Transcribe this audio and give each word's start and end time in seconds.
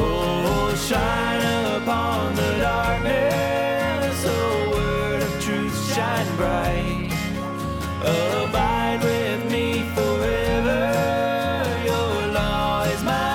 Oh, 0.00 0.74
shine 0.88 1.82
upon 1.82 2.34
the 2.36 2.58
darkness. 2.60 4.24
Word 4.24 5.22
of 5.22 5.42
truth, 5.42 5.76
shine 5.92 6.36
bright. 6.36 7.10
Abide 8.02 9.00
with 9.02 9.50
me 9.50 9.82
forever. 9.94 10.82
Your 11.84 12.32
law 12.32 12.82
is 12.84 13.02
my. 13.02 13.28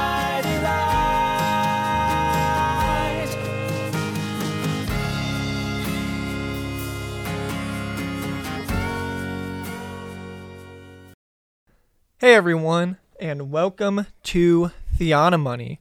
Hey 12.20 12.36
everyone, 12.36 12.98
and 13.20 13.52
welcome 13.52 14.08
to 14.24 14.72
Theonomony, 14.96 15.80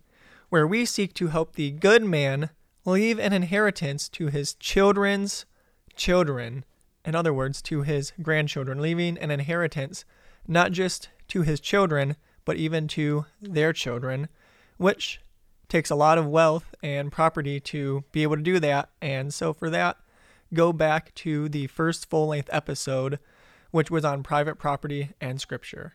where 0.53 0.67
we 0.67 0.85
seek 0.85 1.15
to 1.15 1.29
help 1.29 1.55
the 1.55 1.71
good 1.71 2.05
man 2.05 2.51
leave 2.85 3.19
an 3.19 3.33
inheritance 3.33 4.07
to 4.07 4.27
his 4.27 4.53
children's 4.53 5.47
children. 5.97 6.63
In 7.07 7.15
other 7.15 7.33
words, 7.33 7.63
to 7.63 7.81
his 7.81 8.13
grandchildren, 8.21 8.79
leaving 8.79 9.17
an 9.17 9.31
inheritance 9.31 10.05
not 10.47 10.71
just 10.71 11.09
to 11.29 11.41
his 11.41 11.59
children, 11.59 12.17
but 12.45 12.59
even 12.59 12.87
to 12.89 13.25
their 13.41 13.73
children, 13.73 14.29
which 14.77 15.23
takes 15.71 15.89
a 15.89 15.95
lot 15.95 16.19
of 16.19 16.27
wealth 16.27 16.75
and 16.83 17.11
property 17.11 17.59
to 17.59 18.05
be 18.13 18.23
able 18.23 18.37
to 18.37 18.43
do 18.43 18.61
that. 18.61 18.91
And 19.01 19.33
so, 19.33 19.55
for 19.55 19.71
that, 19.71 19.97
go 20.53 20.71
back 20.71 21.15
to 21.15 21.49
the 21.49 21.67
first 21.69 22.11
full 22.11 22.27
length 22.27 22.51
episode, 22.53 23.19
which 23.71 23.91
was 23.91 24.05
on 24.05 24.23
private 24.23 24.59
property 24.59 25.13
and 25.19 25.41
scripture. 25.41 25.95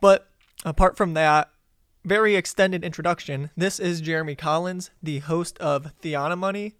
But 0.00 0.30
apart 0.64 0.96
from 0.96 1.12
that, 1.12 1.50
very 2.06 2.36
extended 2.36 2.84
introduction, 2.84 3.50
this 3.56 3.80
is 3.80 4.00
Jeremy 4.00 4.36
Collins, 4.36 4.92
the 5.02 5.18
host 5.18 5.58
of 5.58 5.90
Theonomony. 6.00 6.74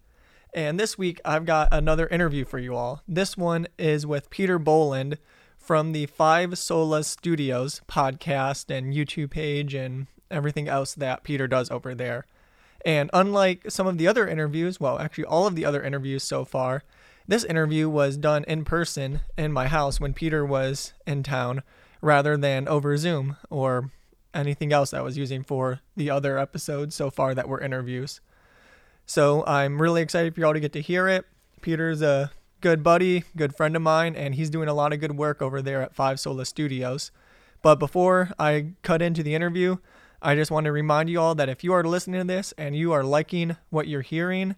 And 0.53 0.79
this 0.79 0.97
week 0.97 1.19
I've 1.25 1.45
got 1.45 1.67
another 1.69 2.07
interview 2.07 2.45
for 2.45 2.59
you 2.59 2.77
all. 2.77 3.01
This 3.09 3.35
one 3.35 3.67
is 3.77 4.07
with 4.07 4.29
Peter 4.29 4.57
Boland 4.57 5.17
from 5.57 5.91
the 5.91 6.05
Five 6.05 6.51
Solas 6.51 7.03
Studios 7.03 7.81
podcast 7.89 8.73
and 8.73 8.93
YouTube 8.93 9.31
page 9.31 9.73
and 9.73 10.07
everything 10.31 10.69
else 10.69 10.95
that 10.95 11.25
Peter 11.25 11.45
does 11.45 11.69
over 11.69 11.93
there. 11.93 12.25
And 12.85 13.09
unlike 13.11 13.69
some 13.69 13.85
of 13.85 13.97
the 13.97 14.07
other 14.07 14.29
interviews, 14.29 14.79
well, 14.79 14.97
actually 14.97 15.25
all 15.25 15.45
of 15.45 15.57
the 15.57 15.65
other 15.65 15.83
interviews 15.83 16.23
so 16.23 16.45
far, 16.45 16.83
this 17.27 17.43
interview 17.43 17.89
was 17.89 18.15
done 18.15 18.45
in 18.45 18.63
person 18.63 19.19
in 19.37 19.51
my 19.51 19.67
house 19.67 19.99
when 19.99 20.13
Peter 20.13 20.45
was 20.45 20.93
in 21.05 21.21
town 21.21 21.63
rather 21.99 22.37
than 22.37 22.69
over 22.69 22.95
Zoom 22.95 23.35
or 23.49 23.91
anything 24.33 24.73
else 24.73 24.93
I 24.93 25.01
was 25.01 25.17
using 25.17 25.43
for 25.43 25.81
the 25.95 26.09
other 26.09 26.37
episodes 26.37 26.95
so 26.95 27.09
far 27.09 27.33
that 27.35 27.47
were 27.47 27.61
interviews. 27.61 28.21
So 29.05 29.45
I'm 29.45 29.81
really 29.81 30.01
excited 30.01 30.35
for 30.35 30.41
y'all 30.41 30.53
to 30.53 30.59
get 30.59 30.73
to 30.73 30.81
hear 30.81 31.07
it. 31.07 31.25
Peter's 31.61 32.01
a 32.01 32.31
good 32.61 32.83
buddy, 32.83 33.23
good 33.35 33.55
friend 33.55 33.75
of 33.75 33.81
mine, 33.81 34.15
and 34.15 34.35
he's 34.35 34.49
doing 34.49 34.67
a 34.67 34.73
lot 34.73 34.93
of 34.93 34.99
good 34.99 35.17
work 35.17 35.41
over 35.41 35.61
there 35.61 35.81
at 35.81 35.95
Five 35.95 36.19
Sola 36.19 36.45
Studios. 36.45 37.11
But 37.61 37.75
before 37.75 38.31
I 38.37 38.73
cut 38.83 39.01
into 39.01 39.23
the 39.23 39.35
interview, 39.35 39.77
I 40.21 40.35
just 40.35 40.51
want 40.51 40.65
to 40.65 40.71
remind 40.71 41.09
you 41.09 41.19
all 41.19 41.35
that 41.35 41.49
if 41.49 41.63
you 41.63 41.73
are 41.73 41.83
listening 41.83 42.21
to 42.21 42.27
this 42.27 42.53
and 42.57 42.75
you 42.75 42.91
are 42.91 43.03
liking 43.03 43.57
what 43.69 43.87
you're 43.87 44.01
hearing, 44.01 44.55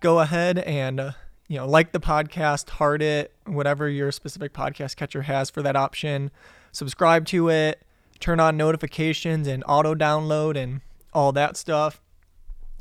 go 0.00 0.20
ahead 0.20 0.58
and 0.58 1.00
uh, 1.00 1.12
you 1.48 1.56
know 1.56 1.66
like 1.66 1.92
the 1.92 2.00
podcast, 2.00 2.70
heart 2.70 3.02
it, 3.02 3.32
whatever 3.46 3.88
your 3.88 4.12
specific 4.12 4.52
podcast 4.52 4.96
catcher 4.96 5.22
has 5.22 5.50
for 5.50 5.62
that 5.62 5.76
option. 5.76 6.30
Subscribe 6.72 7.26
to 7.26 7.48
it, 7.48 7.82
turn 8.22 8.40
on 8.40 8.56
notifications 8.56 9.48
and 9.48 9.64
auto 9.66 9.94
download 9.94 10.56
and 10.56 10.80
all 11.12 11.32
that 11.32 11.56
stuff. 11.56 12.00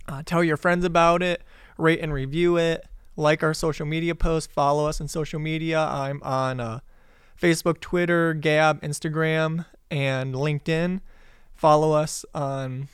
Uh, 0.07 0.21
tell 0.25 0.43
your 0.43 0.55
friends 0.55 0.85
about 0.85 1.21
it, 1.23 1.41
rate 1.77 1.99
and 1.99 2.13
review 2.13 2.57
it, 2.57 2.85
like 3.17 3.43
our 3.43 3.53
social 3.53 3.85
media 3.85 4.15
posts, 4.15 4.51
follow 4.53 4.85
us 4.85 5.01
on 5.01 5.07
social 5.07 5.39
media. 5.39 5.79
I'm 5.79 6.21
on 6.23 6.59
uh, 6.59 6.79
Facebook, 7.39 7.79
Twitter, 7.79 8.33
Gab, 8.33 8.81
Instagram, 8.81 9.65
and 9.89 10.35
LinkedIn. 10.35 11.01
Follow 11.53 11.91
us 11.91 12.23
on 12.33 12.87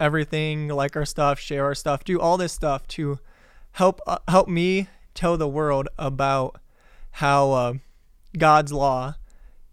everything, 0.00 0.68
like 0.68 0.96
our 0.96 1.04
stuff, 1.04 1.38
share 1.38 1.64
our 1.64 1.74
stuff, 1.74 2.04
do 2.04 2.20
all 2.20 2.36
this 2.36 2.52
stuff 2.52 2.86
to 2.88 3.18
help 3.72 4.00
uh, 4.06 4.18
help 4.28 4.48
me 4.48 4.88
tell 5.14 5.36
the 5.36 5.48
world 5.48 5.88
about 5.98 6.60
how 7.12 7.50
uh, 7.50 7.74
God's 8.36 8.72
law 8.72 9.14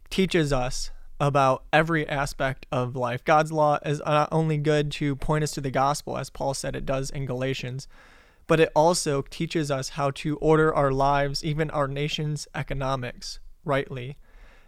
teaches 0.09 0.51
us 0.51 0.91
about 1.19 1.63
every 1.71 2.07
aspect 2.07 2.65
of 2.71 2.95
life. 2.95 3.23
God's 3.23 3.51
law 3.51 3.79
is 3.85 4.01
not 4.05 4.29
only 4.31 4.57
good 4.57 4.91
to 4.93 5.15
point 5.15 5.43
us 5.43 5.51
to 5.51 5.61
the 5.61 5.71
gospel, 5.71 6.17
as 6.17 6.29
Paul 6.29 6.53
said 6.53 6.75
it 6.75 6.85
does 6.85 7.09
in 7.09 7.25
Galatians, 7.25 7.87
but 8.47 8.59
it 8.59 8.71
also 8.75 9.21
teaches 9.21 9.71
us 9.71 9.89
how 9.89 10.11
to 10.11 10.37
order 10.37 10.73
our 10.73 10.91
lives, 10.91 11.43
even 11.43 11.69
our 11.71 11.87
nation's 11.87 12.47
economics, 12.53 13.39
rightly. 13.63 14.17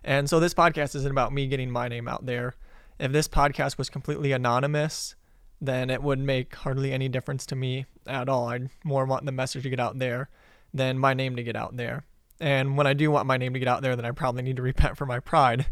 And 0.03 0.30
so 0.30 0.40
this 0.40 0.53
podcast 0.53 0.96
isn't 0.96 1.12
about 1.12 1.34
me 1.34 1.47
getting 1.47 1.69
my 1.69 1.88
name 1.88 2.08
out 2.08 2.25
there. 2.25 2.56
If 3.00 3.12
this 3.12 3.28
podcast 3.28 3.78
was 3.78 3.90
completely 3.90 4.31
anonymous, 4.31 5.16
then 5.59 5.90
it 5.90 6.02
would 6.02 6.19
make 6.19 6.56
hardly 6.56 6.91
any 6.91 7.09
difference 7.09 7.46
to 7.47 7.56
me 7.56 7.85
at 8.06 8.29
all. 8.29 8.47
I'd 8.47 8.69
more 8.84 9.06
want 9.06 9.25
the 9.25 9.31
message 9.31 9.64
to 9.64 9.69
get 9.69 9.79
out 9.79 10.00
there 10.00 10.29
than 10.74 10.97
my 10.97 11.14
name 11.14 11.35
to 11.35 11.44
get 11.44 11.56
out 11.56 11.78
there. 11.78 12.06
And 12.40 12.78
when 12.78 12.88
I 12.88 12.94
do 12.94 13.09
want 13.12 13.28
my 13.28 13.38
name 13.38 13.53
to 13.53 13.59
get 13.59 13.68
out 13.68 13.81
there, 13.81 13.96
then 13.96 14.06
I 14.06 14.12
probably 14.12 14.44
need 14.44 14.58
to 14.58 14.62
repent 14.64 14.97
for 14.97 15.06
my 15.06 15.19
pride. 15.19 15.68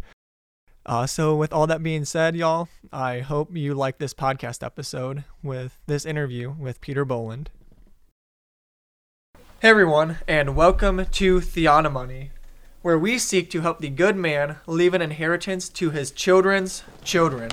Uh, 0.86 1.08
so, 1.08 1.36
with 1.36 1.52
all 1.52 1.66
that 1.66 1.82
being 1.82 2.06
said, 2.06 2.36
y'all, 2.36 2.70
I 2.94 3.22
hope 3.22 3.56
you 3.56 3.74
like 3.74 3.98
this 3.98 4.14
podcast 4.14 4.64
episode 4.64 5.24
with 5.42 5.80
this 5.88 6.06
interview 6.06 6.54
with 6.60 6.80
Peter 6.80 7.04
Boland. 7.04 7.50
Hey, 9.62 9.70
everyone, 9.70 10.20
and 10.28 10.56
welcome 10.56 11.08
to 11.08 11.40
Theonomony, 11.40 12.30
where 12.84 13.00
we 13.00 13.18
seek 13.18 13.50
to 13.50 13.62
help 13.62 13.80
the 13.80 13.90
good 13.90 14.16
man 14.16 14.58
leave 14.68 14.94
an 14.94 15.02
inheritance 15.02 15.70
to 15.70 15.90
his 15.90 16.12
children's 16.12 16.84
children. 17.04 17.50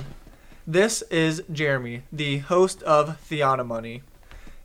This 0.66 1.00
is 1.10 1.42
Jeremy, 1.50 2.03
the 2.12 2.38
host 2.38 2.82
of 2.82 3.19
Theonomony. 3.31 4.03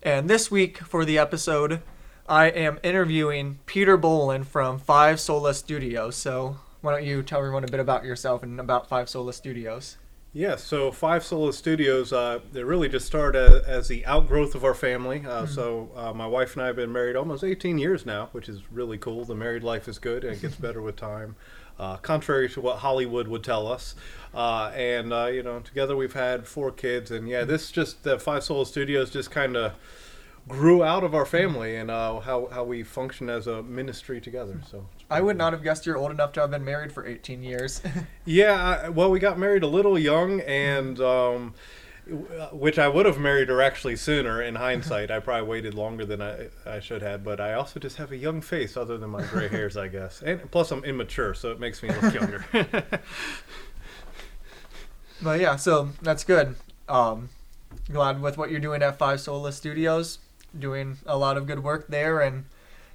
And 0.03 0.29
this 0.29 0.51
week, 0.51 0.79
for 0.79 1.05
the 1.05 1.17
episode, 1.17 1.81
I 2.27 2.47
am 2.47 2.79
interviewing 2.83 3.59
Peter 3.65 3.95
Boland 3.95 4.45
from 4.49 4.77
Five 4.77 5.21
Sola 5.21 5.53
Studios. 5.53 6.17
So, 6.17 6.57
why 6.81 6.91
don't 6.93 7.03
you 7.03 7.23
tell 7.23 7.39
everyone 7.39 7.63
a 7.63 7.67
bit 7.67 7.79
about 7.79 8.03
yourself 8.03 8.43
and 8.43 8.59
about 8.59 8.87
Five 8.87 9.09
Sola 9.09 9.33
Studios? 9.33 9.97
Yeah, 10.33 10.55
so 10.57 10.91
Five 10.91 11.23
Sola 11.23 11.51
Studios, 11.51 12.13
uh, 12.13 12.39
they 12.51 12.63
really 12.63 12.89
just 12.89 13.07
started 13.07 13.41
as, 13.41 13.63
as 13.63 13.87
the 13.87 14.05
outgrowth 14.05 14.53
of 14.53 14.63
our 14.63 14.75
family. 14.75 15.25
Uh, 15.25 15.47
So 15.47 15.89
uh, 15.95 16.13
my 16.13 16.27
wife 16.27 16.53
and 16.53 16.61
I 16.61 16.67
have 16.67 16.75
been 16.75 16.91
married 16.91 17.15
almost 17.15 17.43
18 17.43 17.79
years 17.79 18.05
now, 18.05 18.29
which 18.33 18.47
is 18.47 18.61
really 18.71 18.97
cool. 18.97 19.25
The 19.25 19.33
married 19.35 19.63
life 19.63 19.87
is 19.87 19.97
good 19.97 20.23
and 20.23 20.35
it 20.35 20.41
gets 20.41 20.55
better 20.67 20.81
with 20.81 20.95
time, 20.95 21.35
uh, 21.79 21.97
contrary 21.97 22.49
to 22.49 22.61
what 22.61 22.79
Hollywood 22.79 23.27
would 23.27 23.43
tell 23.43 23.65
us. 23.65 23.95
Uh, 24.33 24.71
and, 24.75 25.11
uh, 25.11 25.25
you 25.25 25.41
know, 25.41 25.59
together 25.59 25.95
we've 25.95 26.13
had 26.13 26.45
four 26.45 26.71
kids. 26.71 27.09
And 27.09 27.27
yeah, 27.27 27.43
this 27.43 27.71
just, 27.71 28.03
the 28.03 28.19
Five 28.19 28.43
Sola 28.43 28.65
Studios 28.67 29.09
just 29.09 29.31
kind 29.31 29.55
of 29.57 29.73
grew 30.47 30.83
out 30.83 31.03
of 31.03 31.15
our 31.15 31.25
family 31.25 31.75
and 31.75 31.89
uh, 31.89 32.19
how, 32.19 32.47
how 32.51 32.63
we 32.63 32.83
function 32.83 33.29
as 33.29 33.47
a 33.47 33.63
ministry 33.63 34.21
together. 34.21 34.61
So 34.69 34.85
I 35.09 35.21
would 35.21 35.37
not 35.37 35.53
have 35.53 35.63
guessed 35.63 35.85
you're 35.85 35.97
old 35.97 36.11
enough 36.11 36.33
to 36.33 36.41
have 36.41 36.51
been 36.51 36.65
married 36.65 36.91
for 36.91 37.05
18 37.05 37.43
years. 37.43 37.81
Yeah, 38.25 38.81
I, 38.83 38.89
well, 38.89 39.09
we 39.09 39.19
got 39.19 39.39
married 39.39 39.63
a 39.63 39.67
little 39.67 39.97
young, 39.97 40.41
and 40.41 40.99
um, 40.99 41.53
which 42.51 42.77
I 42.77 42.89
would 42.89 43.05
have 43.05 43.17
married 43.17 43.47
her 43.47 43.61
actually 43.61 43.95
sooner. 43.95 44.41
In 44.41 44.55
hindsight, 44.55 45.09
I 45.09 45.19
probably 45.19 45.47
waited 45.47 45.73
longer 45.73 46.05
than 46.05 46.21
I, 46.21 46.47
I 46.65 46.81
should 46.81 47.01
have. 47.01 47.23
But 47.23 47.39
I 47.39 47.53
also 47.53 47.79
just 47.79 47.95
have 47.97 48.11
a 48.11 48.17
young 48.17 48.41
face, 48.41 48.75
other 48.75 48.97
than 48.97 49.11
my 49.11 49.23
gray 49.23 49.47
hairs, 49.47 49.77
I 49.77 49.87
guess. 49.87 50.21
And 50.21 50.51
plus, 50.51 50.71
I'm 50.71 50.83
immature, 50.83 51.33
so 51.33 51.51
it 51.51 51.59
makes 51.59 51.81
me 51.81 51.89
look 51.89 52.13
younger. 52.13 52.45
but 55.21 55.39
yeah, 55.39 55.55
so 55.55 55.91
that's 56.01 56.25
good. 56.25 56.55
Um, 56.89 57.29
glad 57.89 58.21
with 58.21 58.37
what 58.37 58.51
you're 58.51 58.59
doing 58.59 58.83
at 58.83 58.97
Five 58.97 59.21
Sola 59.21 59.53
Studios, 59.53 60.19
doing 60.57 60.97
a 61.05 61.17
lot 61.17 61.37
of 61.37 61.47
good 61.47 61.63
work 61.63 61.87
there, 61.87 62.19
and 62.19 62.43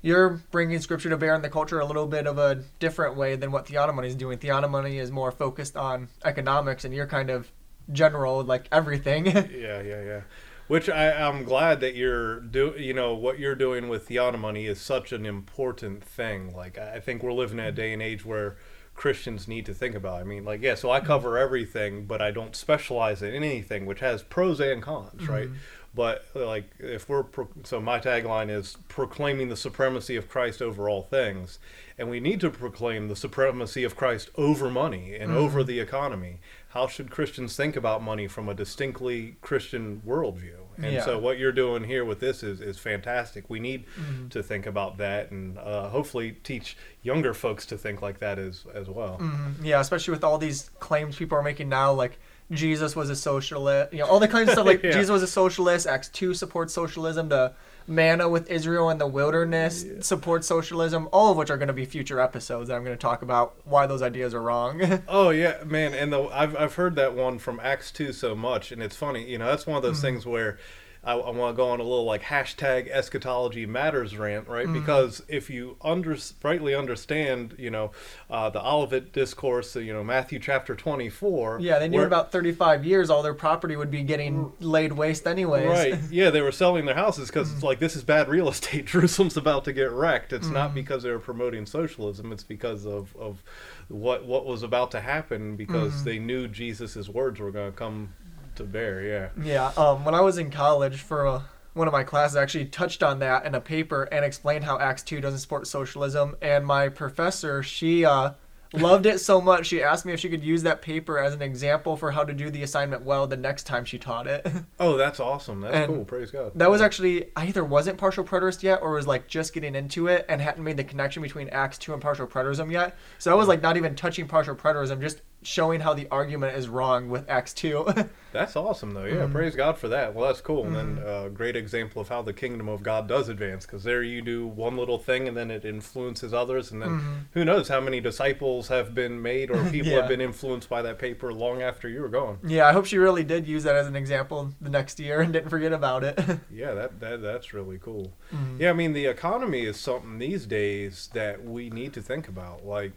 you're 0.02 0.40
bringing 0.50 0.80
scripture 0.80 1.08
to 1.10 1.16
bear 1.16 1.34
in 1.34 1.42
the 1.42 1.48
culture 1.48 1.80
a 1.80 1.86
little 1.86 2.06
bit 2.06 2.26
of 2.26 2.36
a 2.36 2.56
different 2.80 3.16
way 3.16 3.36
than 3.36 3.52
what 3.52 3.66
Theonomony 3.66 4.06
is 4.06 4.16
doing. 4.16 4.38
Theonomony 4.38 5.00
is 5.00 5.10
more 5.10 5.30
focused 5.30 5.76
on 5.76 6.08
economics, 6.24 6.84
and 6.84 6.92
you're 6.92 7.06
kind 7.06 7.30
of 7.30 7.50
general, 7.90 8.42
like 8.42 8.66
everything. 8.72 9.26
yeah, 9.26 9.42
yeah, 9.50 10.02
yeah. 10.02 10.20
Which 10.68 10.88
I, 10.88 11.12
I'm 11.12 11.44
glad 11.44 11.80
that 11.80 11.94
you're 11.94 12.40
do. 12.40 12.74
You 12.76 12.94
know 12.94 13.14
what 13.14 13.38
you're 13.38 13.54
doing 13.54 13.88
with 13.88 14.08
theonomony 14.08 14.68
is 14.68 14.80
such 14.80 15.12
an 15.12 15.26
important 15.26 16.04
thing. 16.04 16.54
Like 16.54 16.78
I 16.78 16.94
I 16.94 17.00
think 17.00 17.22
we're 17.22 17.32
living 17.32 17.58
in 17.58 17.66
a 17.66 17.72
day 17.72 17.92
and 17.92 18.00
age 18.00 18.24
where 18.24 18.56
Christians 18.94 19.48
need 19.48 19.66
to 19.66 19.74
think 19.74 19.94
about. 19.94 20.20
I 20.20 20.24
mean, 20.24 20.44
like, 20.44 20.62
yeah, 20.62 20.74
so 20.74 20.90
I 20.90 21.00
cover 21.00 21.38
everything, 21.38 22.06
but 22.06 22.20
I 22.20 22.30
don't 22.30 22.54
specialize 22.54 23.22
in 23.22 23.34
anything, 23.34 23.86
which 23.86 24.00
has 24.00 24.22
pros 24.22 24.60
and 24.60 24.82
cons, 24.82 25.28
right? 25.28 25.48
Mm-hmm. 25.48 25.56
But 25.94 26.24
like, 26.34 26.70
if 26.78 27.08
we're 27.08 27.22
pro- 27.22 27.48
so 27.64 27.78
my 27.80 27.98
tagline 27.98 28.48
is 28.50 28.78
proclaiming 28.88 29.48
the 29.50 29.56
supremacy 29.56 30.16
of 30.16 30.26
Christ 30.28 30.62
over 30.62 30.88
all 30.88 31.02
things, 31.02 31.58
and 31.98 32.08
we 32.08 32.18
need 32.18 32.40
to 32.40 32.50
proclaim 32.50 33.08
the 33.08 33.16
supremacy 33.16 33.84
of 33.84 33.94
Christ 33.94 34.30
over 34.36 34.70
money 34.70 35.14
and 35.14 35.32
over 35.32 35.62
the 35.62 35.80
economy. 35.80 36.40
How 36.70 36.86
should 36.86 37.10
Christians 37.10 37.54
think 37.54 37.76
about 37.76 38.02
money 38.02 38.26
from 38.26 38.48
a 38.48 38.54
distinctly 38.54 39.36
Christian 39.42 40.00
worldview? 40.06 40.56
And 40.78 40.94
Yeah. 40.94 41.04
so, 41.04 41.18
what 41.18 41.38
you're 41.38 41.52
doing 41.52 41.84
here 41.84 42.06
with 42.06 42.20
this 42.20 42.42
is 42.42 42.62
is 42.62 42.78
fantastic. 42.78 43.50
We 43.50 43.60
need 43.60 43.84
Mm-hmm. 44.00 44.28
to 44.28 44.42
think 44.42 44.64
about 44.64 44.96
that, 44.96 45.30
and 45.30 45.58
uh, 45.58 45.90
hopefully 45.90 46.38
teach 46.42 46.78
younger 47.02 47.34
folks 47.34 47.66
to 47.66 47.76
think 47.76 48.00
like 48.00 48.18
that 48.20 48.38
as 48.38 48.64
as 48.72 48.88
well. 48.88 49.18
Mhm. 49.20 49.56
Yeah, 49.62 49.80
especially 49.80 50.12
with 50.12 50.24
all 50.24 50.38
these 50.38 50.70
claims 50.80 51.16
people 51.16 51.36
are 51.36 51.42
making 51.42 51.68
now, 51.68 51.92
like 51.92 52.18
Jesus 52.52 52.94
was 52.94 53.10
a 53.10 53.16
socialist. 53.16 53.92
You 53.92 54.00
know, 54.00 54.06
all 54.06 54.20
the 54.20 54.28
kinds 54.28 54.48
of 54.48 54.54
stuff 54.54 54.66
like 54.66 54.82
Yeah. 54.82 54.92
Jesus 54.92 55.10
was 55.10 55.22
a 55.22 55.26
socialist. 55.26 55.86
Acts 55.86 56.08
two 56.08 56.34
supports 56.34 56.72
socialism. 56.72 57.28
The 57.28 57.52
manna 57.86 58.28
with 58.28 58.50
Israel 58.50 58.90
in 58.90 58.98
the 58.98 59.06
wilderness 59.06 59.84
supports 60.00 60.46
socialism. 60.46 61.08
All 61.12 61.32
of 61.32 61.36
which 61.36 61.50
are 61.50 61.56
going 61.56 61.68
to 61.68 61.74
be 61.74 61.84
future 61.84 62.20
episodes 62.20 62.68
that 62.68 62.76
I'm 62.76 62.84
going 62.84 62.96
to 62.96 63.00
talk 63.00 63.22
about 63.22 63.54
why 63.64 63.86
those 63.86 64.02
ideas 64.02 64.34
are 64.34 64.42
wrong. 64.42 65.00
Oh 65.08 65.30
yeah, 65.30 65.62
man, 65.64 65.94
and 65.94 66.12
the, 66.12 66.22
I've 66.28 66.56
I've 66.56 66.74
heard 66.74 66.96
that 66.96 67.14
one 67.14 67.38
from 67.38 67.60
Acts 67.62 67.90
two 67.90 68.12
so 68.12 68.34
much, 68.34 68.72
and 68.72 68.82
it's 68.82 68.96
funny. 68.96 69.28
You 69.28 69.38
know, 69.38 69.46
that's 69.46 69.66
one 69.66 69.76
of 69.76 69.82
those 69.82 69.98
mm. 69.98 70.02
things 70.02 70.26
where 70.26 70.58
I, 71.04 71.14
I 71.14 71.30
want 71.30 71.54
to 71.54 71.56
go 71.56 71.70
on 71.70 71.80
a 71.80 71.82
little 71.82 72.04
like 72.04 72.22
hashtag 72.22 72.88
eschatology 72.88 73.66
matters 73.66 74.16
rant, 74.16 74.46
right? 74.46 74.66
Mm-hmm. 74.66 74.80
Because 74.80 75.22
if 75.26 75.50
you 75.50 75.76
under, 75.82 76.16
rightly 76.44 76.74
understand, 76.74 77.56
you 77.58 77.70
know, 77.70 77.90
uh, 78.30 78.50
the 78.50 78.64
Olivet 78.64 79.12
discourse, 79.12 79.74
you 79.74 79.92
know, 79.92 80.04
Matthew 80.04 80.38
chapter 80.38 80.76
twenty 80.76 81.08
four. 81.08 81.58
yeah, 81.60 81.78
they 81.80 81.88
knew 81.88 82.00
in 82.00 82.06
about 82.06 82.30
35 82.30 82.84
years 82.84 83.10
all 83.10 83.22
their 83.22 83.34
property 83.34 83.74
would 83.74 83.90
be 83.90 84.02
getting 84.02 84.52
laid 84.60 84.92
waste 84.92 85.26
anyways. 85.26 85.68
Right. 85.68 85.98
Yeah, 86.12 86.30
they 86.30 86.42
were 86.42 86.52
selling 86.52 86.84
their 86.84 86.94
houses 86.94 87.28
because 87.28 87.50
it's 87.50 87.62
mm. 87.62 87.64
like 87.64 87.78
this 87.78 87.96
is 87.96 88.04
bad 88.04 88.28
real 88.28 88.48
estate. 88.48 88.84
Jerusalem's 88.86 89.36
about 89.36 89.64
to 89.64 89.72
get 89.72 89.90
wrecked. 89.90 90.32
It's 90.32 90.48
not 90.48 90.68
mm-hmm. 90.68 90.74
because 90.74 91.02
they 91.02 91.10
were 91.10 91.18
promoting 91.18 91.64
socialism. 91.64 92.32
It's 92.32 92.42
because 92.42 92.86
of, 92.86 93.16
of 93.16 93.42
what 93.88 94.24
what 94.24 94.44
was 94.44 94.62
about 94.62 94.90
to 94.92 95.00
happen 95.00 95.56
because 95.56 95.94
mm-hmm. 95.94 96.04
they 96.04 96.18
knew 96.18 96.48
Jesus' 96.48 97.08
words 97.08 97.40
were 97.40 97.50
going 97.50 97.72
to 97.72 97.76
come 97.76 98.12
to 98.56 98.64
bear. 98.64 99.02
Yeah. 99.02 99.28
Yeah, 99.44 99.72
um, 99.76 100.04
when 100.04 100.14
I 100.14 100.20
was 100.20 100.38
in 100.38 100.50
college 100.50 100.96
for 101.00 101.26
uh, 101.26 101.42
one 101.74 101.86
of 101.88 101.92
my 101.92 102.04
classes, 102.04 102.36
I 102.36 102.42
actually 102.42 102.66
touched 102.66 103.02
on 103.02 103.18
that 103.20 103.44
in 103.46 103.54
a 103.54 103.60
paper 103.60 104.04
and 104.04 104.24
explained 104.24 104.64
how 104.64 104.78
Acts 104.78 105.02
2 105.02 105.20
doesn't 105.20 105.40
support 105.40 105.66
socialism. 105.66 106.36
And 106.42 106.66
my 106.66 106.88
professor, 106.88 107.62
she 107.62 108.04
uh, 108.04 108.32
loved 108.74 109.04
it 109.06 109.18
so 109.20 109.38
much, 109.40 109.66
she 109.66 109.82
asked 109.82 110.06
me 110.06 110.12
if 110.14 110.20
she 110.20 110.30
could 110.30 110.42
use 110.42 110.62
that 110.62 110.80
paper 110.80 111.18
as 111.18 111.34
an 111.34 111.42
example 111.42 111.94
for 111.96 112.10
how 112.12 112.24
to 112.24 112.32
do 112.32 112.48
the 112.50 112.62
assignment 112.62 113.02
well 113.02 113.26
the 113.26 113.36
next 113.36 113.64
time 113.64 113.84
she 113.84 113.98
taught 113.98 114.26
it. 114.26 114.46
Oh, 114.80 114.96
that's 114.96 115.20
awesome. 115.20 115.60
That's 115.60 115.74
And 115.76 115.86
cool. 115.94 116.04
Praise 116.04 116.30
God. 116.32 116.52
that 116.56 116.68
was 116.70 116.80
actually, 116.80 117.30
I 117.36 117.46
either 117.46 117.62
wasn't 117.64 117.98
partial 117.98 118.24
preterist 118.24 118.62
yet 118.64 118.80
or 118.82 118.92
was 118.94 119.06
like 119.06 119.28
just 119.28 119.52
getting 119.54 119.74
into 119.76 120.08
it 120.08 120.24
and 120.28 120.40
hadn't 120.40 120.64
made 120.64 120.76
the 120.76 120.82
connection 120.84 121.22
between 121.22 121.48
Acts 121.50 121.78
2 121.78 121.92
and 121.92 122.02
partial 122.02 122.26
preterism 122.26 122.72
yet. 122.72 122.96
So 123.18 123.30
I 123.30 123.34
was 123.34 123.46
like 123.46 123.62
not 123.62 123.76
even 123.76 123.94
touching 123.94 124.26
partial 124.26 124.56
preterism, 124.56 125.00
just 125.00 125.20
showing 125.42 125.80
how 125.80 125.94
the 125.94 126.06
argument 126.10 126.56
is 126.56 126.68
wrong 126.68 127.08
with 127.08 127.28
Acts 127.28 127.52
2. 127.54 127.86
That's 128.32 128.56
awesome, 128.56 128.92
though. 128.92 129.04
Yeah, 129.04 129.26
praise 129.30 129.54
God 129.54 129.76
for 129.76 129.88
that. 129.88 130.14
Well, 130.14 130.26
that's 130.26 130.40
cool. 130.40 130.64
And 130.64 130.74
then 130.74 131.04
a 131.04 131.06
uh, 131.10 131.28
great 131.28 131.54
example 131.54 132.00
of 132.00 132.08
how 132.08 132.22
the 132.22 132.32
kingdom 132.32 132.66
of 132.66 132.82
God 132.82 133.06
does 133.06 133.28
advance, 133.28 133.66
because 133.66 133.84
there 133.84 134.02
you 134.02 134.22
do 134.22 134.46
one 134.46 134.78
little 134.78 134.98
thing, 134.98 135.28
and 135.28 135.36
then 135.36 135.50
it 135.50 135.66
influences 135.66 136.32
others, 136.32 136.70
and 136.72 136.80
then 136.80 137.26
who 137.34 137.44
knows 137.44 137.68
how 137.68 137.78
many 137.78 138.00
disciples 138.00 138.68
have 138.68 138.94
been 138.94 139.20
made 139.20 139.50
or 139.50 139.62
people 139.70 139.92
Yeah. 139.92 139.98
have 140.00 140.08
been 140.08 140.22
influenced 140.22 140.70
by 140.70 140.80
that 140.80 140.98
paper 140.98 141.30
long 141.30 141.60
after 141.60 141.90
you 141.90 142.00
were 142.00 142.08
gone. 142.08 142.38
Yeah, 142.42 142.66
I 142.66 142.72
hope 142.72 142.86
she 142.86 142.96
really 142.96 143.22
did 143.22 143.46
use 143.46 143.64
that 143.64 143.76
as 143.76 143.86
an 143.86 143.96
example 143.96 144.54
the 144.62 144.70
next 144.70 144.98
year 144.98 145.20
and 145.20 145.30
didn't 145.30 145.50
forget 145.50 145.74
about 145.74 146.02
it. 146.02 146.18
Yeah, 146.50 146.72
that, 146.74 147.00
that 147.00 147.20
that's 147.22 147.52
really 147.52 147.78
cool. 147.78 148.12
Mm-hmm. 148.32 148.60
Yeah, 148.62 148.70
I 148.70 148.72
mean 148.72 148.92
the 148.94 149.06
economy 149.06 149.62
is 149.66 149.78
something 149.78 150.18
these 150.18 150.46
days 150.46 151.08
that 151.12 151.44
we 151.44 151.68
need 151.70 151.92
to 151.94 152.00
think 152.02 152.28
about. 152.28 152.64
Like, 152.64 152.92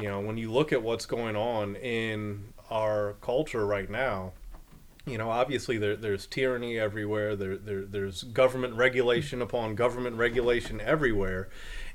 you 0.00 0.08
know, 0.08 0.20
when 0.20 0.36
you 0.38 0.52
look 0.52 0.72
at 0.72 0.82
what's 0.82 1.06
going 1.06 1.36
on 1.36 1.76
in 1.76 2.52
our 2.70 3.14
culture 3.20 3.66
right 3.66 3.88
now, 3.90 4.32
you 5.06 5.18
know, 5.18 5.30
obviously 5.30 5.78
there, 5.78 5.96
there's 5.96 6.26
tyranny 6.26 6.78
everywhere. 6.78 7.34
There, 7.34 7.56
there 7.56 7.82
there's 7.82 8.22
government 8.22 8.74
regulation 8.74 9.40
upon 9.40 9.74
government 9.74 10.16
regulation 10.16 10.80
everywhere, 10.80 11.48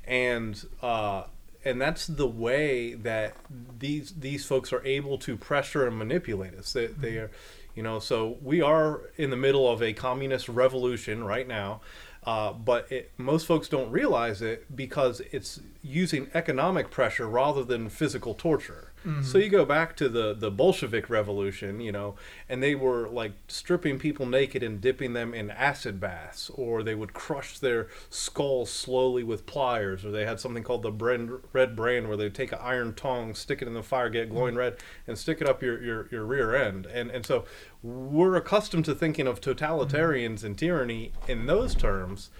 and 0.04 0.62
uh, 0.82 1.24
and 1.64 1.80
that's 1.80 2.06
the 2.06 2.26
way 2.26 2.94
that 2.94 3.36
these 3.78 4.12
these 4.12 4.44
folks 4.44 4.72
are 4.72 4.84
able 4.84 5.16
to 5.18 5.36
pressure 5.36 5.86
and 5.86 5.96
manipulate 5.96 6.54
us. 6.54 6.72
They, 6.72 6.86
they 6.86 7.16
are, 7.18 7.30
you 7.74 7.82
know, 7.82 8.00
so 8.00 8.38
we 8.42 8.60
are 8.60 9.02
in 9.16 9.30
the 9.30 9.36
middle 9.36 9.70
of 9.70 9.82
a 9.82 9.92
communist 9.92 10.48
revolution 10.48 11.24
right 11.24 11.46
now. 11.46 11.80
Uh, 12.26 12.52
but 12.52 12.90
it, 12.90 13.12
most 13.18 13.46
folks 13.46 13.68
don't 13.68 13.90
realize 13.90 14.40
it 14.40 14.74
because 14.74 15.20
it's 15.30 15.60
using 15.84 16.30
economic 16.32 16.90
pressure 16.90 17.28
rather 17.28 17.62
than 17.62 17.90
physical 17.90 18.32
torture. 18.34 18.90
Mm-hmm. 19.04 19.22
So 19.22 19.36
you 19.36 19.50
go 19.50 19.66
back 19.66 19.96
to 19.96 20.08
the, 20.08 20.32
the 20.32 20.50
Bolshevik 20.50 21.10
Revolution, 21.10 21.78
you 21.78 21.92
know, 21.92 22.14
and 22.48 22.62
they 22.62 22.74
were 22.74 23.06
like 23.06 23.32
stripping 23.48 23.98
people 23.98 24.24
naked 24.24 24.62
and 24.62 24.80
dipping 24.80 25.12
them 25.12 25.34
in 25.34 25.50
acid 25.50 26.00
baths, 26.00 26.50
or 26.54 26.82
they 26.82 26.94
would 26.94 27.12
crush 27.12 27.58
their 27.58 27.88
skulls 28.08 28.70
slowly 28.70 29.22
with 29.22 29.44
pliers, 29.44 30.06
or 30.06 30.10
they 30.10 30.24
had 30.24 30.40
something 30.40 30.62
called 30.62 30.82
the 30.82 30.90
brand, 30.90 31.32
red 31.52 31.76
brand, 31.76 32.08
where 32.08 32.16
they'd 32.16 32.34
take 32.34 32.52
an 32.52 32.58
iron 32.62 32.94
tongue, 32.94 33.34
stick 33.34 33.60
it 33.60 33.68
in 33.68 33.74
the 33.74 33.82
fire, 33.82 34.08
get 34.08 34.30
glowing 34.30 34.52
mm-hmm. 34.52 34.58
red, 34.58 34.76
and 35.06 35.18
stick 35.18 35.42
it 35.42 35.48
up 35.48 35.62
your, 35.62 35.82
your, 35.82 36.08
your 36.10 36.24
rear 36.24 36.54
end. 36.54 36.86
And, 36.86 37.10
and 37.10 37.26
so 37.26 37.44
we're 37.82 38.36
accustomed 38.36 38.86
to 38.86 38.94
thinking 38.94 39.26
of 39.26 39.42
totalitarians 39.42 40.36
mm-hmm. 40.36 40.46
and 40.46 40.58
tyranny 40.58 41.12
in 41.28 41.44
those 41.44 41.74
terms 41.74 42.30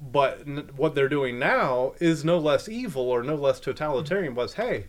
but 0.00 0.40
n- 0.46 0.70
what 0.76 0.94
they're 0.94 1.08
doing 1.08 1.38
now 1.38 1.92
is 2.00 2.24
no 2.24 2.38
less 2.38 2.68
evil 2.68 3.02
or 3.10 3.22
no 3.22 3.34
less 3.34 3.60
totalitarian. 3.60 4.34
Was 4.34 4.54
hey 4.54 4.86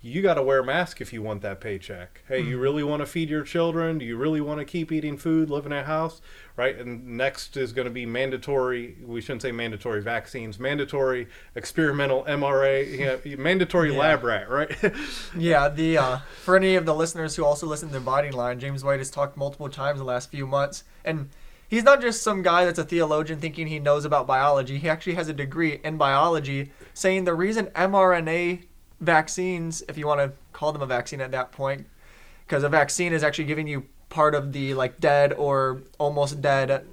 you 0.00 0.22
got 0.22 0.34
to 0.34 0.42
wear 0.44 0.60
a 0.60 0.64
mask 0.64 1.00
if 1.00 1.12
you 1.12 1.20
want 1.20 1.42
that 1.42 1.60
paycheck. 1.60 2.22
Hey 2.28 2.40
you 2.40 2.56
really 2.58 2.84
want 2.84 3.00
to 3.00 3.06
feed 3.06 3.28
your 3.28 3.42
children? 3.42 3.98
Do 3.98 4.04
you 4.04 4.16
really 4.16 4.40
want 4.40 4.60
to 4.60 4.64
keep 4.64 4.92
eating 4.92 5.16
food 5.16 5.50
live 5.50 5.66
in 5.66 5.72
a 5.72 5.82
house? 5.82 6.20
Right? 6.56 6.78
And 6.78 7.16
next 7.16 7.56
is 7.56 7.72
going 7.72 7.86
to 7.86 7.90
be 7.92 8.06
mandatory 8.06 8.96
we 9.04 9.20
shouldn't 9.20 9.42
say 9.42 9.50
mandatory 9.50 10.00
vaccines 10.00 10.60
mandatory 10.60 11.26
experimental 11.56 12.22
mRNA 12.24 13.24
you 13.24 13.36
know, 13.36 13.42
mandatory 13.42 13.92
Yeah. 13.92 13.98
lab 13.98 14.22
rat 14.22 14.48
right? 14.48 14.70
Yeah, 15.36 15.68
the 15.68 15.98
uh, 15.98 16.18
for 16.44 16.54
any 16.56 16.76
of 16.76 16.86
the 16.86 16.94
listeners 16.94 17.34
who 17.34 17.44
also 17.44 17.66
listen 17.66 17.88
to 17.88 17.94
the 17.94 17.98
Dividing 17.98 18.32
Line, 18.34 18.60
James 18.60 18.84
White 18.84 19.00
has 19.00 19.10
talked 19.10 19.36
multiple 19.36 19.68
times 19.68 19.98
in 19.98 20.06
the 20.06 20.12
last 20.12 20.30
few 20.30 20.46
months, 20.46 20.84
and 21.04 21.28
he's 21.68 21.84
not 21.84 22.00
just 22.00 22.22
some 22.22 22.42
guy 22.42 22.64
that's 22.64 22.78
a 22.78 22.84
theologian 22.84 23.38
thinking 23.38 23.66
he 23.66 23.78
knows 23.78 24.04
about 24.04 24.26
biology. 24.26 24.78
He 24.78 24.88
actually 24.88 25.14
has 25.14 25.28
a 25.28 25.32
degree 25.32 25.80
in 25.84 25.96
biology, 25.96 26.72
saying 26.94 27.24
the 27.24 27.34
reason 27.34 27.66
mRNA 27.66 28.64
vaccines, 29.00 29.82
if 29.88 29.96
you 29.96 30.06
want 30.06 30.20
to 30.20 30.32
call 30.52 30.72
them 30.72 30.82
a 30.82 30.86
vaccine 30.86 31.20
at 31.20 31.30
that 31.30 31.52
point, 31.52 31.86
because 32.46 32.64
a 32.64 32.68
vaccine 32.68 33.12
is 33.12 33.22
actually 33.22 33.44
giving 33.44 33.68
you 33.68 33.86
part 34.08 34.34
of 34.34 34.52
the 34.52 34.74
like 34.74 34.98
dead 35.00 35.32
or 35.34 35.82
almost 35.98 36.40
dead. 36.40 36.86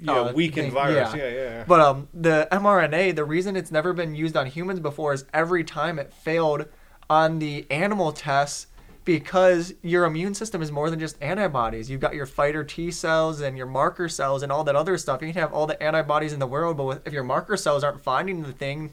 yeah 0.00 0.12
uh, 0.12 0.32
weakened 0.32 0.72
virus 0.72 1.14
yeah 1.14 1.24
yeah, 1.24 1.30
yeah. 1.30 1.64
But 1.66 1.80
um, 1.80 2.08
the 2.12 2.48
mRNA, 2.50 3.14
the 3.14 3.24
reason 3.24 3.56
it's 3.56 3.70
never 3.70 3.92
been 3.92 4.14
used 4.14 4.36
on 4.36 4.46
humans 4.46 4.80
before 4.80 5.12
is 5.12 5.24
every 5.32 5.64
time 5.64 5.98
it 5.98 6.12
failed 6.12 6.66
on 7.08 7.38
the 7.38 7.66
animal 7.70 8.10
tests 8.12 8.66
because 9.04 9.74
your 9.82 10.04
immune 10.04 10.34
system 10.34 10.62
is 10.62 10.70
more 10.70 10.90
than 10.90 11.00
just 11.00 11.20
antibodies. 11.22 11.90
You've 11.90 12.00
got 12.00 12.14
your 12.14 12.26
fighter 12.26 12.62
T 12.62 12.90
cells 12.90 13.40
and 13.40 13.56
your 13.56 13.66
marker 13.66 14.08
cells 14.08 14.42
and 14.42 14.52
all 14.52 14.64
that 14.64 14.76
other 14.76 14.96
stuff. 14.96 15.22
You 15.22 15.32
can 15.32 15.40
have 15.40 15.52
all 15.52 15.66
the 15.66 15.80
antibodies 15.82 16.32
in 16.32 16.38
the 16.38 16.46
world, 16.46 16.76
but 16.76 16.84
with, 16.84 17.06
if 17.06 17.12
your 17.12 17.24
marker 17.24 17.56
cells 17.56 17.82
aren't 17.82 18.02
finding 18.02 18.42
the 18.42 18.52
thing, 18.52 18.92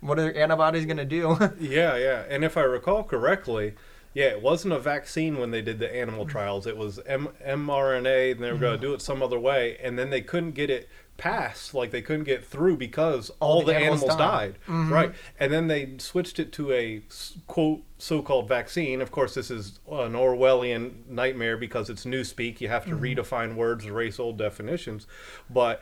what 0.00 0.18
are 0.18 0.32
antibodies 0.32 0.86
going 0.86 0.96
to 0.96 1.04
do? 1.04 1.38
Yeah, 1.60 1.96
yeah. 1.96 2.24
And 2.28 2.44
if 2.44 2.56
I 2.56 2.62
recall 2.62 3.04
correctly, 3.04 3.74
yeah, 4.14 4.26
it 4.26 4.42
wasn't 4.42 4.74
a 4.74 4.78
vaccine 4.78 5.38
when 5.38 5.50
they 5.50 5.62
did 5.62 5.78
the 5.78 5.94
animal 5.94 6.26
trials. 6.26 6.66
It 6.66 6.76
was 6.76 6.98
M- 7.06 7.28
mRNA, 7.46 8.32
and 8.32 8.40
they 8.42 8.52
were 8.52 8.58
going 8.58 8.72
to 8.72 8.78
mm-hmm. 8.78 8.82
do 8.82 8.94
it 8.94 9.02
some 9.02 9.22
other 9.22 9.38
way, 9.38 9.78
and 9.82 9.98
then 9.98 10.10
they 10.10 10.20
couldn't 10.20 10.52
get 10.52 10.70
it 10.70 10.88
passed, 11.16 11.74
like 11.74 11.90
they 11.90 12.02
couldn't 12.02 12.24
get 12.24 12.44
through 12.44 12.76
because 12.76 13.30
all, 13.38 13.60
the 13.60 13.66
the, 13.72 13.76
animals 13.76 14.02
animals, 14.02 14.18
died. 14.18 14.52
died. 14.52 14.58
Mm-hmm. 14.66 14.92
Right. 14.92 15.12
And 15.38 15.52
then 15.52 15.68
they 15.68 15.94
switched 15.98 16.38
it 16.38 16.52
to 16.52 16.72
a 16.72 17.02
quote 17.46 17.82
so-called 17.98 18.48
vaccine. 18.48 19.00
Of 19.00 19.10
course, 19.10 19.34
this 19.34 19.50
is 19.50 19.78
an 19.90 20.14
Orwellian 20.14 21.06
nightmare 21.08 21.56
because 21.56 21.88
it's 21.90 22.04
newspeak. 22.04 22.60
You 22.60 22.68
have 22.68 22.84
to 22.86 22.92
mm-hmm. 22.92 23.20
redefine 23.20 23.54
words, 23.54 23.84
erase 23.84 24.18
old 24.18 24.36
definitions, 24.38 25.06
but 25.48 25.80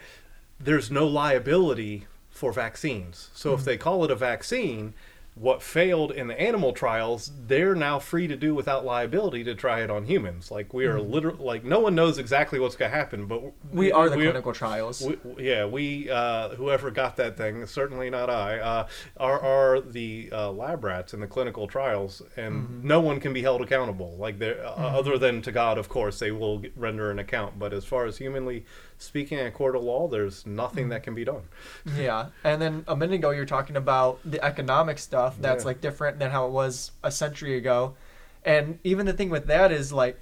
there's 0.58 0.90
no 0.90 1.06
liability 1.06 2.06
for 2.30 2.52
vaccines. 2.52 3.30
So 3.34 3.52
if 3.52 3.60
mm-hmm. 3.60 3.66
they 3.66 3.76
call 3.76 4.04
it 4.04 4.10
a 4.10 4.16
vaccine, 4.16 4.94
what 5.34 5.62
failed 5.62 6.12
in 6.12 6.26
the 6.26 6.38
animal 6.38 6.72
trials, 6.72 7.30
they're 7.46 7.75
now 7.75 7.99
free 7.99 8.26
to 8.26 8.37
do 8.37 8.54
without 8.54 8.84
liability 8.84 9.44
to 9.44 9.54
try 9.54 9.80
it 9.80 9.88
on 9.90 10.04
humans. 10.04 10.50
Like 10.50 10.75
we 10.75 10.84
are 10.87 11.00
literally 11.00 11.42
like 11.42 11.64
no 11.64 11.80
one 11.80 11.94
knows 11.94 12.18
exactly 12.18 12.58
what's 12.58 12.76
going 12.76 12.90
to 12.90 12.96
happen, 12.96 13.26
but 13.26 13.42
We 13.72 13.90
are 13.92 14.10
the 14.10 14.16
clinical 14.16 14.52
trials. 14.52 15.00
we, 15.02 15.18
yeah, 15.38 15.64
we 15.64 16.10
uh, 16.10 16.50
whoever 16.50 16.90
got 16.90 17.16
that 17.16 17.37
thing, 17.37 17.64
certainly 17.66 18.10
not 18.10 18.28
I, 18.28 18.58
uh, 18.58 18.88
are 19.16 19.40
are 19.40 19.80
the 19.80 20.28
uh, 20.32 20.50
lab 20.50 20.84
rats 20.84 21.14
in 21.14 21.20
the 21.20 21.26
clinical 21.26 21.66
trials, 21.66 22.22
and 22.37 22.84
no 22.84 23.00
one 23.00 23.20
can 23.20 23.32
be 23.32 23.42
held 23.42 23.62
accountable. 23.62 24.16
Like 24.18 24.38
there, 24.38 24.64
uh, 24.64 24.70
other 24.99 25.16
than 25.16 25.42
to 25.42 25.52
God, 25.52 25.78
of 25.78 25.88
course, 25.88 26.18
they 26.18 26.32
will 26.32 26.62
render 26.76 27.10
an 27.10 27.18
account. 27.18 27.58
But 27.58 27.72
as 27.72 27.84
far 27.84 28.04
as 28.04 28.18
humanly 28.18 28.66
speaking, 29.00 29.38
in 29.38 29.47
a 29.47 29.50
court 29.50 29.75
of 29.75 29.83
law, 29.83 30.07
there's 30.07 30.47
nothing 30.47 30.90
that 30.90 31.02
can 31.02 31.14
be 31.14 31.25
done. 31.25 31.42
Yeah, 31.97 32.26
and 32.45 32.61
then 32.62 32.85
a 32.87 32.95
minute 32.95 33.14
ago 33.16 33.30
you're 33.30 33.47
talking 33.47 33.76
about 33.76 34.21
the 34.25 34.42
economic 34.45 34.99
stuff 34.99 35.37
that's 35.40 35.64
Yeah. 35.64 35.69
like 35.69 35.80
different 35.80 36.19
than 36.21 36.30
how 36.30 36.47
it 36.47 36.52
was 36.52 36.92
a 37.02 37.11
century 37.11 37.57
ago, 37.57 37.95
and 38.45 38.78
even 38.85 39.07
the 39.07 39.12
thing 39.12 39.30
with 39.30 39.47
that 39.49 39.73
is 39.73 39.92
like 39.92 40.19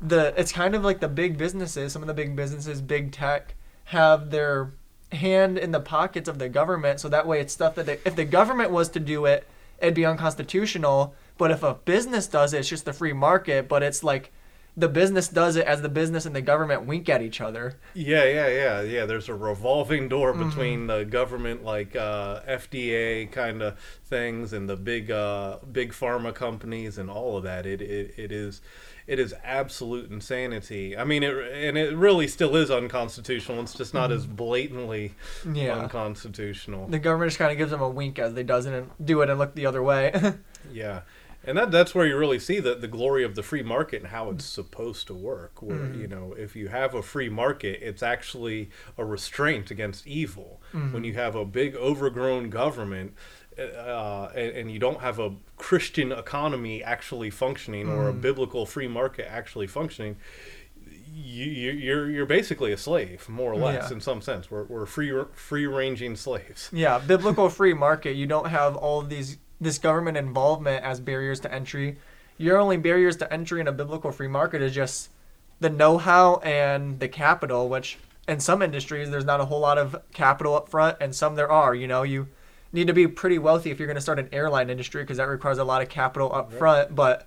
the 0.00 0.32
it's 0.38 0.52
kind 0.52 0.74
of 0.74 0.84
like 0.84 1.00
the 1.00 1.08
big 1.08 1.36
businesses, 1.38 1.92
some 1.92 2.02
of 2.02 2.08
the 2.08 2.14
big 2.14 2.36
businesses, 2.36 2.80
big 2.82 3.12
tech, 3.12 3.54
have 3.84 4.30
their 4.30 4.72
hand 5.12 5.56
in 5.58 5.70
the 5.70 5.80
pockets 5.80 6.28
of 6.28 6.38
the 6.38 6.48
government, 6.48 7.00
so 7.00 7.08
that 7.08 7.26
way 7.26 7.40
it's 7.40 7.52
stuff 7.52 7.74
that 7.76 7.86
they, 7.86 7.98
if 8.04 8.14
the 8.16 8.24
government 8.24 8.70
was 8.70 8.88
to 8.90 9.00
do 9.00 9.24
it, 9.24 9.46
it'd 9.80 9.94
be 9.94 10.04
unconstitutional. 10.04 11.14
But 11.38 11.50
if 11.50 11.62
a 11.62 11.74
business 11.74 12.26
does 12.26 12.52
it, 12.54 12.58
it's 12.60 12.68
just 12.68 12.84
the 12.86 12.92
free 12.92 13.12
market. 13.12 13.68
But 13.68 13.82
it's 13.82 14.02
like 14.02 14.32
the 14.78 14.88
business 14.88 15.28
does 15.28 15.56
it 15.56 15.66
as 15.66 15.80
the 15.80 15.88
business 15.88 16.26
and 16.26 16.36
the 16.36 16.42
government 16.42 16.84
wink 16.86 17.08
at 17.08 17.22
each 17.22 17.40
other. 17.40 17.78
Yeah, 17.94 18.24
yeah, 18.24 18.48
yeah, 18.48 18.80
yeah. 18.82 19.06
There's 19.06 19.28
a 19.28 19.34
revolving 19.34 20.08
door 20.08 20.34
between 20.34 20.86
the 20.86 21.04
government, 21.04 21.64
like 21.64 21.96
uh, 21.96 22.40
FDA 22.42 23.30
kind 23.32 23.62
of 23.62 23.78
things, 24.04 24.52
and 24.52 24.68
the 24.68 24.76
big, 24.76 25.10
uh, 25.10 25.58
big 25.72 25.92
pharma 25.92 26.34
companies, 26.34 26.98
and 26.98 27.08
all 27.10 27.38
of 27.38 27.44
that. 27.44 27.64
It, 27.64 27.80
it, 27.80 28.14
it 28.18 28.30
is, 28.32 28.60
it 29.06 29.18
is 29.18 29.34
absolute 29.42 30.10
insanity. 30.10 30.94
I 30.96 31.04
mean, 31.04 31.22
it, 31.22 31.32
and 31.34 31.78
it 31.78 31.96
really 31.96 32.28
still 32.28 32.54
is 32.56 32.70
unconstitutional. 32.70 33.60
It's 33.62 33.72
just 33.74 33.94
not 33.94 34.12
as 34.12 34.26
blatantly 34.26 35.14
Yeah. 35.50 35.78
unconstitutional. 35.78 36.88
The 36.88 36.98
government 36.98 37.30
just 37.30 37.38
kind 37.38 37.50
of 37.52 37.56
gives 37.56 37.70
them 37.70 37.80
a 37.80 37.88
wink 37.88 38.18
as 38.18 38.34
they 38.34 38.42
doesn't 38.42 39.04
do 39.04 39.22
it 39.22 39.30
and 39.30 39.38
look 39.38 39.54
the 39.54 39.64
other 39.66 39.82
way. 39.82 40.12
Yeah. 40.72 41.02
And 41.46 41.56
that 41.56 41.70
that's 41.70 41.94
where 41.94 42.06
you 42.06 42.16
really 42.18 42.38
see 42.40 42.58
the, 42.60 42.74
the 42.74 42.88
glory 42.88 43.22
of 43.24 43.34
the 43.36 43.42
free 43.42 43.62
market 43.62 44.02
and 44.02 44.10
how 44.10 44.30
it's 44.30 44.44
supposed 44.44 45.06
to 45.06 45.14
work. 45.14 45.62
Where, 45.62 45.76
Mm-hmm. 45.78 46.00
you 46.00 46.06
know, 46.08 46.34
if 46.36 46.56
you 46.56 46.68
have 46.68 46.94
a 46.94 47.02
free 47.02 47.28
market, 47.28 47.78
it's 47.82 48.02
actually 48.02 48.70
a 48.98 49.04
restraint 49.04 49.70
against 49.70 50.06
evil. 50.06 50.60
Mm-hmm. 50.74 50.92
When 50.92 51.04
you 51.04 51.14
have 51.14 51.34
a 51.36 51.44
big 51.44 51.76
overgrown 51.76 52.50
government 52.50 53.14
uh, 53.58 54.28
and, 54.34 54.50
and 54.56 54.70
you 54.70 54.78
don't 54.78 55.00
have 55.00 55.18
a 55.18 55.34
Christian 55.56 56.12
economy 56.12 56.82
actually 56.82 57.30
functioning 57.30 57.88
or 57.88 58.08
a 58.08 58.12
Mm. 58.12 58.20
biblical 58.20 58.66
free 58.66 58.88
market 58.88 59.26
actually 59.30 59.66
functioning, 59.66 60.16
you, 61.14 61.44
you- 61.46 61.70
you're 61.72 62.10
you're 62.10 62.26
basically 62.26 62.72
a 62.72 62.76
slave, 62.76 63.28
more 63.28 63.52
or 63.52 63.56
less, 63.56 63.88
Yeah. 63.88 63.94
in 63.96 64.00
some 64.00 64.20
sense. 64.20 64.50
We're, 64.50 64.64
we're 64.64 64.84
free 64.86 65.12
free 65.32 65.66
ranging 65.66 66.16
slaves. 66.16 66.68
yeah, 66.72 66.98
biblical 66.98 67.48
free 67.48 67.72
market. 67.74 68.16
You 68.16 68.26
don't 68.26 68.48
have 68.50 68.76
all 68.76 69.00
of 69.00 69.08
these 69.08 69.38
this 69.60 69.78
government 69.78 70.16
involvement 70.16 70.84
as 70.84 71.00
barriers 71.00 71.40
to 71.40 71.52
entry. 71.52 71.98
Your 72.38 72.58
only 72.58 72.76
barriers 72.76 73.16
to 73.16 73.32
entry 73.32 73.60
in 73.60 73.68
a 73.68 73.72
biblical 73.72 74.12
free 74.12 74.28
market 74.28 74.62
is 74.62 74.74
just 74.74 75.10
the 75.60 75.70
know-how 75.70 76.36
and 76.36 77.00
the 77.00 77.08
capital, 77.08 77.68
which 77.68 77.98
in 78.28 78.40
some 78.40 78.60
industries 78.60 79.10
there's 79.10 79.24
not 79.24 79.40
a 79.40 79.46
whole 79.46 79.60
lot 79.60 79.78
of 79.78 79.96
capital 80.12 80.54
up 80.54 80.68
front, 80.68 80.98
and 81.00 81.14
some 81.14 81.34
there 81.34 81.50
are. 81.50 81.74
You 81.74 81.86
know, 81.86 82.02
you 82.02 82.28
need 82.72 82.88
to 82.88 82.92
be 82.92 83.06
pretty 83.06 83.38
wealthy 83.38 83.70
if 83.70 83.78
you're 83.78 83.86
going 83.86 83.96
to 83.96 84.02
start 84.02 84.18
an 84.18 84.28
airline 84.32 84.68
industry 84.68 85.02
because 85.02 85.16
that 85.16 85.28
requires 85.28 85.58
a 85.58 85.64
lot 85.64 85.82
of 85.82 85.88
capital 85.88 86.34
up 86.34 86.52
front. 86.52 86.94
But 86.94 87.26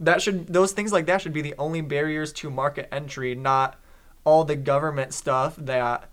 that 0.00 0.22
should 0.22 0.46
those 0.46 0.72
things 0.72 0.92
like 0.92 1.06
that 1.06 1.20
should 1.20 1.32
be 1.32 1.42
the 1.42 1.54
only 1.58 1.80
barriers 1.80 2.32
to 2.34 2.50
market 2.50 2.88
entry, 2.92 3.34
not 3.34 3.78
all 4.24 4.44
the 4.44 4.56
government 4.56 5.12
stuff 5.12 5.56
that 5.56 6.08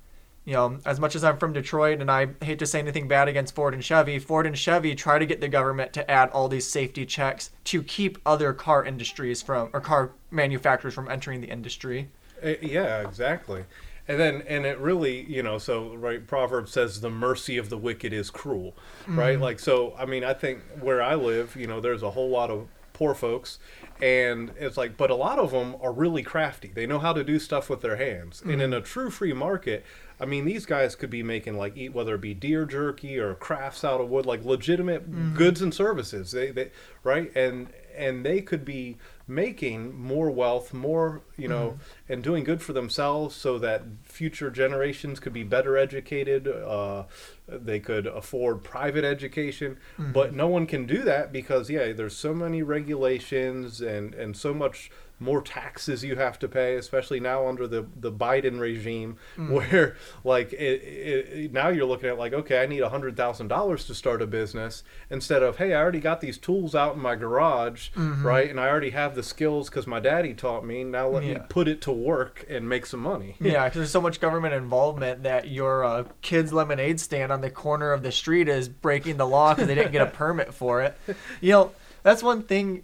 you 0.45 0.53
know, 0.53 0.79
as 0.85 0.99
much 0.99 1.15
as 1.15 1.23
I'm 1.23 1.37
from 1.37 1.53
Detroit 1.53 2.01
and 2.01 2.09
I 2.09 2.27
hate 2.41 2.59
to 2.59 2.67
say 2.67 2.79
anything 2.79 3.07
bad 3.07 3.27
against 3.27 3.55
Ford 3.55 3.73
and 3.73 3.83
Chevy, 3.83 4.19
Ford 4.19 4.45
and 4.45 4.57
Chevy 4.57 4.93
try 4.93 5.17
to 5.17 5.25
get 5.25 5.41
the 5.41 5.47
government 5.47 5.91
to 5.93 6.09
add 6.09 6.29
all 6.29 6.47
these 6.47 6.67
safety 6.69 7.05
checks 7.05 7.49
to 7.65 7.81
keep 7.81 8.19
other 8.25 8.53
car 8.53 8.85
industries 8.85 9.41
from 9.41 9.69
or 9.73 9.81
car 9.81 10.11
manufacturers 10.29 10.93
from 10.93 11.09
entering 11.09 11.41
the 11.41 11.49
industry. 11.49 12.09
Uh, 12.43 12.53
yeah, 12.61 13.01
exactly. 13.01 13.65
And 14.07 14.19
then, 14.19 14.43
and 14.47 14.67
it 14.67 14.77
really, 14.77 15.23
you 15.23 15.41
know, 15.41 15.57
so 15.57 15.95
right, 15.95 16.25
Proverbs 16.25 16.71
says 16.71 17.01
the 17.01 17.09
mercy 17.09 17.57
of 17.57 17.71
the 17.71 17.77
wicked 17.77 18.13
is 18.13 18.29
cruel, 18.29 18.75
right? 19.07 19.39
Like, 19.39 19.59
so, 19.59 19.95
I 19.97 20.05
mean, 20.05 20.23
I 20.23 20.35
think 20.35 20.61
where 20.79 21.01
I 21.01 21.15
live, 21.15 21.55
you 21.55 21.65
know, 21.65 21.81
there's 21.81 22.03
a 22.03 22.11
whole 22.11 22.29
lot 22.29 22.51
of 22.51 22.67
poor 22.93 23.15
folks, 23.15 23.57
and 24.01 24.51
it's 24.57 24.75
like, 24.75 24.97
but 24.97 25.09
a 25.09 25.15
lot 25.15 25.39
of 25.39 25.51
them 25.51 25.75
are 25.81 25.93
really 25.93 26.21
crafty. 26.21 26.67
They 26.67 26.85
know 26.85 26.99
how 26.99 27.13
to 27.13 27.23
do 27.23 27.39
stuff 27.39 27.69
with 27.69 27.81
their 27.81 27.95
hands. 27.95 28.41
And 28.41 28.61
in 28.61 28.71
mm-hmm. 28.71 28.73
a 28.73 28.81
true 28.81 29.09
free 29.09 29.31
market, 29.31 29.85
I 30.19 30.25
mean, 30.25 30.43
these 30.45 30.65
guys 30.65 30.95
could 30.95 31.09
be 31.09 31.23
making 31.23 31.57
like 31.57 31.77
eat 31.77 31.93
whether 31.93 32.15
it 32.15 32.21
be 32.21 32.33
deer 32.33 32.65
jerky 32.65 33.17
or 33.17 33.35
crafts 33.35 33.83
out 33.83 34.01
of 34.01 34.09
wood, 34.09 34.25
like 34.25 34.43
legitimate 34.43 35.09
mm-hmm. 35.09 35.35
goods 35.35 35.61
and 35.61 35.73
services. 35.73 36.31
They, 36.31 36.51
they, 36.51 36.71
right, 37.03 37.33
and 37.35 37.67
and 37.97 38.25
they 38.25 38.41
could 38.41 38.65
be 38.65 38.97
making 39.27 39.99
more 39.99 40.29
wealth, 40.29 40.73
more 40.73 41.21
you 41.37 41.47
know, 41.47 41.79
and 42.07 42.23
doing 42.23 42.43
good 42.43 42.61
for 42.61 42.73
themselves, 42.73 43.35
so 43.35 43.57
that 43.59 43.81
future 44.03 44.51
generations 44.51 45.19
could 45.19 45.33
be 45.33 45.43
better 45.43 45.77
educated. 45.77 46.47
Uh, 46.47 47.03
they 47.47 47.79
could 47.79 48.07
afford 48.07 48.63
private 48.63 49.03
education, 49.03 49.77
but 49.97 50.33
no 50.33 50.47
one 50.47 50.65
can 50.67 50.85
do 50.85 51.03
that 51.03 51.31
because 51.31 51.69
yeah, 51.69 51.91
there's 51.93 52.15
so 52.15 52.33
many 52.33 52.61
regulations 52.63 53.81
and 53.81 54.13
and 54.13 54.35
so 54.37 54.53
much 54.53 54.91
more 55.19 55.41
taxes 55.41 56.03
you 56.03 56.15
have 56.15 56.37
to 56.39 56.47
pay, 56.47 56.75
especially 56.75 57.19
now 57.19 57.47
under 57.47 57.67
the 57.67 57.85
the 57.95 58.11
Biden 58.11 58.59
regime, 58.59 59.17
where 59.37 59.95
like 60.23 60.51
it, 60.53 60.81
it, 60.83 61.53
now 61.53 61.69
you're 61.69 61.85
looking 61.85 62.09
at 62.09 62.17
like 62.17 62.33
okay, 62.33 62.61
I 62.61 62.65
need 62.65 62.81
a 62.81 62.89
hundred 62.89 63.15
thousand 63.15 63.47
dollars 63.47 63.85
to 63.85 63.95
start 63.95 64.21
a 64.21 64.27
business 64.27 64.83
instead 65.09 65.41
of 65.41 65.57
hey, 65.57 65.73
I 65.73 65.81
already 65.81 65.99
got 66.01 66.21
these 66.21 66.37
tools 66.37 66.75
out 66.75 66.95
in 66.95 67.01
my 67.01 67.15
garage, 67.15 67.89
right, 67.95 68.49
and 68.49 68.59
I 68.59 68.67
already 68.67 68.89
have 68.91 69.15
the 69.15 69.23
skills 69.23 69.69
because 69.69 69.87
my 69.87 69.99
daddy 69.99 70.33
taught 70.33 70.65
me. 70.65 70.83
Now 70.83 71.07
let 71.07 71.23
me 71.23 71.37
put 71.49 71.67
it 71.67 71.81
to 71.83 71.91
work 71.91 72.45
and 72.49 72.67
make 72.67 72.85
some 72.85 72.99
money. 73.01 73.35
Yeah, 73.45 73.65
because 73.65 73.77
there's 73.77 73.91
so 73.91 74.01
much 74.01 74.19
government 74.19 74.53
involvement 74.53 75.23
that 75.23 75.47
your 75.49 75.85
uh, 75.85 76.03
kid's 76.21 76.51
lemonade 76.51 76.99
stand 76.99 77.31
on 77.31 77.41
the 77.41 77.49
corner 77.49 77.93
of 77.93 78.01
the 78.03 78.11
street 78.11 78.49
is 78.49 78.67
breaking 78.67 79.17
the 79.17 79.27
law 79.27 79.53
because 79.53 79.67
they 79.67 79.75
didn't 79.75 79.91
get 79.91 80.01
a 80.01 80.05
permit 80.11 80.53
for 80.53 80.81
it. 80.81 80.97
You 81.41 81.51
know, 81.51 81.71
that's 82.03 82.21
one 82.23 82.43
thing. 82.43 82.83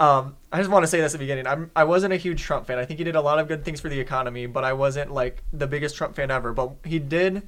Um, 0.00 0.36
I 0.50 0.56
just 0.58 0.70
want 0.70 0.82
to 0.82 0.86
say 0.86 0.98
this 1.00 1.12
at 1.14 1.20
the 1.20 1.24
beginning. 1.24 1.46
I'm 1.46 1.70
I 1.76 1.84
wasn't 1.84 2.14
a 2.14 2.16
huge 2.16 2.42
Trump 2.42 2.66
fan. 2.66 2.78
I 2.78 2.86
think 2.86 2.98
he 2.98 3.04
did 3.04 3.16
a 3.16 3.20
lot 3.20 3.38
of 3.38 3.48
good 3.48 3.64
things 3.64 3.80
for 3.80 3.90
the 3.90 4.00
economy, 4.00 4.46
but 4.46 4.64
I 4.64 4.72
wasn't 4.72 5.12
like 5.12 5.44
the 5.52 5.66
biggest 5.66 5.94
Trump 5.94 6.16
fan 6.16 6.30
ever. 6.30 6.54
But 6.54 6.72
he 6.84 6.98
did 6.98 7.46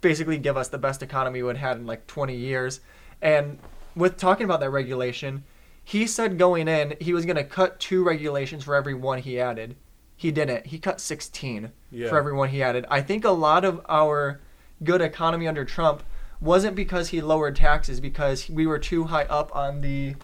basically 0.00 0.38
give 0.38 0.56
us 0.56 0.68
the 0.68 0.78
best 0.78 1.02
economy 1.02 1.42
we 1.42 1.56
had 1.56 1.76
in 1.76 1.86
like 1.86 2.06
20 2.06 2.34
years. 2.34 2.80
And 3.20 3.58
with 3.94 4.16
talking 4.16 4.44
about 4.46 4.60
that 4.60 4.70
regulation, 4.70 5.44
he 5.84 6.06
said 6.06 6.38
going 6.38 6.68
in 6.68 6.96
he 7.00 7.12
was 7.12 7.26
going 7.26 7.36
to 7.36 7.44
cut 7.44 7.78
two 7.78 8.02
regulations 8.02 8.64
for 8.64 8.74
every 8.74 8.94
one 8.94 9.18
he 9.18 9.38
added. 9.38 9.76
He 10.16 10.30
didn't. 10.32 10.66
He 10.66 10.78
cut 10.78 11.00
16 11.02 11.70
Yeah. 11.90 12.08
for 12.08 12.16
everyone 12.16 12.48
he 12.48 12.62
added. 12.62 12.86
I 12.90 13.02
think 13.02 13.24
a 13.26 13.30
lot 13.30 13.64
of 13.64 13.84
our 13.88 14.40
good 14.82 15.02
economy 15.02 15.46
under 15.46 15.66
Trump 15.66 16.02
wasn't 16.40 16.74
because 16.76 17.08
he 17.10 17.20
lowered 17.20 17.56
taxes 17.56 18.00
because 18.00 18.48
we 18.48 18.66
were 18.66 18.78
too 18.78 19.04
high 19.04 19.24
up 19.24 19.54
on 19.54 19.82
the 19.82 20.14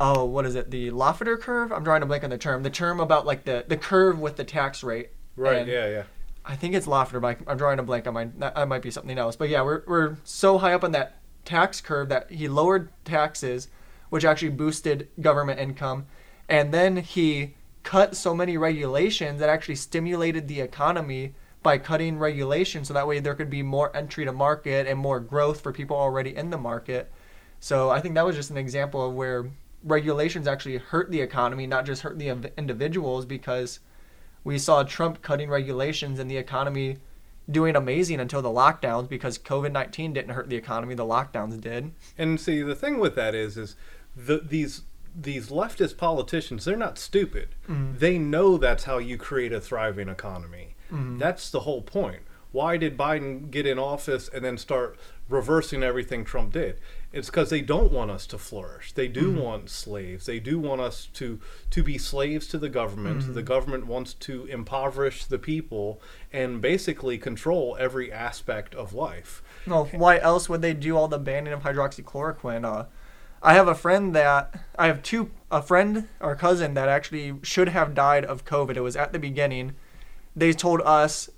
oh 0.00 0.24
what 0.24 0.46
is 0.46 0.54
it? 0.54 0.70
The 0.70 0.90
Laffer 0.90 1.38
curve? 1.38 1.72
I'm 1.72 1.84
drawing 1.84 2.02
a 2.02 2.06
blank 2.06 2.24
on 2.24 2.30
the 2.30 2.38
term. 2.38 2.62
The 2.62 2.70
term 2.70 2.98
about 3.00 3.26
like 3.26 3.44
the 3.44 3.64
the 3.68 3.76
curve 3.76 4.18
with 4.18 4.36
the 4.36 4.44
tax 4.44 4.82
rate. 4.82 5.10
Right? 5.36 5.58
And 5.58 5.68
yeah, 5.68 5.88
yeah. 5.88 6.02
I 6.44 6.56
think 6.56 6.74
it's 6.74 6.86
Laffer 6.86 7.20
but 7.20 7.38
I'm 7.46 7.58
drawing 7.58 7.78
a 7.78 7.82
blank 7.82 8.06
on 8.06 8.14
my 8.14 8.24
that, 8.38 8.54
that 8.54 8.68
might 8.68 8.82
be 8.82 8.90
something 8.90 9.18
else. 9.18 9.36
But 9.36 9.50
yeah 9.50 9.62
we're 9.62 9.82
we're 9.86 10.16
so 10.24 10.58
high 10.58 10.72
up 10.72 10.82
on 10.82 10.92
that 10.92 11.20
tax 11.44 11.80
curve 11.80 12.08
that 12.08 12.30
he 12.30 12.48
lowered 12.48 12.90
taxes 13.04 13.68
which 14.08 14.24
actually 14.24 14.50
boosted 14.50 15.08
government 15.20 15.60
income. 15.60 16.06
And 16.48 16.74
then 16.74 16.96
he 16.96 17.54
cut 17.82 18.16
so 18.16 18.34
many 18.34 18.56
regulations 18.56 19.40
that 19.40 19.48
actually 19.48 19.76
stimulated 19.76 20.48
the 20.48 20.60
economy 20.60 21.34
by 21.62 21.78
cutting 21.78 22.18
regulations. 22.18 22.88
So 22.88 22.94
that 22.94 23.06
way 23.06 23.20
there 23.20 23.34
could 23.34 23.50
be 23.50 23.62
more 23.62 23.94
entry 23.96 24.24
to 24.24 24.32
market 24.32 24.86
and 24.86 24.98
more 24.98 25.20
growth 25.20 25.60
for 25.60 25.72
people 25.72 25.96
already 25.96 26.34
in 26.34 26.50
the 26.50 26.58
market. 26.58 27.10
So 27.60 27.90
I 27.90 28.00
think 28.00 28.14
that 28.14 28.26
was 28.26 28.36
just 28.36 28.50
an 28.50 28.56
example 28.56 29.06
of 29.06 29.14
where 29.14 29.50
regulations 29.84 30.46
actually 30.46 30.78
hurt 30.78 31.10
the 31.10 31.20
economy, 31.20 31.66
not 31.66 31.86
just 31.86 32.02
hurt 32.02 32.18
the 32.18 32.28
individuals 32.56 33.24
because 33.24 33.80
we 34.44 34.58
saw 34.58 34.82
Trump 34.82 35.22
cutting 35.22 35.50
regulations 35.50 36.18
and 36.18 36.30
the 36.30 36.36
economy 36.36 36.98
doing 37.50 37.74
amazing 37.74 38.20
until 38.20 38.42
the 38.42 38.48
lockdowns 38.48 39.08
because 39.08 39.38
COVID-19 39.38 40.14
didn't 40.14 40.30
hurt 40.30 40.48
the 40.48 40.56
economy, 40.56 40.94
the 40.94 41.04
lockdowns 41.04 41.60
did. 41.60 41.92
And 42.16 42.40
see, 42.40 42.62
the 42.62 42.76
thing 42.76 42.98
with 42.98 43.14
that 43.16 43.34
is, 43.34 43.56
is 43.56 43.76
the, 44.14 44.38
these 44.38 44.82
these 45.14 45.48
leftist 45.48 45.96
politicians, 45.96 46.64
they're 46.64 46.76
not 46.76 46.96
stupid. 46.96 47.48
Mm-hmm. 47.68 47.98
They 47.98 48.16
know 48.16 48.56
that's 48.56 48.84
how 48.84 48.98
you 48.98 49.16
create 49.16 49.52
a 49.52 49.60
thriving 49.60 50.08
economy. 50.08 50.76
Mm-hmm. 50.92 51.18
That's 51.18 51.50
the 51.50 51.60
whole 51.60 51.82
point. 51.82 52.22
why 52.52 52.76
did 52.76 52.96
Biden 52.96 53.50
get 53.50 53.66
in 53.66 53.78
office 53.78 54.28
and 54.28 54.44
then 54.44 54.58
start 54.58 54.98
reversing 55.28 55.82
everything 55.82 56.24
Trump 56.24 56.52
did? 56.52 56.78
It's 57.12 57.28
because 57.28 57.50
they 57.50 57.60
don't 57.60 57.90
want 57.90 58.12
us 58.12 58.24
to 58.28 58.38
flourish. 58.38 58.92
They 58.92 59.08
do 59.08 59.32
want 59.32 59.68
slaves. 59.68 60.26
They 60.26 60.38
do 60.38 60.60
want 60.60 60.80
us 60.80 61.08
to 61.14 61.40
to 61.70 61.82
be 61.82 61.98
slaves 61.98 62.46
to 62.48 62.58
the 62.58 62.68
government. 62.68 63.34
The 63.34 63.42
government 63.42 63.86
wants 63.86 64.14
to 64.14 64.46
impoverish 64.46 65.24
the 65.24 65.38
people 65.38 66.00
and 66.32 66.60
basically 66.60 67.18
control 67.18 67.76
every 67.80 68.12
aspect 68.12 68.76
of 68.76 68.92
life. 68.92 69.42
No, 69.66 69.84
why 69.86 70.18
else 70.18 70.48
would 70.48 70.62
they 70.62 70.72
do 70.72 70.96
all 70.96 71.08
the 71.08 71.18
banning 71.18 71.52
of 71.52 71.62
hydroxychloroquine? 71.62 72.64
Uh, 72.64 72.84
I 73.42 73.54
have 73.54 73.66
a 73.66 73.74
friend 73.74 74.14
that 74.14 74.60
I 74.78 74.86
have 74.86 75.02
two 75.02 75.30
a 75.50 75.62
friend 75.62 76.08
or 76.20 76.36
cousin 76.36 76.74
that 76.74 76.88
actually 76.88 77.34
should 77.42 77.70
have 77.70 77.94
died 77.94 78.24
of 78.24 78.44
COVID. 78.44 78.76
It 78.76 78.82
was 78.82 78.96
at 78.96 79.12
the 79.12 79.18
beginning. 79.18 79.74
They 80.36 80.52
told 80.52 80.80
us 80.82 81.28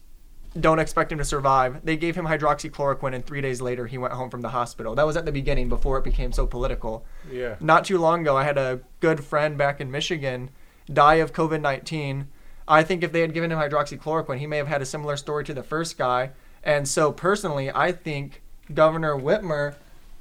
don't 0.59 0.79
expect 0.79 1.11
him 1.11 1.19
to 1.19 1.25
survive. 1.25 1.85
They 1.85 1.97
gave 1.97 2.15
him 2.15 2.27
hydroxychloroquine 2.27 3.15
and 3.15 3.25
3 3.25 3.41
days 3.41 3.61
later 3.61 3.87
he 3.87 3.99
went 3.99 4.13
home 4.13 4.31
from 4.31 4.43
the 4.43 4.51
hospital. 4.51 4.95
That 4.95 5.07
was 5.07 5.17
at 5.17 5.25
the 5.25 5.33
beginning 5.33 5.69
before 5.69 5.99
it 5.99 6.05
became 6.05 6.33
so 6.33 6.47
political. 6.47 7.05
Yeah. 7.31 7.57
Not 7.61 7.85
too 7.85 7.99
long 7.99 8.21
ago 8.21 8.37
I 8.37 8.45
had 8.45 8.59
a 8.59 8.81
good 9.01 9.25
friend 9.25 9.57
back 9.57 9.81
in 9.81 9.91
Michigan 9.91 10.51
die 10.93 11.17
of 11.17 11.33
COVID-19. 11.33 12.27
I 12.69 12.83
think 12.83 13.03
if 13.03 13.13
they 13.13 13.21
had 13.21 13.35
given 13.35 13.51
him 13.51 13.59
hydroxychloroquine, 13.59 14.39
he 14.39 14.47
may 14.47 14.59
have 14.59 14.69
had 14.69 14.83
a 14.83 14.87
similar 14.87 15.17
story 15.17 15.45
to 15.45 15.55
the 15.55 15.63
first 15.63 15.97
guy. 15.97 16.31
And 16.63 16.87
so 16.87 17.13
personally, 17.13 17.71
I 17.75 17.93
think 17.93 18.43
Governor 18.73 19.17
Whitmer 19.17 19.75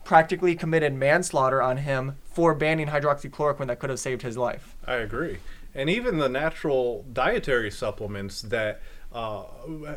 practically 0.03 0.55
committed 0.55 0.93
manslaughter 0.93 1.61
on 1.61 1.77
him 1.77 2.17
for 2.23 2.55
banning 2.55 2.87
hydroxychloroquine 2.87 3.67
that 3.67 3.79
could 3.79 3.91
have 3.91 3.99
saved 3.99 4.23
his 4.23 4.37
life. 4.37 4.75
I 4.87 4.95
agree. 4.95 5.37
And 5.75 5.89
even 5.89 6.17
the 6.17 6.27
natural 6.27 7.05
dietary 7.13 7.69
supplements 7.71 8.41
that 8.41 8.81
uh, 9.13 9.43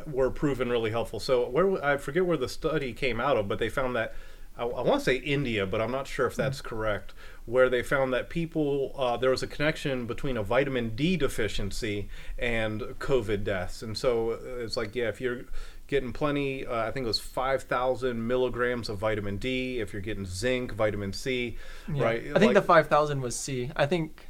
were 0.07 0.31
proven 0.31 0.71
really 0.71 0.91
helpful. 0.91 1.21
So 1.21 1.49
where 1.49 1.83
I 1.85 1.97
forget 1.97 2.27
where 2.27 2.37
the 2.37 2.49
study 2.49 2.93
came 2.93 3.21
out 3.21 3.37
of, 3.37 3.49
but 3.49 3.59
they 3.59 3.69
found 3.69 3.95
that 3.97 4.15
I, 4.57 4.63
I 4.65 4.83
want 4.83 5.01
to 5.01 5.05
say 5.05 5.17
India, 5.17 5.67
but 5.67 5.81
I'm 5.81 5.91
not 5.93 6.07
sure 6.07 6.27
if 6.27 6.37
that's 6.37 6.61
correct. 6.61 7.13
Where 7.47 7.69
they 7.69 7.83
found 7.83 8.13
that 8.15 8.31
people 8.31 8.93
uh, 8.97 9.17
there 9.17 9.31
was 9.31 9.43
a 9.43 9.47
connection 9.47 10.07
between 10.07 10.37
a 10.37 10.43
vitamin 10.43 10.97
D 10.97 11.17
deficiency 11.17 12.09
and 12.39 12.81
COVID 12.99 13.45
deaths, 13.45 13.83
and 13.83 13.97
so 13.99 14.33
uh, 14.33 14.65
it's 14.65 14.77
like 14.77 14.95
yeah, 14.95 15.09
if 15.09 15.21
you're 15.21 15.43
getting 15.87 16.13
plenty, 16.15 16.65
uh, 16.67 16.87
I 16.89 16.91
think 16.91 17.05
it 17.05 17.09
was 17.09 17.21
five 17.21 17.65
thousand 17.65 18.27
milligrams 18.27 18.89
of 18.89 18.99
vitamin 18.99 19.37
D. 19.37 19.79
If 19.81 19.93
you're 19.93 20.01
getting 20.03 20.25
zinc, 20.25 20.73
vitamin 20.73 21.13
C, 21.13 21.57
Yeah. 21.93 22.03
right? 22.05 22.21
I 22.35 22.39
think 22.39 22.47
Like- 22.47 22.55
the 22.55 22.63
5000 22.63 23.21
was 23.21 23.37
C. 23.37 23.71
I 23.77 23.85
think 23.87 24.27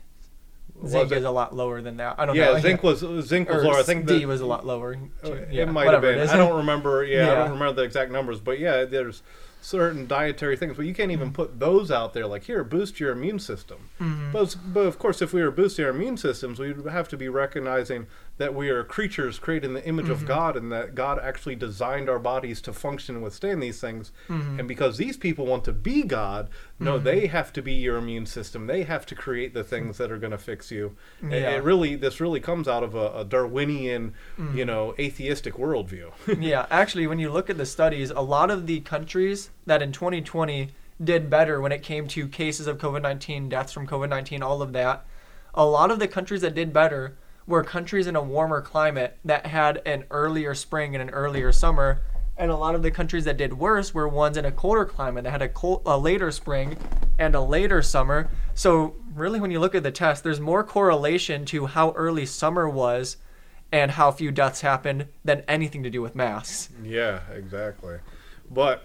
zinc 0.86 1.12
is 1.12 1.24
a 1.24 1.30
lot 1.30 1.54
lower 1.54 1.80
than 1.80 1.96
that. 1.98 2.16
I 2.18 2.26
don't 2.26 2.36
yeah, 2.36 2.46
know. 2.46 2.60
zinc 2.60 2.82
was 2.82 3.00
zinc 3.26 3.48
was 3.48 3.64
or 3.64 3.68
lower. 3.68 3.78
I 3.78 3.82
think 3.82 4.06
D 4.06 4.20
the- 4.20 4.26
was 4.26 4.40
a 4.40 4.46
lot 4.46 4.66
lower. 4.66 4.96
Uh, 5.22 5.28
too. 5.28 5.34
it 5.50 5.66
might 5.68 5.90
have 5.90 6.02
been. 6.02 6.18
I 6.28 6.36
don't 6.36 6.56
remember. 6.56 7.04
Yeah, 7.04 7.32
I 7.32 7.34
don't 7.34 7.52
remember 7.52 7.72
the 7.72 7.82
exact 7.82 8.10
numbers, 8.10 8.40
but 8.40 8.58
yeah, 8.58 8.84
there's 8.84 9.22
certain 9.64 10.06
dietary 10.06 10.56
things, 10.56 10.76
but 10.76 10.84
you 10.84 10.94
can't 10.94 11.10
even 11.10 11.32
put 11.32 11.58
those 11.58 11.90
out 11.90 12.12
there. 12.12 12.26
Like 12.26 12.44
here, 12.44 12.62
boost 12.62 13.00
your 13.00 13.12
immune 13.12 13.38
system. 13.38 13.88
Mm-hmm. 13.98 14.32
But, 14.32 14.56
but 14.66 14.80
of 14.80 14.98
course, 14.98 15.22
if 15.22 15.32
we 15.32 15.42
were 15.42 15.50
boosting 15.50 15.86
our 15.86 15.90
immune 15.90 16.18
systems, 16.18 16.58
we 16.58 16.72
would 16.72 16.92
have 16.92 17.08
to 17.08 17.16
be 17.16 17.30
recognizing 17.30 18.06
that 18.36 18.52
we 18.54 18.68
are 18.68 18.82
creatures 18.82 19.38
created 19.38 19.66
in 19.68 19.74
the 19.74 19.86
image 19.86 20.06
Mm-hmm. 20.06 20.12
of 20.14 20.26
God, 20.26 20.56
and 20.56 20.72
that 20.72 20.94
God 20.94 21.20
actually 21.22 21.54
designed 21.54 22.08
our 22.08 22.18
bodies 22.18 22.60
to 22.62 22.72
function 22.72 23.14
and 23.14 23.22
withstand 23.24 23.62
these 23.62 23.80
things. 23.80 24.10
Mm-hmm. 24.28 24.58
And 24.58 24.66
because 24.68 24.96
these 24.96 25.16
people 25.16 25.46
want 25.46 25.64
to 25.64 25.72
be 25.72 26.02
God, 26.02 26.48
no, 26.80 26.98
they 26.98 27.28
have 27.28 27.52
to 27.52 27.62
be 27.62 27.74
your 27.74 27.96
immune 27.96 28.26
system. 28.26 28.66
They 28.66 28.82
have 28.82 29.06
to 29.06 29.14
create 29.14 29.54
the 29.54 29.62
things 29.62 29.98
that 29.98 30.10
are 30.10 30.18
going 30.18 30.32
to 30.32 30.38
fix 30.38 30.70
you. 30.72 30.96
And 31.22 31.32
It 31.32 31.62
really, 31.62 31.94
this 31.94 32.20
really 32.20 32.40
comes 32.40 32.66
out 32.66 32.82
of 32.82 32.94
a, 32.94 33.20
a 33.20 33.24
Darwinian, 33.24 34.14
Mm-hmm. 34.38 34.58
you 34.58 34.64
know, 34.64 34.94
atheistic 34.98 35.54
worldview. 35.54 36.10
yeah, 36.40 36.66
actually, 36.70 37.06
when 37.06 37.18
you 37.20 37.30
look 37.30 37.48
at 37.48 37.56
the 37.56 37.66
studies, 37.66 38.10
a 38.10 38.20
lot 38.20 38.50
of 38.50 38.66
the 38.66 38.80
countries 38.80 39.50
that 39.66 39.80
in 39.80 39.92
2020 39.92 40.70
did 41.02 41.30
better 41.30 41.60
when 41.60 41.72
it 41.72 41.82
came 41.82 42.06
to 42.08 42.26
cases 42.28 42.66
of 42.66 42.78
COVID 42.78 43.02
19, 43.02 43.48
deaths 43.48 43.72
from 43.72 43.86
COVID 43.86 44.08
19, 44.08 44.42
all 44.42 44.60
of 44.60 44.72
that, 44.72 45.04
a 45.54 45.64
lot 45.64 45.90
of 45.90 45.98
the 46.00 46.08
countries 46.08 46.40
that 46.40 46.54
did 46.54 46.72
better 46.72 47.16
were 47.46 47.62
countries 47.62 48.06
in 48.06 48.16
a 48.16 48.22
warmer 48.22 48.60
climate 48.60 49.18
that 49.24 49.46
had 49.46 49.82
an 49.86 50.04
earlier 50.10 50.54
spring 50.54 50.94
and 50.94 51.02
an 51.02 51.10
earlier 51.10 51.52
summer. 51.52 52.00
And 52.36 52.50
a 52.50 52.56
lot 52.56 52.74
of 52.74 52.82
the 52.82 52.90
countries 52.90 53.24
that 53.26 53.36
did 53.36 53.52
worse 53.52 53.94
were 53.94 54.08
ones 54.08 54.36
in 54.36 54.44
a 54.44 54.50
colder 54.50 54.84
climate 54.84 55.22
that 55.24 55.30
had 55.30 55.42
a, 55.42 55.48
cold, 55.48 55.82
a 55.86 55.96
later 55.96 56.32
spring 56.32 56.76
and 57.18 57.34
a 57.36 57.40
later 57.40 57.80
summer. 57.80 58.28
So, 58.54 58.96
really, 59.14 59.40
when 59.40 59.52
you 59.52 59.60
look 59.60 59.74
at 59.76 59.84
the 59.84 59.92
test, 59.92 60.24
there's 60.24 60.40
more 60.40 60.64
correlation 60.64 61.44
to 61.46 61.66
how 61.66 61.92
early 61.92 62.26
summer 62.26 62.68
was 62.68 63.18
and 63.70 63.92
how 63.92 64.10
few 64.10 64.32
deaths 64.32 64.62
happened 64.62 65.06
than 65.24 65.42
anything 65.46 65.84
to 65.84 65.90
do 65.90 66.02
with 66.02 66.16
masks. 66.16 66.70
Yeah, 66.82 67.20
exactly. 67.32 67.98
But 68.50 68.82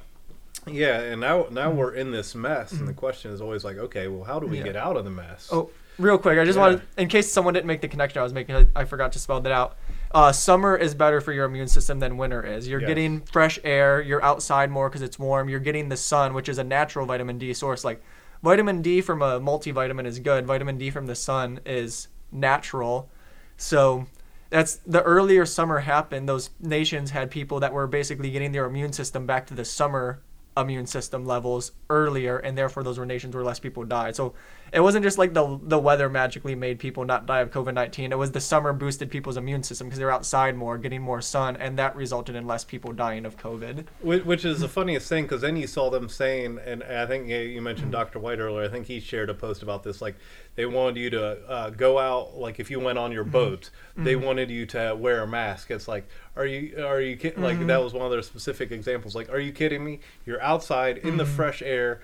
yeah, 0.68 1.00
and 1.00 1.20
now 1.22 1.48
now 1.50 1.72
we're 1.72 1.94
in 1.94 2.12
this 2.12 2.36
mess, 2.36 2.72
and 2.74 2.88
the 2.88 2.94
question 2.94 3.32
is 3.32 3.42
always 3.42 3.64
like, 3.64 3.78
okay, 3.78 4.08
well, 4.08 4.24
how 4.26 4.40
do 4.40 4.46
we 4.46 4.58
Mm-hmm. 4.58 4.66
Yeah. 4.68 4.74
get 4.74 4.82
out 4.82 4.96
of 4.98 5.06
the 5.06 5.12
mess? 5.12 5.50
Oh, 5.52 5.72
real 6.00 6.18
quick, 6.18 6.40
I 6.40 6.46
just 6.46 6.58
Yeah. 6.58 6.64
wanted, 6.66 6.82
in 6.98 7.08
case 7.08 7.32
someone 7.32 7.54
didn't 7.54 7.68
make 7.68 7.82
the 7.82 7.88
connection 7.88 8.20
I 8.20 8.24
was 8.24 8.34
making, 8.34 8.56
I, 8.56 8.66
I 8.76 8.86
forgot 8.86 9.12
to 9.14 9.20
spell 9.20 9.40
that 9.42 9.52
out. 9.52 9.78
Uh, 10.12 10.32
summer 10.32 10.76
is 10.76 10.96
better 10.96 11.22
for 11.22 11.32
your 11.34 11.46
immune 11.46 11.68
system 11.68 12.00
than 12.00 12.18
winter 12.18 12.44
is. 12.44 12.68
You're 12.68 12.82
Yes. 12.82 12.88
getting 12.88 13.22
fresh 13.22 13.60
air, 13.64 14.02
you're 14.02 14.24
outside 14.24 14.72
more 14.72 14.90
because 14.90 15.02
it's 15.02 15.20
warm, 15.20 15.50
you're 15.50 15.60
getting 15.60 15.90
the 15.90 15.98
sun, 15.98 16.34
which 16.34 16.50
is 16.50 16.58
a 16.58 16.64
natural 16.64 17.06
vitamin 17.06 17.38
D 17.38 17.54
source. 17.54 17.84
Like, 17.84 18.02
vitamin 18.42 18.82
D 18.82 19.02
from 19.02 19.22
a 19.22 19.40
multivitamin 19.40 20.06
is 20.06 20.20
good, 20.20 20.48
vitamin 20.48 20.78
D 20.78 20.90
from 20.90 21.06
the 21.06 21.16
sun 21.16 21.60
is 21.66 22.08
natural. 22.32 23.10
So, 23.58 24.08
that's 24.50 24.78
the 24.88 25.04
earlier 25.04 25.46
summer 25.46 25.80
happened, 25.80 26.28
those 26.28 26.50
nations 26.60 27.12
had 27.12 27.30
people 27.30 27.60
that 27.60 27.72
were 27.72 27.86
basically 27.86 28.32
getting 28.32 28.52
their 28.52 28.66
immune 28.66 28.94
system 28.94 29.28
back 29.28 29.46
to 29.48 29.54
the 29.54 29.66
summer 29.66 30.22
immune 30.58 30.88
system 30.88 31.24
levels 31.26 31.72
earlier, 31.90 32.38
and 32.40 32.58
therefore 32.58 32.82
those 32.84 32.98
were 32.98 33.06
nations 33.06 33.36
where 33.36 33.44
less 33.44 33.60
people 33.60 33.84
died. 33.86 34.16
So 34.16 34.34
it 34.72 34.80
wasn't 34.82 35.04
just 35.04 35.18
like 35.18 35.34
the 35.34 35.60
the 35.64 35.80
weather 35.80 36.10
magically 36.10 36.56
made 36.56 36.80
people 36.80 37.06
not 37.06 37.26
die 37.26 37.40
of 37.40 37.52
COVID 37.52 37.74
nineteen. 37.74 38.12
It 38.12 38.18
was 38.18 38.32
the 38.32 38.42
summer 38.42 38.74
boosted 38.74 39.10
people's 39.10 39.38
immune 39.38 39.64
system 39.64 39.88
because 39.88 40.00
they're 40.00 40.12
outside 40.12 40.56
more, 40.56 40.78
getting 40.78 41.02
more 41.02 41.22
sun, 41.22 41.56
and 41.58 41.78
that 41.80 41.96
resulted 41.96 42.36
in 42.36 42.48
less 42.48 42.64
people 42.64 42.94
dying 42.94 43.26
of 43.26 43.38
COVID. 43.38 43.86
Which, 44.02 44.24
which 44.26 44.46
is 44.46 44.60
the 44.60 44.70
funniest 44.70 45.08
thing 45.10 45.26
because 45.26 45.42
then 45.42 45.58
you 45.58 45.68
saw 45.68 45.90
them 45.90 46.10
saying, 46.10 46.60
and 46.66 46.84
I 46.84 47.06
think 47.06 47.28
you 47.28 47.62
mentioned 47.62 47.92
Dr. 47.92 48.20
White 48.20 48.40
earlier. 48.40 48.64
I 48.64 48.70
think 48.70 48.88
he 48.88 49.00
shared 49.00 49.30
a 49.30 49.34
post 49.34 49.64
about 49.64 49.84
this. 49.84 50.02
Like 50.02 50.16
they 50.56 50.66
wanted 50.66 50.98
you 50.98 51.10
to 51.12 51.26
uh, 51.50 51.70
go 51.70 51.98
out, 51.98 52.38
like 52.38 52.60
if 52.60 52.70
you 52.70 52.80
went 52.80 52.98
on 52.98 53.12
your 53.12 53.24
mm-hmm. 53.24 53.32
boat, 53.32 53.70
they 53.96 54.14
mm-hmm. 54.14 54.26
wanted 54.26 54.50
you 54.50 54.66
to 54.68 54.96
wear 54.98 55.22
a 55.24 55.28
mask. 55.28 55.72
It's 55.72 55.88
like, 55.88 56.08
are 56.36 56.46
you 56.46 56.86
are 56.86 57.02
you 57.02 57.18
kidding? 57.18 57.42
Like 57.42 57.58
mm-hmm. 57.58 57.68
that 57.68 57.84
was 57.84 57.94
one 57.94 58.06
of 58.06 58.12
their 58.12 58.22
specific 58.22 58.72
examples. 58.72 59.16
Like, 59.16 59.30
are 59.30 59.40
you 59.40 59.52
kidding 59.52 59.84
me? 59.84 60.00
You're 60.26 60.42
outside 60.42 60.98
in 60.98 61.18
the 61.18 61.26
fresh 61.26 61.62
air, 61.62 62.02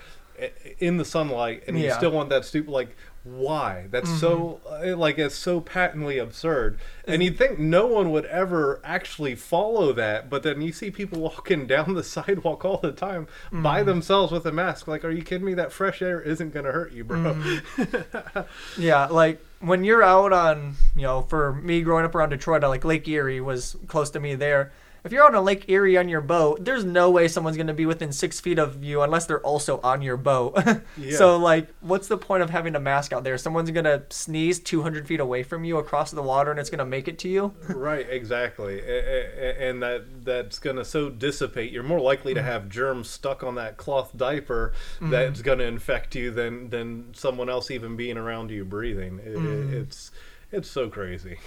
in 0.80 0.98
the 0.98 1.06
sunlight, 1.06 1.63
and 1.67 1.78
you 1.78 1.86
Yeah. 1.86 1.98
still 1.98 2.12
want 2.12 2.30
that 2.30 2.45
stupid 2.45 2.71
like. 2.71 2.95
Why? 3.24 3.88
That's 3.89 4.19
so 4.19 4.62
mm-hmm. 4.67 4.93
uh, 4.93 4.98
like 4.98 5.17
it's 5.17 5.34
so 5.34 5.60
patently 5.60 6.19
absurd. 6.19 6.78
And 7.08 7.24
you'd 7.24 7.39
think 7.39 7.58
no 7.58 7.88
one 7.88 8.12
would 8.12 8.26
ever 8.26 8.80
actually 8.84 9.34
follow 9.34 9.91
that, 9.93 10.30
but 10.30 10.43
then 10.43 10.62
you 10.62 10.71
see 10.71 10.91
people 10.91 11.19
walking 11.34 11.65
down 11.65 11.95
the 11.95 12.04
sidewalk 12.04 12.63
all 12.63 12.78
the 12.78 12.91
time 12.91 13.26
by 13.52 13.80
mm-hmm. 13.80 13.88
themselves 13.88 14.32
with 14.32 14.45
a 14.45 14.52
mask. 14.52 14.88
Like, 14.88 15.04
are 15.04 15.10
you 15.10 15.24
kidding 15.24 15.43
me? 15.43 15.56
That 15.56 15.71
fresh 15.71 16.04
air 16.04 16.21
isn't 16.21 16.54
gonna 16.54 16.71
hurt 16.71 16.91
you, 16.91 17.04
bro. 17.04 17.17
Mm-hmm. 17.17 18.41
Yeah, 18.78 19.08
like 19.08 19.43
when 19.60 19.84
you're 19.84 20.04
out 20.04 20.32
on, 20.32 20.76
you 20.95 21.02
know, 21.02 21.24
for 21.24 21.54
me 21.54 21.82
growing 21.82 22.06
up 22.06 22.13
around 22.13 22.30
Detroit, 22.30 22.63
I 22.63 22.67
like 22.67 22.86
Lake 22.86 23.08
Erie 23.08 23.41
was 23.41 23.76
close 23.88 24.12
to 24.12 24.19
me 24.19 24.36
there. 24.36 24.71
If 25.05 25.11
you're 25.11 25.23
on 25.23 25.35
a 25.35 25.41
Lake 25.41 25.65
Erie 25.67 25.97
on 25.97 26.09
your 26.09 26.21
boat, 26.21 26.65
there's 26.65 26.83
no 26.83 27.11
way 27.11 27.27
someone's 27.27 27.57
going 27.57 27.67
to 27.67 27.73
be 27.73 27.85
within 27.85 28.11
six 28.11 28.39
feet 28.39 28.57
of 28.57 28.83
you 28.83 29.03
unless 29.03 29.27
they're 29.27 29.39
also 29.41 29.79
on 29.81 30.01
your 30.01 30.17
boat. 30.17 30.57
Yeah. 30.97 31.17
So, 31.17 31.37
like, 31.37 31.67
what's 31.81 32.07
the 32.07 32.17
point 32.17 32.41
of 32.41 32.49
having 32.49 32.73
a 32.75 32.79
mask 32.79 33.11
out 33.11 33.23
there? 33.23 33.37
Someone's 33.37 33.69
going 33.71 33.85
to 33.85 34.03
sneeze 34.09 34.59
200 34.59 35.07
feet 35.07 35.19
away 35.19 35.43
from 35.43 35.65
you 35.65 35.77
across 35.77 36.11
the 36.11 36.21
water 36.21 36.51
and 36.51 36.59
it's 36.59 36.69
going 36.69 36.79
to 36.79 36.85
make 36.85 37.07
it 37.07 37.19
to 37.19 37.29
you? 37.29 37.53
right, 37.69 38.07
exactly. 38.09 38.79
And 38.79 39.81
that 39.83 40.05
that's 40.23 40.59
gonna 40.59 40.85
so 40.85 41.09
dissipate. 41.09 41.71
You're 41.71 41.83
more 41.83 41.99
likely 41.99 42.33
to 42.33 42.39
mm-hmm. 42.39 42.49
have 42.49 42.69
germs 42.69 43.09
stuck 43.09 43.43
on 43.43 43.55
that 43.55 43.77
cloth 43.77 44.11
diaper 44.15 44.73
mm-hmm. 44.95 45.09
that's 45.09 45.41
gonna 45.41 45.63
infect 45.63 46.15
you 46.15 46.31
than 46.31 46.69
than 46.69 47.13
someone 47.13 47.49
else 47.49 47.69
even 47.71 47.95
being 47.95 48.17
around 48.17 48.51
you 48.51 48.65
breathing. 48.65 49.19
It, 49.19 49.27
it- 49.27 49.37
mm-hmm. 49.37 49.73
it's 49.73 50.11
it's 50.51 50.69
so 50.69 50.89
crazy. 50.89 51.38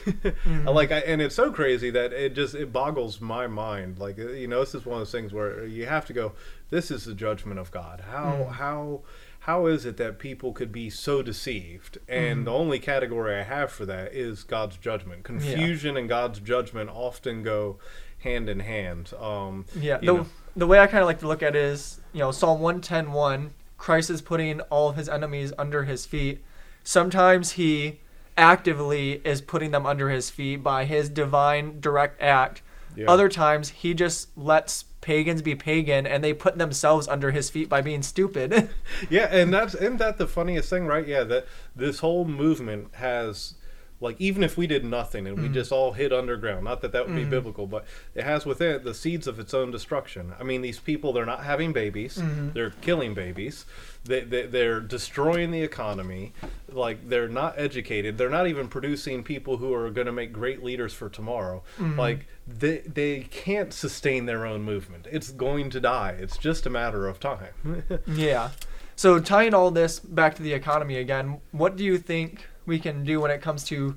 I 0.46 0.70
like, 0.70 0.92
I, 0.92 0.98
and 0.98 1.20
it's 1.22 1.34
so 1.34 1.52
crazy 1.52 1.90
that 1.90 2.12
it 2.12 2.34
just 2.34 2.54
it 2.54 2.72
boggles 2.72 3.20
my 3.20 3.46
mind. 3.46 3.98
Like, 3.98 4.18
uh, 4.18 4.30
you 4.30 4.48
know, 4.48 4.61
this 4.61 4.74
is 4.74 4.84
one 4.84 4.94
of 4.94 5.00
those 5.00 5.12
things 5.12 5.32
where 5.32 5.64
you 5.64 5.87
have 5.87 6.06
to 6.06 6.12
go. 6.12 6.32
This 6.70 6.90
is 6.90 7.04
the 7.04 7.14
judgment 7.14 7.58
of 7.58 7.70
God. 7.70 8.04
How 8.11 8.44
how 8.44 9.02
how 9.40 9.66
is 9.66 9.87
it 9.87 9.96
that 9.96 10.18
people 10.18 10.52
could 10.52 10.72
be 10.72 10.90
so 10.90 11.22
deceived? 11.22 11.98
And 12.08 12.46
the 12.46 12.52
only 12.52 12.78
category 12.78 13.34
I 13.38 13.44
have 13.44 13.72
for 13.72 13.87
that 13.87 14.12
is 14.12 14.44
God's 14.44 14.76
judgment. 14.76 15.24
Confusion 15.24 15.96
and 15.96 16.08
God's 16.08 16.40
judgment 16.40 16.90
often 16.90 17.42
go 17.42 17.78
hand 18.18 18.48
in 18.48 18.61
hand. 18.61 19.12
Um, 19.18 19.64
Yeah, 19.74 19.98
the, 19.98 20.06
know. 20.06 20.26
the 20.56 20.66
way 20.66 20.80
I 20.80 20.87
kind 20.87 21.02
of 21.02 21.06
like 21.06 21.20
to 21.20 21.28
look 21.28 21.42
at 21.42 21.54
it 21.56 21.62
is, 21.62 22.00
you 22.12 22.20
know, 22.20 22.30
Psalm 22.30 22.61
110.1, 22.61 23.50
Christ 23.78 24.11
is 24.11 24.20
putting 24.20 24.61
all 24.62 24.90
of 24.90 24.96
his 24.96 25.08
enemies 25.08 25.52
under 25.56 25.84
his 25.84 26.04
feet. 26.04 26.44
Sometimes 26.82 27.52
he 27.52 28.00
actively 28.38 29.20
is 29.24 29.42
putting 29.42 29.72
them 29.72 29.85
under 29.85 30.09
his 30.09 30.31
feet 30.31 30.62
by 30.62 30.85
his 30.85 31.09
divine 31.09 31.81
direct 31.81 32.22
act. 32.22 32.62
Yeah. 32.96 33.11
Other 33.11 33.29
times 33.29 33.68
he 33.70 33.92
just 33.92 34.29
lets 34.37 34.85
pagans 35.01 35.42
be 35.42 35.55
pagan 35.55 36.07
and 36.07 36.22
they 36.24 36.33
put 36.33 36.59
themselves 36.59 37.07
under 37.09 37.31
his 37.31 37.51
feet 37.51 37.68
by 37.68 37.81
being 37.81 38.03
stupid. 38.03 38.70
Yeah, 39.11 39.29
and 39.31 39.53
that's 39.55 39.74
isn't 39.74 39.98
that 39.98 40.18
the 40.18 40.27
funniest 40.27 40.70
thing, 40.70 40.87
right? 40.87 41.07
Yeah, 41.07 41.22
that 41.24 41.46
this 41.77 42.01
whole 42.01 42.24
movement 42.24 42.94
has 42.94 43.55
like 44.00 44.20
even 44.20 44.44
if 44.44 44.56
we 44.56 44.66
did 44.66 44.84
nothing 44.84 45.26
and 45.26 45.40
we 45.40 45.48
mm. 45.48 45.54
just 45.54 45.72
all 45.72 45.92
hid 45.92 46.12
underground, 46.12 46.64
not 46.64 46.80
that 46.82 46.92
that 46.92 47.06
would 47.06 47.16
be 47.16 47.24
mm. 47.24 47.30
biblical, 47.30 47.66
but 47.66 47.84
it 48.14 48.24
has 48.24 48.46
within 48.46 48.76
it 48.76 48.84
the 48.84 48.94
seeds 48.94 49.26
of 49.26 49.40
its 49.40 49.52
own 49.52 49.70
destruction. 49.70 50.32
I 50.38 50.44
mean, 50.44 50.62
these 50.62 50.78
people 50.78 51.12
they're 51.12 51.26
not 51.26 51.44
having 51.44 51.72
babies, 51.72 52.18
mm-hmm. 52.18 52.50
they're 52.52 52.70
killing 52.70 53.14
babies, 53.14 53.66
they, 54.04 54.20
they 54.20 54.46
they're 54.46 54.80
destroying 54.80 55.50
the 55.50 55.62
economy, 55.62 56.32
like 56.68 57.08
they're 57.08 57.28
not 57.28 57.58
educated, 57.58 58.18
they're 58.18 58.30
not 58.30 58.46
even 58.46 58.68
producing 58.68 59.24
people 59.24 59.56
who 59.56 59.74
are 59.74 59.90
going 59.90 60.06
to 60.06 60.12
make 60.12 60.32
great 60.32 60.62
leaders 60.62 60.92
for 60.92 61.08
tomorrow. 61.08 61.62
Mm-hmm. 61.78 61.98
Like 61.98 62.26
they 62.46 62.78
they 62.78 63.20
can't 63.30 63.72
sustain 63.72 64.26
their 64.26 64.46
own 64.46 64.62
movement. 64.62 65.08
It's 65.11 65.30
going 65.30 65.70
to 65.70 65.80
die. 65.80 66.16
It's 66.20 66.37
just 66.37 66.66
a 66.66 66.70
matter 66.70 67.08
of 67.08 67.18
time. 67.18 67.82
yeah. 68.06 68.50
So 68.94 69.20
tying 69.20 69.54
all 69.54 69.70
this 69.70 70.00
back 70.00 70.34
to 70.37 70.42
the 70.42 70.52
economy 70.52 70.96
again, 70.96 71.40
what 71.52 71.76
do 71.76 71.84
you 71.84 71.98
think 71.98 72.47
we 72.68 72.78
can 72.78 73.02
do 73.02 73.20
when 73.20 73.33
it 73.33 73.42
comes 73.42 73.64
to 73.64 73.96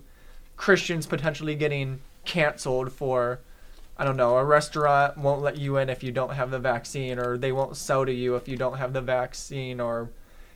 Christians 0.56 1.06
potentially 1.06 1.54
getting 1.54 2.02
canceled 2.26 2.92
for 2.92 3.42
I 3.98 4.04
don't 4.04 4.18
know, 4.18 4.38
a 4.38 4.44
restaurant 4.44 5.16
won't 5.16 5.44
let 5.44 5.58
you 5.58 5.78
in 5.78 5.88
if 5.88 6.02
you 6.02 6.12
don't 6.12 6.34
have 6.34 6.50
the 6.50 6.58
vaccine 6.58 7.20
or 7.20 7.38
they 7.38 7.52
won't 7.52 7.78
sell 7.78 8.04
to 8.04 8.12
you 8.12 8.36
if 8.36 8.48
you 8.48 8.58
don't 8.58 8.80
have 8.80 8.94
the 8.94 9.02
vaccine 9.02 9.80
or 9.80 10.10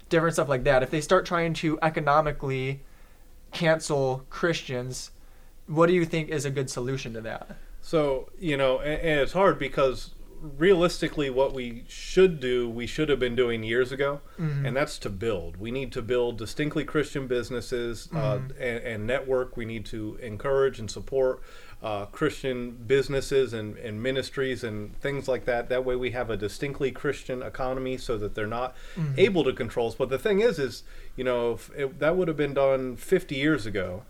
different 0.09 0.33
stuff 0.33 0.49
like 0.49 0.63
that. 0.63 0.81
If 0.81 0.89
they 0.89 1.01
start 1.01 1.27
trying 1.27 1.53
to 1.55 1.77
economically 1.83 2.81
cancel 3.51 4.25
Christians, 4.31 5.11
what 5.67 5.87
do 5.87 5.93
you 5.93 6.05
think 6.05 6.29
is 6.29 6.45
a 6.45 6.49
good 6.49 6.71
solution 6.71 7.13
to 7.13 7.21
that? 7.21 7.57
So 7.81 8.29
you 8.39 8.57
know, 8.57 8.79
and, 8.79 9.19
it's 9.19 9.33
hard 9.33 9.59
because 9.59 10.14
realistically, 10.57 11.29
what 11.29 11.53
we 11.53 11.83
should 11.87 12.39
do, 12.39 12.69
we 12.69 12.87
should 12.87 13.09
have 13.09 13.19
been 13.19 13.35
doing 13.35 13.63
years 13.63 13.91
ago, 13.91 14.21
and 14.65 14.75
that's 14.75 14.97
to 14.99 15.09
build. 15.09 15.57
We 15.57 15.71
need 15.71 15.91
to 15.93 16.01
build 16.01 16.37
distinctly 16.37 16.83
Christian 16.83 17.27
businesses 17.27 18.09
uh, 18.13 18.39
and, 18.59 18.83
and 18.83 19.07
network. 19.07 19.57
We 19.57 19.65
need 19.65 19.85
to 19.87 20.17
encourage 20.21 20.79
and 20.79 20.89
support 20.89 21.41
uh, 21.83 22.05
Christian 22.05 22.71
businesses 22.87 23.53
and, 23.53 23.77
and 23.77 24.01
ministries 24.01 24.63
and 24.63 24.95
things 24.99 25.27
like 25.27 25.45
that. 25.45 25.69
That 25.69 25.85
way, 25.85 25.95
we 25.95 26.11
have 26.11 26.29
a 26.29 26.37
distinctly 26.37 26.91
Christian 26.91 27.41
economy, 27.41 27.97
so 27.97 28.17
that 28.17 28.35
they're 28.35 28.47
not 28.47 28.75
able 29.17 29.43
to 29.43 29.53
control 29.53 29.87
us. 29.89 29.95
But 29.95 30.09
the 30.09 30.19
thing 30.19 30.39
is, 30.41 30.59
is 30.59 30.83
you 31.15 31.23
know, 31.23 31.53
if 31.53 31.69
it, 31.75 31.99
that 31.99 32.15
would 32.15 32.27
have 32.27 32.37
been 32.37 32.53
done 32.53 32.95
50 32.95 33.35
years 33.35 33.65
ago 33.65 34.03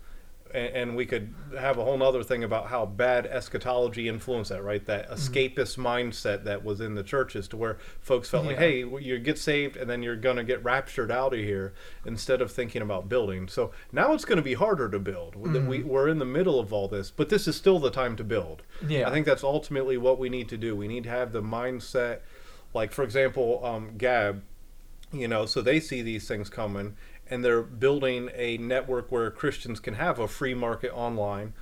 and, 0.54 0.96
we 0.96 1.04
could 1.04 1.34
have 1.58 1.78
a 1.78 1.84
whole 1.84 2.02
other 2.02 2.22
thing 2.22 2.44
about 2.44 2.68
how 2.68 2.86
bad 2.86 3.26
eschatology 3.26 4.08
influenced 4.08 4.50
that, 4.50 4.62
right? 4.62 4.84
That 4.86 5.10
escapist 5.10 5.76
mindset 5.76 6.44
that 6.44 6.64
was 6.64 6.80
in 6.80 6.94
the 6.94 7.02
churches 7.02 7.48
to 7.48 7.56
where 7.56 7.78
folks 8.00 8.28
felt 8.28 8.46
like, 8.46 8.58
hey, 8.58 8.78
you 8.78 9.18
get 9.18 9.38
saved 9.38 9.76
and 9.76 9.88
then 9.90 10.02
you're 10.02 10.16
going 10.16 10.36
to 10.36 10.44
get 10.44 10.62
raptured 10.64 11.10
out 11.10 11.34
of 11.34 11.40
here 11.40 11.74
instead 12.04 12.40
of 12.40 12.50
thinking 12.50 12.82
about 12.82 13.08
building. 13.08 13.48
So 13.48 13.72
now 13.92 14.12
it's 14.12 14.24
going 14.24 14.36
to 14.36 14.42
be 14.42 14.54
harder 14.54 14.88
to 14.88 14.98
build. 14.98 15.36
We, 15.36 15.82
we're 15.82 16.08
in 16.08 16.18
the 16.18 16.24
middle 16.24 16.58
of 16.58 16.72
all 16.72 16.88
this, 16.88 17.10
but 17.10 17.28
this 17.28 17.46
is 17.46 17.56
still 17.56 17.78
the 17.78 17.90
time 17.90 18.16
to 18.16 18.24
build. 18.24 18.62
Yeah. 18.86 19.08
I 19.08 19.12
think 19.12 19.26
that's 19.26 19.44
ultimately 19.44 19.96
what 19.96 20.18
we 20.18 20.28
need 20.28 20.48
to 20.50 20.56
do. 20.56 20.74
We 20.76 20.88
need 20.88 21.04
to 21.04 21.10
have 21.10 21.32
the 21.32 21.42
mindset, 21.42 22.20
like, 22.72 22.92
for 22.92 23.02
example, 23.02 23.64
um, 23.64 23.96
Gab, 23.98 24.42
you 25.12 25.28
know 25.28 25.46
so 25.46 25.62
they 25.62 25.78
see 25.78 26.02
these 26.02 26.26
things 26.26 26.50
coming 26.50 26.96
and 27.28 27.44
they're 27.44 27.62
building 27.62 28.30
a 28.34 28.56
network 28.58 29.10
where 29.10 29.30
christians 29.30 29.80
can 29.80 29.94
have 29.94 30.18
a 30.18 30.28
free 30.28 30.54
market 30.54 30.92
online 30.92 31.52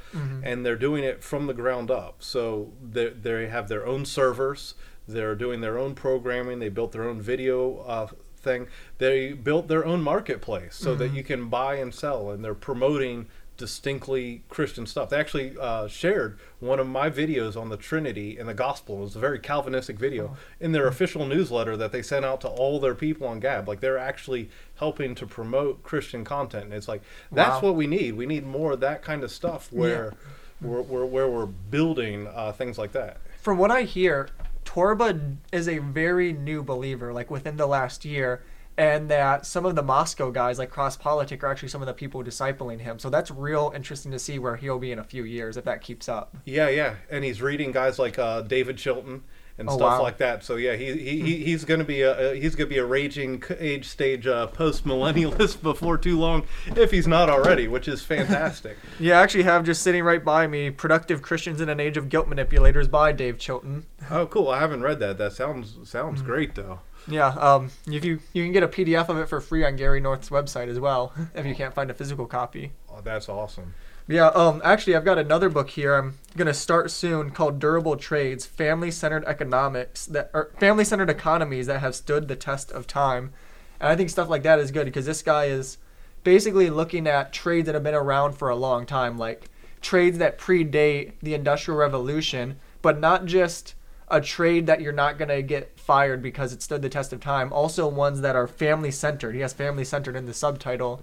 and 0.45 0.65
they're 0.65 0.77
doing 0.77 1.05
it 1.05 1.23
from 1.23 1.47
the 1.47 1.55
ground 1.55 1.91
up 1.91 2.17
so 2.23 2.73
they 2.83 3.09
they 3.09 3.49
have 3.49 3.69
their 3.69 3.87
own 3.87 4.05
servers 4.05 4.75
they're 5.07 5.35
doing 5.35 5.61
their 5.61 5.79
own 5.79 5.95
programming 5.95 6.59
they 6.59 6.69
built 6.69 6.93
their 6.93 7.05
own 7.05 7.21
video 7.21 7.79
uh, 7.81 8.07
thing 8.37 8.67
they 8.99 9.33
built 9.33 9.69
their 9.69 9.85
own 9.85 10.03
marketplace 10.03 10.77
so 10.77 10.95
that 10.95 11.13
you 11.15 11.23
can 11.23 11.49
buy 11.49 11.77
and 11.77 11.95
sell 11.95 12.31
and 12.31 12.45
they're 12.45 12.55
promoting 12.55 13.27
distinctly 13.57 14.43
Christian 14.49 14.87
stuff. 14.87 15.11
They 15.11 15.19
actually 15.19 15.57
uh, 15.61 15.87
shared 15.87 16.39
one 16.61 16.81
of 16.81 16.87
my 16.87 17.09
videos 17.09 17.61
on 17.61 17.69
the 17.69 17.77
Trinity 17.77 18.37
and 18.37 18.49
the 18.49 18.55
Gospel. 18.55 18.99
It 18.99 19.01
was 19.01 19.17
a 19.17 19.21
very 19.21 19.39
Calvinistic 19.39 19.99
video 19.99 20.37
in 20.61 20.73
their 20.73 20.87
official 20.87 21.25
newsletter 21.27 21.77
that 21.77 21.93
they 21.93 22.03
sent 22.03 22.25
out 22.25 22.41
to 22.43 22.49
all 22.49 22.81
their 22.81 22.95
people 22.95 23.27
on 23.27 23.41
Gab. 23.41 23.69
Like 23.69 23.81
they're 23.81 23.99
actually 23.99 24.51
helping 24.77 25.15
to 25.17 25.27
promote 25.27 25.83
Christian 25.83 26.25
content. 26.25 26.65
And 26.65 26.75
it's 26.75 26.89
like 26.89 27.03
that's 27.33 27.63
Wow. 27.63 27.69
what 27.71 27.77
we 27.77 27.87
need. 27.87 28.15
We 28.17 28.27
need 28.27 28.45
more 28.47 28.73
of 28.73 28.81
that 28.81 29.03
kind 29.03 29.23
of 29.23 29.31
stuff 29.31 29.73
where 29.73 30.15
we're, 30.61 30.83
we're 30.83 31.05
where 31.07 31.29
we're 31.29 31.47
building 31.47 32.27
uh, 32.27 32.53
things 32.53 32.79
like 32.79 32.93
that. 32.93 33.19
from 33.41 33.59
what 33.59 33.71
I 33.71 33.83
hear, 33.83 34.29
Torba 34.65 35.37
is 35.53 35.69
a 35.69 35.79
very 35.79 36.33
new 36.33 36.63
believer, 36.63 37.13
like 37.13 37.31
within 37.31 37.57
the 37.57 37.67
last 37.67 38.05
year, 38.05 38.43
and 38.77 39.09
that 39.11 39.47
some 39.47 39.65
of 39.67 39.77
the 39.77 39.83
Moscow 39.83 40.31
guys, 40.31 40.59
like 40.59 40.71
Cross 40.71 40.97
Politic, 40.97 41.45
are 41.45 41.49
actually 41.49 41.69
some 41.69 41.83
of 41.83 41.87
the 41.87 41.93
people 41.95 42.25
discipling 42.25 42.81
him. 42.81 42.99
So 42.99 43.11
that's 43.11 43.31
real 43.31 43.73
interesting 43.75 44.11
to 44.13 44.19
see 44.19 44.39
where 44.39 44.57
he'll 44.57 44.79
be 44.79 44.91
in 44.91 44.99
a 44.99 45.05
few 45.05 45.23
years 45.25 45.57
if 45.57 45.65
that 45.65 45.81
keeps 45.83 46.09
up. 46.09 46.37
Yeah, 46.45 46.69
yeah, 46.71 46.95
and 47.11 47.23
he's 47.25 47.41
reading 47.43 47.71
guys 47.73 47.99
like 47.99 48.19
uh, 48.19 48.41
David 48.41 48.79
Chilton 48.79 49.23
and 49.57 49.69
Oh, 49.69 49.77
stuff 49.77 49.99
wow. 49.99 50.03
like 50.03 50.19
that. 50.19 50.43
So 50.45 50.57
yeah, 50.57 50.75
he, 50.75 50.93
he, 50.97 51.21
he 51.21 51.45
he's 51.45 51.65
gonna 51.65 51.85
be 51.85 52.03
a, 52.03 52.35
he's 52.35 52.55
gonna 52.57 52.69
be 52.71 52.79
a 52.79 52.85
raging 52.85 53.43
age 53.59 53.87
stage 53.87 54.27
uh, 54.27 54.49
post 54.49 54.85
millennialist 54.85 55.63
before 55.63 55.97
too 55.99 56.19
long, 56.19 56.45
if 56.77 56.91
he's 56.91 57.07
not 57.07 57.29
already, 57.31 57.69
which 57.69 57.87
is 57.89 58.03
fantastic. 58.03 58.77
Yeah, 59.01 59.19
I 59.19 59.23
actually 59.23 59.45
have 59.45 59.65
just 59.65 59.83
sitting 59.83 60.03
right 60.05 60.25
by 60.25 60.47
me 60.47 60.71
"Productive 60.71 61.21
Christians 61.23 61.61
in 61.61 61.69
an 61.69 61.81
Age 61.81 61.97
of 61.97 62.09
Guilt 62.09 62.29
Manipulators" 62.29 62.89
by 62.89 63.13
Dave 63.13 63.39
Chilton. 63.39 63.87
oh, 64.11 64.27
cool! 64.27 64.49
I 64.49 64.59
haven't 64.61 64.83
read 64.83 64.99
that. 65.01 65.19
That 65.19 65.33
sounds 65.33 65.77
sounds 65.89 66.23
Mm. 66.23 66.25
great 66.25 66.55
though. 66.55 66.81
Yeah, 67.07 67.29
um, 67.29 67.71
if 67.87 68.05
you 68.05 68.21
you 68.33 68.43
can 68.45 68.53
get 68.53 68.63
a 68.63 68.69
PDF 68.69 69.09
of 69.11 69.19
it 69.19 69.29
for 69.29 69.41
free 69.41 69.65
on 69.65 69.77
Gary 69.77 70.01
North's 70.01 70.31
website 70.31 70.69
as 70.69 70.81
well, 70.81 71.13
if 71.35 71.45
you 71.45 71.55
can't 71.55 71.75
find 71.75 71.91
a 71.91 71.95
physical 71.95 72.25
copy. 72.27 72.73
Oh, 72.91 73.01
that's 73.03 73.29
awesome. 73.29 73.75
Yeah, 74.07 74.27
um, 74.29 74.61
actually, 74.63 74.97
I've 74.97 75.05
got 75.05 75.19
another 75.19 75.49
book 75.49 75.71
here. 75.71 75.95
I'm 75.95 76.19
gonna 76.37 76.53
start 76.53 76.91
soon 76.91 77.31
called 77.31 77.59
"Durable 77.59 77.97
Trades: 77.97 78.45
Family-Centered 78.45 79.25
Economics 79.25 80.05
that 80.07 80.31
or 80.35 80.51
Family-Centered 80.59 81.09
Economies 81.09 81.67
that 81.69 81.81
have 81.81 81.95
stood 81.95 82.29
the 82.29 82.37
test 82.37 82.71
of 82.71 82.87
time." 82.87 83.33
And 83.81 83.91
I 83.91 83.97
think 83.97 84.11
stuff 84.11 84.29
like 84.29 84.43
that 84.43 84.59
is 84.59 84.71
good 84.73 84.85
because 84.85 85.07
this 85.07 85.23
guy 85.23 85.47
is 85.47 85.79
basically 86.23 86.69
looking 86.69 87.07
at 87.07 87.33
trades 87.33 87.65
that 87.67 87.75
have 87.75 87.83
been 87.83 87.95
around 87.95 88.35
for 88.35 88.51
a 88.51 88.57
long 88.57 88.85
time, 88.85 89.17
like 89.17 89.49
trades 89.81 90.19
that 90.19 90.39
predate 90.39 91.13
the 91.23 91.35
Industrial 91.35 91.79
Revolution, 91.79 92.57
but 92.83 93.01
not 93.01 93.25
just 93.25 93.75
a 94.09 94.21
trade 94.21 94.67
that 94.67 94.83
you're 94.83 94.93
not 94.93 95.19
gonna 95.19 95.41
get 95.41 95.79
fired 95.81 96.21
because 96.21 96.53
it 96.53 96.61
stood 96.61 96.83
the 96.83 96.91
test 96.91 97.15
of 97.15 97.21
time. 97.21 97.53
Also, 97.55 97.89
ones 97.89 98.21
that 98.21 98.37
are 98.37 98.47
family-centered. 98.47 99.35
He 99.35 99.41
has 99.41 99.55
family-centered 99.55 100.15
in 100.15 100.27
the 100.27 100.35
subtitle 100.35 101.03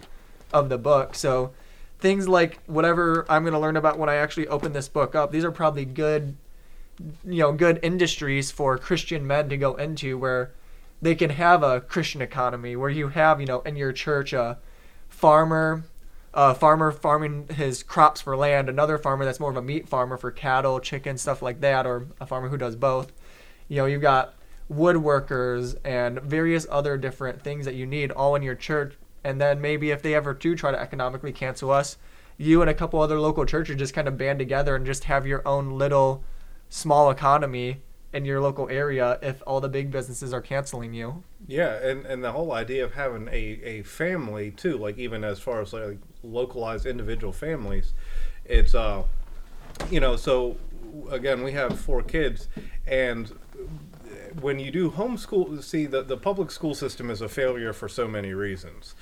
of 0.53 0.69
the 0.69 0.77
book, 0.77 1.15
so 1.15 1.51
things 2.01 2.27
like 2.27 2.59
whatever 2.65 3.25
I'm 3.29 3.43
going 3.43 3.53
to 3.53 3.59
learn 3.59 3.77
about 3.77 3.97
when 3.97 4.09
I 4.09 4.15
actually 4.15 4.47
open 4.47 4.73
this 4.73 4.89
book 4.89 5.15
up. 5.15 5.31
These 5.31 5.45
are 5.45 5.51
probably 5.51 5.85
good, 5.85 6.35
you 7.23 7.39
know, 7.39 7.53
good 7.53 7.79
industries 7.81 8.51
for 8.51 8.77
Christian 8.77 9.25
men 9.25 9.47
to 9.49 9.57
go 9.57 9.75
into 9.75 10.17
where 10.17 10.51
they 11.01 11.15
can 11.15 11.29
have 11.29 11.63
a 11.63 11.79
Christian 11.79 12.21
economy 12.21 12.75
where 12.75 12.89
you 12.89 13.09
have, 13.09 13.39
you 13.39 13.47
know, 13.47 13.61
in 13.61 13.75
your 13.75 13.93
church 13.93 14.33
a 14.33 14.57
farmer, 15.09 15.83
a 16.33 16.55
farmer 16.55 16.91
farming 16.91 17.47
his 17.49 17.83
crops 17.83 18.21
for 18.21 18.35
land, 18.35 18.67
another 18.67 18.97
farmer 18.97 19.23
that's 19.23 19.39
more 19.39 19.51
of 19.51 19.57
a 19.57 19.61
meat 19.61 19.87
farmer 19.87 20.17
for 20.17 20.31
cattle, 20.31 20.79
chicken, 20.79 21.17
stuff 21.17 21.41
like 21.41 21.61
that, 21.61 21.85
or 21.85 22.07
a 22.19 22.25
farmer 22.25 22.49
who 22.49 22.57
does 22.57 22.75
both. 22.75 23.11
You 23.67 23.77
know, 23.77 23.85
you've 23.85 24.01
got 24.01 24.33
woodworkers 24.71 25.75
and 25.83 26.19
various 26.21 26.65
other 26.69 26.97
different 26.97 27.43
things 27.43 27.65
that 27.65 27.75
you 27.75 27.85
need 27.85 28.11
all 28.11 28.35
in 28.35 28.41
your 28.41 28.55
church. 28.55 28.95
And 29.23 29.39
then 29.39 29.61
maybe 29.61 29.91
if 29.91 30.01
they 30.01 30.15
ever 30.15 30.33
do 30.33 30.55
try 30.55 30.71
to 30.71 30.79
economically 30.79 31.31
cancel 31.31 31.71
us, 31.71 31.97
you 32.37 32.61
and 32.61 32.69
a 32.69 32.73
couple 32.73 32.99
other 33.01 33.19
local 33.19 33.45
churches 33.45 33.75
just 33.75 33.93
kind 33.93 34.07
of 34.07 34.17
band 34.17 34.39
together 34.39 34.75
and 34.75 34.85
just 34.85 35.03
have 35.05 35.27
your 35.27 35.47
own 35.47 35.71
little 35.71 36.23
small 36.69 37.11
economy 37.11 37.81
in 38.13 38.25
your 38.25 38.41
local 38.41 38.67
area 38.69 39.17
if 39.21 39.41
all 39.47 39.61
the 39.61 39.69
big 39.69 39.91
businesses 39.91 40.33
are 40.33 40.41
canceling 40.41 40.93
you. 40.93 41.23
Yeah, 41.47 41.75
and, 41.75 42.05
and 42.05 42.23
the 42.23 42.31
whole 42.31 42.51
idea 42.51 42.83
of 42.83 42.93
having 42.93 43.27
a, 43.27 43.31
a 43.31 43.83
family 43.83 44.51
too, 44.51 44.77
like 44.77 44.97
even 44.97 45.23
as 45.23 45.39
far 45.39 45.61
as 45.61 45.73
like 45.73 45.99
localized 46.23 46.85
individual 46.85 47.31
families, 47.31 47.93
it's 48.45 48.75
uh, 48.75 49.03
you 49.89 49.99
know, 49.99 50.15
so 50.15 50.57
again 51.09 51.43
we 51.43 51.51
have 51.53 51.79
four 51.79 52.01
kids, 52.01 52.49
and 52.85 53.31
when 54.39 54.59
you 54.59 54.71
do 54.71 54.91
homeschool, 54.91 55.63
see 55.63 55.85
the 55.85 56.01
the 56.01 56.17
public 56.17 56.51
school 56.51 56.73
system 56.73 57.09
is 57.09 57.21
a 57.21 57.29
failure 57.29 57.73
for 57.73 57.89
so 57.89 58.07
many 58.07 58.33
reasons. 58.33 58.95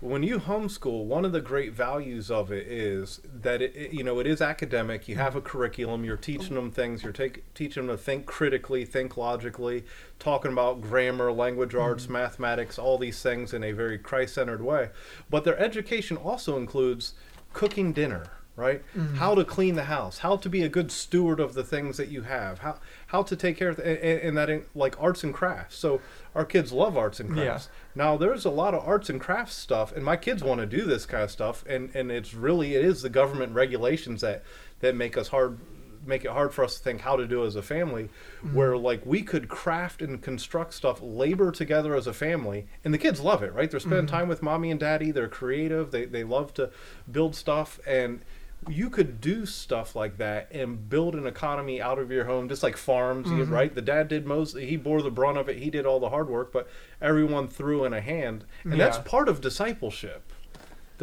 When 0.00 0.22
you 0.22 0.38
homeschool, 0.38 1.04
one 1.04 1.24
of 1.24 1.32
the 1.32 1.40
great 1.40 1.72
values 1.72 2.30
of 2.30 2.52
it 2.52 2.66
is 2.66 3.20
that 3.40 3.62
it, 3.62 3.74
it- 3.74 3.92
you 3.92 4.04
know 4.04 4.18
it 4.18 4.26
is 4.26 4.42
academic. 4.42 5.08
You 5.08 5.16
have 5.16 5.36
a 5.36 5.40
curriculum. 5.40 6.04
You're 6.04 6.16
teaching 6.16 6.56
them 6.56 6.70
things. 6.70 7.02
You're 7.02 7.12
take, 7.12 7.54
teaching 7.54 7.86
them 7.86 7.96
to 7.96 8.02
think 8.02 8.26
critically, 8.26 8.84
think 8.84 9.16
logically, 9.16 9.84
talking 10.18 10.52
about 10.52 10.82
grammar, 10.82 11.32
language 11.32 11.74
arts, 11.74 12.04
mm-hmm. 12.04 12.14
mathematics, 12.14 12.78
all 12.78 12.98
these 12.98 13.22
things 13.22 13.54
in 13.54 13.64
a 13.64 13.72
very 13.72 13.98
Christ-centered 13.98 14.62
way. 14.62 14.90
But 15.30 15.44
their 15.44 15.58
education 15.58 16.16
also 16.16 16.58
includes 16.58 17.14
cooking 17.52 17.92
dinner 17.92 18.30
right? 18.56 18.82
Mm-hmm. 18.96 19.16
How 19.16 19.34
to 19.34 19.44
clean 19.44 19.74
the 19.74 19.84
house, 19.84 20.18
how 20.18 20.36
to 20.36 20.48
be 20.48 20.62
a 20.62 20.68
good 20.68 20.92
steward 20.92 21.40
of 21.40 21.54
the 21.54 21.64
things 21.64 21.96
that 21.96 22.08
you 22.08 22.22
have, 22.22 22.60
how 22.60 22.78
how 23.14 23.22
to 23.22 23.36
take 23.36 23.56
care 23.56 23.68
of, 23.68 23.76
th- 23.76 23.98
and, 24.02 24.20
and 24.28 24.36
that 24.36 24.50
in, 24.50 24.64
like 24.74 25.00
arts 25.00 25.22
and 25.22 25.32
crafts. 25.32 25.76
So 25.76 26.00
our 26.34 26.44
kids 26.44 26.72
love 26.72 26.96
arts 26.96 27.20
and 27.20 27.28
Yeah. 27.28 27.44
crafts. 27.44 27.68
Now 27.94 28.16
there's 28.16 28.44
a 28.44 28.50
lot 28.50 28.74
of 28.74 28.84
arts 28.84 29.08
and 29.08 29.20
crafts 29.20 29.54
stuff, 29.54 29.94
and 29.94 30.04
my 30.04 30.16
kids 30.16 30.42
want 30.42 30.60
to 30.60 30.66
do 30.66 30.84
this 30.84 31.06
kind 31.06 31.22
of 31.22 31.30
stuff, 31.30 31.64
and 31.68 31.90
and 31.94 32.10
it's 32.10 32.34
really 32.34 32.74
it 32.74 32.84
is 32.84 33.02
the 33.02 33.08
government 33.08 33.54
regulations 33.54 34.20
that 34.22 34.42
that 34.80 34.96
make 34.96 35.16
us 35.16 35.28
hard 35.28 35.58
make 36.06 36.24
it 36.24 36.30
hard 36.30 36.52
for 36.52 36.64
us 36.64 36.76
to 36.76 36.82
think 36.82 37.00
how 37.00 37.16
to 37.16 37.26
do 37.26 37.46
as 37.46 37.56
a 37.56 37.62
family 37.62 38.04
mm-hmm. 38.04 38.54
where 38.54 38.76
like 38.76 39.06
we 39.06 39.22
could 39.22 39.48
craft 39.48 40.02
and 40.02 40.20
construct 40.20 40.74
stuff 40.74 40.98
labor 41.00 41.50
together 41.50 41.94
as 41.94 42.06
a 42.06 42.12
family 42.12 42.66
and 42.84 42.92
the 42.92 42.98
kids 42.98 43.20
love 43.20 43.42
it 43.42 43.54
right 43.54 43.70
they're 43.70 43.80
spending 43.80 44.04
mm-hmm. 44.04 44.14
time 44.14 44.28
with 44.28 44.42
mommy 44.42 44.70
and 44.70 44.80
daddy 44.80 45.10
they're 45.10 45.28
creative 45.28 45.92
they, 45.92 46.04
they 46.04 46.22
love 46.22 46.52
to 46.52 46.70
build 47.10 47.34
stuff 47.34 47.80
and 47.86 48.20
you 48.68 48.90
could 48.90 49.20
do 49.20 49.46
stuff 49.46 49.94
like 49.96 50.18
that 50.18 50.48
and 50.50 50.88
build 50.88 51.14
an 51.14 51.26
economy 51.26 51.80
out 51.80 51.98
of 51.98 52.10
your 52.10 52.24
home 52.24 52.48
just 52.48 52.62
like 52.62 52.76
farms 52.76 53.28
you- 53.28 53.44
mm-hmm. 53.44 53.52
right? 53.52 53.74
The 53.74 53.82
dad 53.82 54.08
did 54.08 54.26
most 54.26 54.56
he 54.56 54.76
bore 54.76 55.02
the 55.02 55.10
brunt 55.10 55.38
of 55.38 55.48
it 55.48 55.58
he 55.58 55.70
did 55.70 55.86
all 55.86 56.00
the 56.00 56.10
hard 56.10 56.28
work 56.28 56.52
but 56.52 56.68
everyone 57.00 57.48
threw 57.48 57.84
in 57.84 57.92
a 57.92 58.00
hand. 58.00 58.44
And 58.64 58.80
that's 58.80 58.98
part 58.98 59.28
of 59.28 59.40
discipleship 59.40 60.32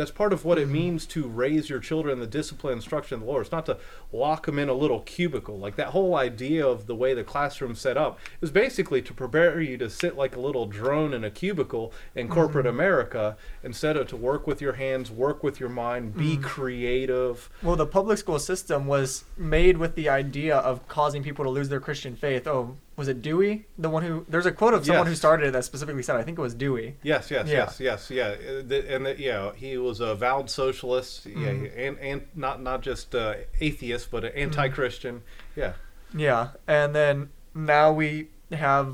that's 0.02 0.12
part 0.12 0.34
of 0.34 0.44
what 0.44 0.58
it 0.58 0.68
means 0.68 1.06
to 1.06 1.28
raise 1.28 1.70
your 1.70 1.80
children 1.80 2.14
in 2.14 2.20
the 2.20 2.28
discipline 2.28 2.74
and 2.74 2.80
instruction 2.80 3.16
of 3.16 3.22
the 3.22 3.28
Lord. 3.28 3.44
It's 3.44 3.52
not 3.52 3.66
to 3.68 3.78
lock 4.12 4.46
them 4.46 4.58
in 4.58 4.68
a 4.68 4.74
little 4.74 5.02
cubicle. 5.02 5.58
Like 5.60 5.76
that 5.76 5.90
whole 5.90 6.16
idea 6.16 6.66
of 6.66 6.88
the 6.88 6.96
way 6.96 7.14
the 7.14 7.24
classroom 7.24 7.76
set 7.76 7.98
up 7.98 8.20
is 8.42 8.52
basically 8.52 9.02
to 9.04 9.14
prepare 9.14 9.62
you 9.62 9.78
to 9.78 9.90
sit 9.90 10.18
like 10.18 10.36
a 10.36 10.40
little 10.40 10.66
drone 10.66 11.14
in 11.14 11.24
a 11.24 11.30
cubicle 11.30 11.94
in 12.16 12.26
mm-hmm. 12.26 12.34
corporate 12.34 12.66
America 12.66 13.38
instead 13.64 13.96
of 13.96 14.08
to 14.08 14.18
work 14.18 14.48
with 14.48 14.60
your 14.60 14.74
hands, 14.74 15.12
work 15.12 15.44
with 15.44 15.60
your 15.60 15.70
mind, 15.70 16.16
be 16.18 16.34
mm-hmm. 16.34 16.42
creative. 16.42 17.50
Well, 17.62 17.76
the 17.76 17.86
public 17.86 18.18
school 18.18 18.40
system 18.40 18.88
was 18.88 19.26
made 19.38 19.78
with 19.78 19.96
the 19.96 20.10
idea 20.10 20.58
of 20.58 20.88
causing 20.88 21.24
people 21.24 21.46
to 21.46 21.52
lose 21.52 21.70
their 21.70 21.80
Christian 21.80 22.16
faith. 22.16 22.48
Oh, 22.48 22.78
was 23.02 23.08
it 23.08 23.22
Dewey? 23.22 23.66
The 23.80 23.90
one 23.90 24.04
who 24.04 24.26
there's 24.30 24.46
a 24.46 24.52
quote 24.52 24.74
of 24.76 24.86
someone 24.86 25.08
who 25.08 25.16
started 25.16 25.48
it 25.48 25.52
that 25.54 25.66
specifically 25.66 26.04
said, 26.04 26.16
I 26.18 26.24
think 26.24 26.38
it 26.38 26.42
was 26.42 26.54
Dewey. 26.54 26.96
Yes, 27.02 27.32
yes, 27.32 27.48
Yeah. 27.48 27.56
yes, 27.56 27.80
yes, 27.80 28.12
yeah. 28.12 28.30
And 28.30 29.06
the, 29.06 29.16
yeah, 29.18 29.52
he 29.56 29.78
was 29.78 30.00
a 30.00 30.14
vowed 30.14 30.50
socialist, 30.50 31.26
yeah, 31.26 31.36
Mm-hmm. 31.50 31.80
and 31.80 31.98
and 32.00 32.22
not 32.36 32.62
not 32.62 32.82
just 32.82 33.16
uh, 33.16 33.34
atheist, 33.60 34.12
but 34.12 34.24
an 34.24 34.32
anti-Christian. 34.34 35.24
Yeah. 35.56 35.74
Yeah, 36.16 36.50
and 36.68 36.94
then 36.94 37.30
now 37.56 37.92
we 37.92 38.28
have, 38.52 38.94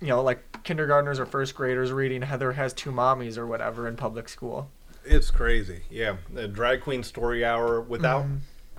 you 0.00 0.08
know, 0.08 0.22
like 0.22 0.62
kindergartners 0.62 1.18
or 1.18 1.26
first 1.26 1.54
graders 1.54 1.90
reading 1.92 2.22
Heather 2.22 2.52
has 2.52 2.72
two 2.72 2.90
mommies 2.92 3.36
or 3.38 3.46
whatever 3.46 3.88
in 3.88 3.96
public 3.96 4.28
school. 4.28 4.70
It's 5.04 5.30
crazy. 5.30 5.80
Yeah, 5.90 6.16
the 6.32 6.46
drag 6.46 6.82
queen 6.82 7.02
story 7.02 7.44
hour 7.44 7.80
without 7.80 8.26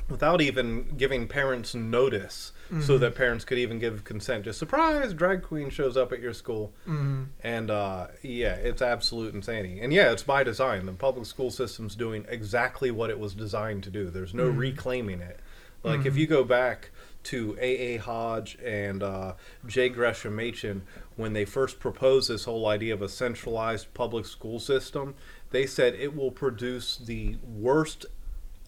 without 0.07 0.41
even 0.41 0.95
giving 0.97 1.27
parents 1.27 1.73
notice, 1.75 2.51
so 2.81 2.97
that 2.99 3.15
parents 3.15 3.45
could 3.45 3.57
even 3.57 3.79
give 3.79 4.03
consent. 4.03 4.45
Just 4.45 4.59
surprise, 4.59 5.13
drag 5.13 5.41
queen 5.43 5.69
shows 5.69 5.97
up 5.97 6.11
at 6.13 6.19
your 6.19 6.33
school, 6.33 6.71
Mm-hmm. 6.87 7.23
and 7.43 7.71
uh, 7.71 8.07
yeah, 8.21 8.53
it's 8.53 8.81
absolute 8.81 9.33
insanity. 9.33 9.79
And 9.81 9.91
yeah, 9.91 10.11
it's 10.11 10.23
by 10.23 10.43
design. 10.43 10.85
The 10.85 10.93
public 10.93 11.25
school 11.25 11.49
system's 11.51 11.95
doing 11.95 12.25
exactly 12.29 12.91
what 12.91 13.09
it 13.09 13.19
was 13.19 13.33
designed 13.33 13.83
to 13.85 13.89
do. 13.89 14.09
There's 14.09 14.33
no 14.33 14.47
reclaiming 14.47 15.19
it. 15.21 15.39
Like 15.83 16.05
if 16.05 16.17
you 16.17 16.27
go 16.27 16.43
back 16.43 16.91
to 17.23 17.57
A. 17.59 17.95
A. 17.95 17.97
Hodge 17.97 18.57
and 18.63 19.01
uh, 19.01 19.33
J. 19.65 19.87
Gresham 19.89 20.35
Machen 20.35 20.83
when 21.15 21.31
they 21.33 21.45
first 21.45 21.79
proposed 21.79 22.29
this 22.29 22.43
whole 22.45 22.67
idea 22.67 22.93
of 22.93 23.01
a 23.01 23.07
centralized 23.09 23.93
public 23.93 24.25
school 24.25 24.59
system. 24.59 25.15
They 25.51 25.65
said 25.65 25.95
it 25.95 26.15
will 26.15 26.31
produce 26.31 26.97
the 26.97 27.37
worst 27.43 28.05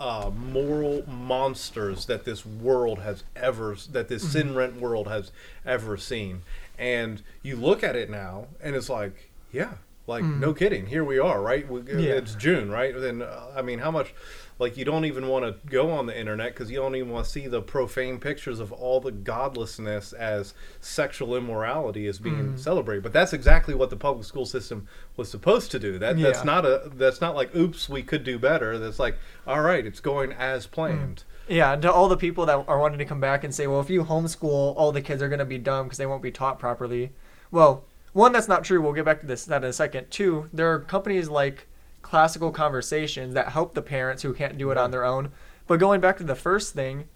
uh, 0.01 0.31
moral 0.31 1.07
monsters 1.07 2.07
that 2.07 2.25
this 2.25 2.43
world 2.43 2.97
has 2.99 3.23
ever, 3.35 3.77
that 3.91 4.07
this 4.07 4.31
sin 4.31 4.55
rent 4.55 4.81
world 4.81 5.07
has 5.07 5.31
ever 5.63 5.95
seen. 5.95 6.41
And 6.79 7.21
you 7.43 7.55
look 7.55 7.83
at 7.83 7.95
it 7.95 8.09
now, 8.09 8.47
and 8.63 8.75
it's 8.75 8.89
like, 8.89 9.29
yeah, 9.51 9.73
like 10.07 10.23
no 10.23 10.55
kidding, 10.55 10.87
here 10.87 11.03
we 11.03 11.19
are, 11.19 11.39
right? 11.39 11.69
We, 11.69 11.81
Yeah. 11.81 12.13
It's 12.13 12.33
June, 12.33 12.71
right? 12.71 12.99
Then 12.99 13.21
uh, 13.21 13.51
I 13.55 13.61
mean, 13.61 13.77
how 13.77 13.91
much? 13.91 14.15
Like 14.61 14.77
you 14.77 14.85
don't 14.85 15.05
even 15.05 15.27
want 15.27 15.43
to 15.43 15.67
go 15.67 15.89
on 15.89 16.05
the 16.05 16.17
internet 16.17 16.53
because 16.53 16.69
you 16.69 16.77
don't 16.77 16.95
even 16.95 17.09
want 17.09 17.25
to 17.25 17.31
see 17.31 17.47
the 17.47 17.63
profane 17.63 18.19
pictures 18.19 18.59
of 18.59 18.71
all 18.71 18.99
the 18.99 19.11
godlessness 19.11 20.13
as 20.13 20.53
sexual 20.79 21.35
immorality 21.35 22.05
is 22.05 22.19
being 22.19 22.53
mm. 22.53 22.59
celebrated. 22.59 23.01
But 23.01 23.11
that's 23.11 23.33
exactly 23.33 23.73
what 23.73 23.89
the 23.89 23.95
public 23.95 24.23
school 24.23 24.45
system 24.45 24.87
was 25.17 25.31
supposed 25.31 25.71
to 25.71 25.79
do. 25.79 25.97
That 25.97 26.19
Yeah. 26.19 26.27
that's 26.27 26.45
not 26.45 26.63
a 26.63 26.91
that's 26.93 27.19
not 27.19 27.35
like 27.35 27.55
oops 27.55 27.89
we 27.89 28.03
could 28.03 28.23
do 28.23 28.37
better. 28.37 28.77
That's 28.77 28.99
like 28.99 29.17
all 29.47 29.61
right, 29.61 29.83
it's 29.83 29.99
going 29.99 30.31
as 30.31 30.67
mm. 30.67 30.71
planned. 30.71 31.23
Yeah, 31.47 31.73
and 31.73 31.81
to 31.81 31.91
all 31.91 32.07
the 32.07 32.15
people 32.15 32.45
that 32.45 32.63
are 32.67 32.79
wanting 32.79 32.99
to 32.99 33.05
come 33.05 33.19
back 33.19 33.43
and 33.43 33.53
say, 33.53 33.65
well, 33.65 33.81
if 33.81 33.89
you 33.89 34.03
homeschool, 34.03 34.75
all 34.77 34.91
the 34.91 35.01
kids 35.01 35.23
are 35.23 35.27
going 35.27 35.39
to 35.39 35.45
be 35.45 35.57
dumb 35.57 35.87
because 35.87 35.97
they 35.97 36.05
won't 36.05 36.21
be 36.21 36.31
taught 36.31 36.59
properly. 36.59 37.13
Well, 37.49 37.83
one, 38.13 38.31
that's 38.31 38.47
not 38.47 38.63
true. 38.63 38.79
We'll 38.79 38.93
get 38.93 39.05
back 39.05 39.21
to 39.21 39.25
this 39.25 39.45
that 39.45 39.63
in 39.63 39.69
a 39.71 39.73
second. 39.73 40.11
Two, 40.11 40.49
there 40.53 40.71
are 40.71 40.79
companies 40.79 41.29
like 41.29 41.67
Classical 42.11 42.51
Conversations 42.51 43.33
that 43.35 43.53
help 43.53 43.73
the 43.73 43.81
parents 43.81 44.21
who 44.21 44.33
can't 44.33 44.57
do 44.57 44.69
it 44.69 44.77
on 44.77 44.91
their 44.91 45.05
own. 45.05 45.31
But 45.65 45.79
going 45.79 46.01
back 46.01 46.17
to 46.17 46.25
the 46.25 46.35
first 46.35 46.73
thing, 46.73 47.07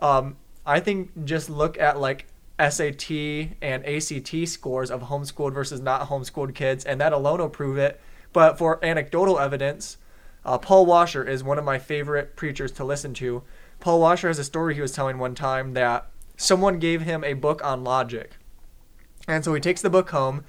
um, 0.00 0.36
I 0.64 0.78
think 0.78 1.24
just 1.24 1.50
look 1.50 1.76
at 1.76 1.98
like 1.98 2.26
SAT 2.60 3.10
and 3.60 3.84
ACT 3.84 4.46
scores 4.46 4.92
of 4.92 5.02
homeschooled 5.02 5.54
versus 5.54 5.80
not 5.80 6.08
homeschooled 6.08 6.54
kids, 6.54 6.84
and 6.84 7.00
that 7.00 7.12
alone 7.12 7.40
will 7.40 7.48
prove 7.48 7.78
it. 7.78 8.00
But 8.32 8.58
for 8.58 8.78
anecdotal 8.84 9.40
evidence, 9.40 9.96
uh, 10.44 10.56
Paul 10.56 10.86
Washer 10.86 11.24
is 11.24 11.42
one 11.42 11.58
of 11.58 11.64
my 11.64 11.80
favorite 11.80 12.36
preachers 12.36 12.70
to 12.72 12.84
listen 12.84 13.14
to. 13.14 13.42
Paul 13.80 13.98
Washer 13.98 14.28
has 14.28 14.38
a 14.38 14.44
story 14.44 14.76
he 14.76 14.80
was 14.80 14.92
telling 14.92 15.18
one 15.18 15.34
time 15.34 15.74
that 15.74 16.12
someone 16.36 16.78
gave 16.78 17.02
him 17.02 17.24
a 17.24 17.32
book 17.32 17.60
on 17.64 17.82
logic. 17.82 18.36
And 19.26 19.44
so 19.44 19.52
he 19.52 19.60
takes 19.60 19.82
the 19.82 19.90
book 19.90 20.10
home, 20.10 20.44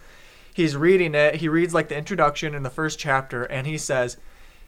he's 0.60 0.76
reading 0.76 1.16
it, 1.16 1.36
he 1.36 1.48
reads 1.48 1.74
like 1.74 1.88
the 1.88 1.98
introduction 1.98 2.54
in 2.54 2.64
the 2.64 2.70
first 2.70 3.00
chapter, 3.00 3.44
and 3.44 3.66
he 3.66 3.78
says, 3.78 4.18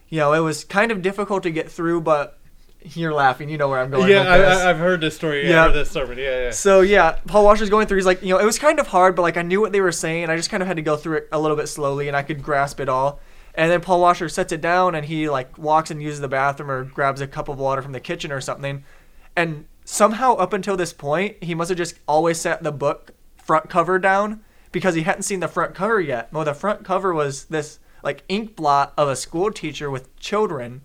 You 0.08 0.19
know, 0.19 0.34
it 0.34 0.39
was 0.39 0.63
kind 0.63 0.89
of 0.89 1.01
difficult 1.01 1.43
to 1.43 1.51
get 1.51 1.69
through, 1.69 2.01
but 2.01 2.39
you're 2.82 3.13
laughing, 3.13 3.49
you 3.49 3.58
know 3.58 3.67
where 3.67 3.80
I'm 3.80 3.91
going. 3.91 4.10
yeah, 4.10 4.21
I, 4.21 4.69
I've 4.69 4.77
heard 4.77 5.01
this 5.01 5.15
story. 5.15 5.43
Yeah, 5.43 5.49
Yeah. 5.49 5.62
I 5.62 5.65
heard 5.67 5.75
this 5.75 5.91
sermon. 5.91 6.17
Yeah, 6.17 6.43
yeah. 6.43 6.51
So 6.51 6.80
yeah, 6.80 7.19
Paul 7.27 7.43
Washer's 7.43 7.69
going 7.69 7.88
through. 7.88 7.97
He's 7.97 8.06
like, 8.06 8.23
you 8.23 8.30
know, 8.30 8.39
it 8.39 8.45
was 8.45 8.58
kind 8.58 8.80
of 8.80 8.88
hard, 8.88 9.15
but 9.15 9.21
like 9.21 9.36
I 9.36 9.41
knew 9.41 9.60
what 9.60 9.73
they 9.73 9.82
were 9.82 9.91
saying. 9.91 10.30
I 10.30 10.38
just 10.38 10.49
kind 10.49 10.63
of 10.63 10.67
had 10.67 10.77
to 10.77 10.82
go 10.82 10.95
through 10.95 11.17
it 11.17 11.30
a 11.32 11.39
little 11.39 11.58
bit 11.58 11.67
slowly, 11.67 12.08
and 12.08 12.15
I 12.15 12.23
could 12.23 12.41
grasp 12.41 12.80
it 12.80 12.88
all. 12.88 13.19
And 13.54 13.69
then 13.69 13.82
Paul 13.82 13.99
Washer 13.99 14.30
sets 14.30 14.54
it 14.54 14.62
down, 14.62 14.95
and 14.95 15.06
he 15.06 15.30
like 15.30 15.58
walks 15.58 15.91
and 15.91 16.01
uses 16.01 16.21
the 16.21 16.30
bathroom 16.30 16.71
or 16.71 16.86
grabs 16.86 17.19
a 17.19 17.27
cup 17.27 17.49
of 17.49 17.60
water 17.60 17.82
from 17.82 17.91
the 17.91 17.99
kitchen 17.99 18.32
or 18.32 18.39
something. 18.39 18.86
And 19.36 19.65
somehow, 19.84 20.36
up 20.36 20.54
until 20.54 20.77
this 20.77 20.93
point, 20.93 21.43
he 21.43 21.54
must 21.54 21.67
have 21.67 21.77
just 21.77 21.95
always 22.08 22.39
set 22.39 22.63
the 22.63 22.71
book 22.71 23.12
front 23.36 23.69
cover 23.69 23.99
down 23.99 24.41
because 24.71 24.95
he 24.95 25.03
hadn't 25.03 25.23
seen 25.23 25.39
the 25.39 25.47
front 25.47 25.75
cover 25.75 25.99
yet. 25.99 26.31
Well, 26.31 26.45
the 26.45 26.53
front 26.53 26.84
cover 26.84 27.13
was 27.13 27.45
this 27.45 27.79
like 28.03 28.23
ink 28.27 28.55
blot 28.55 28.93
of 28.97 29.07
a 29.07 29.15
school 29.15 29.51
teacher 29.51 29.89
with 29.89 30.15
children, 30.17 30.81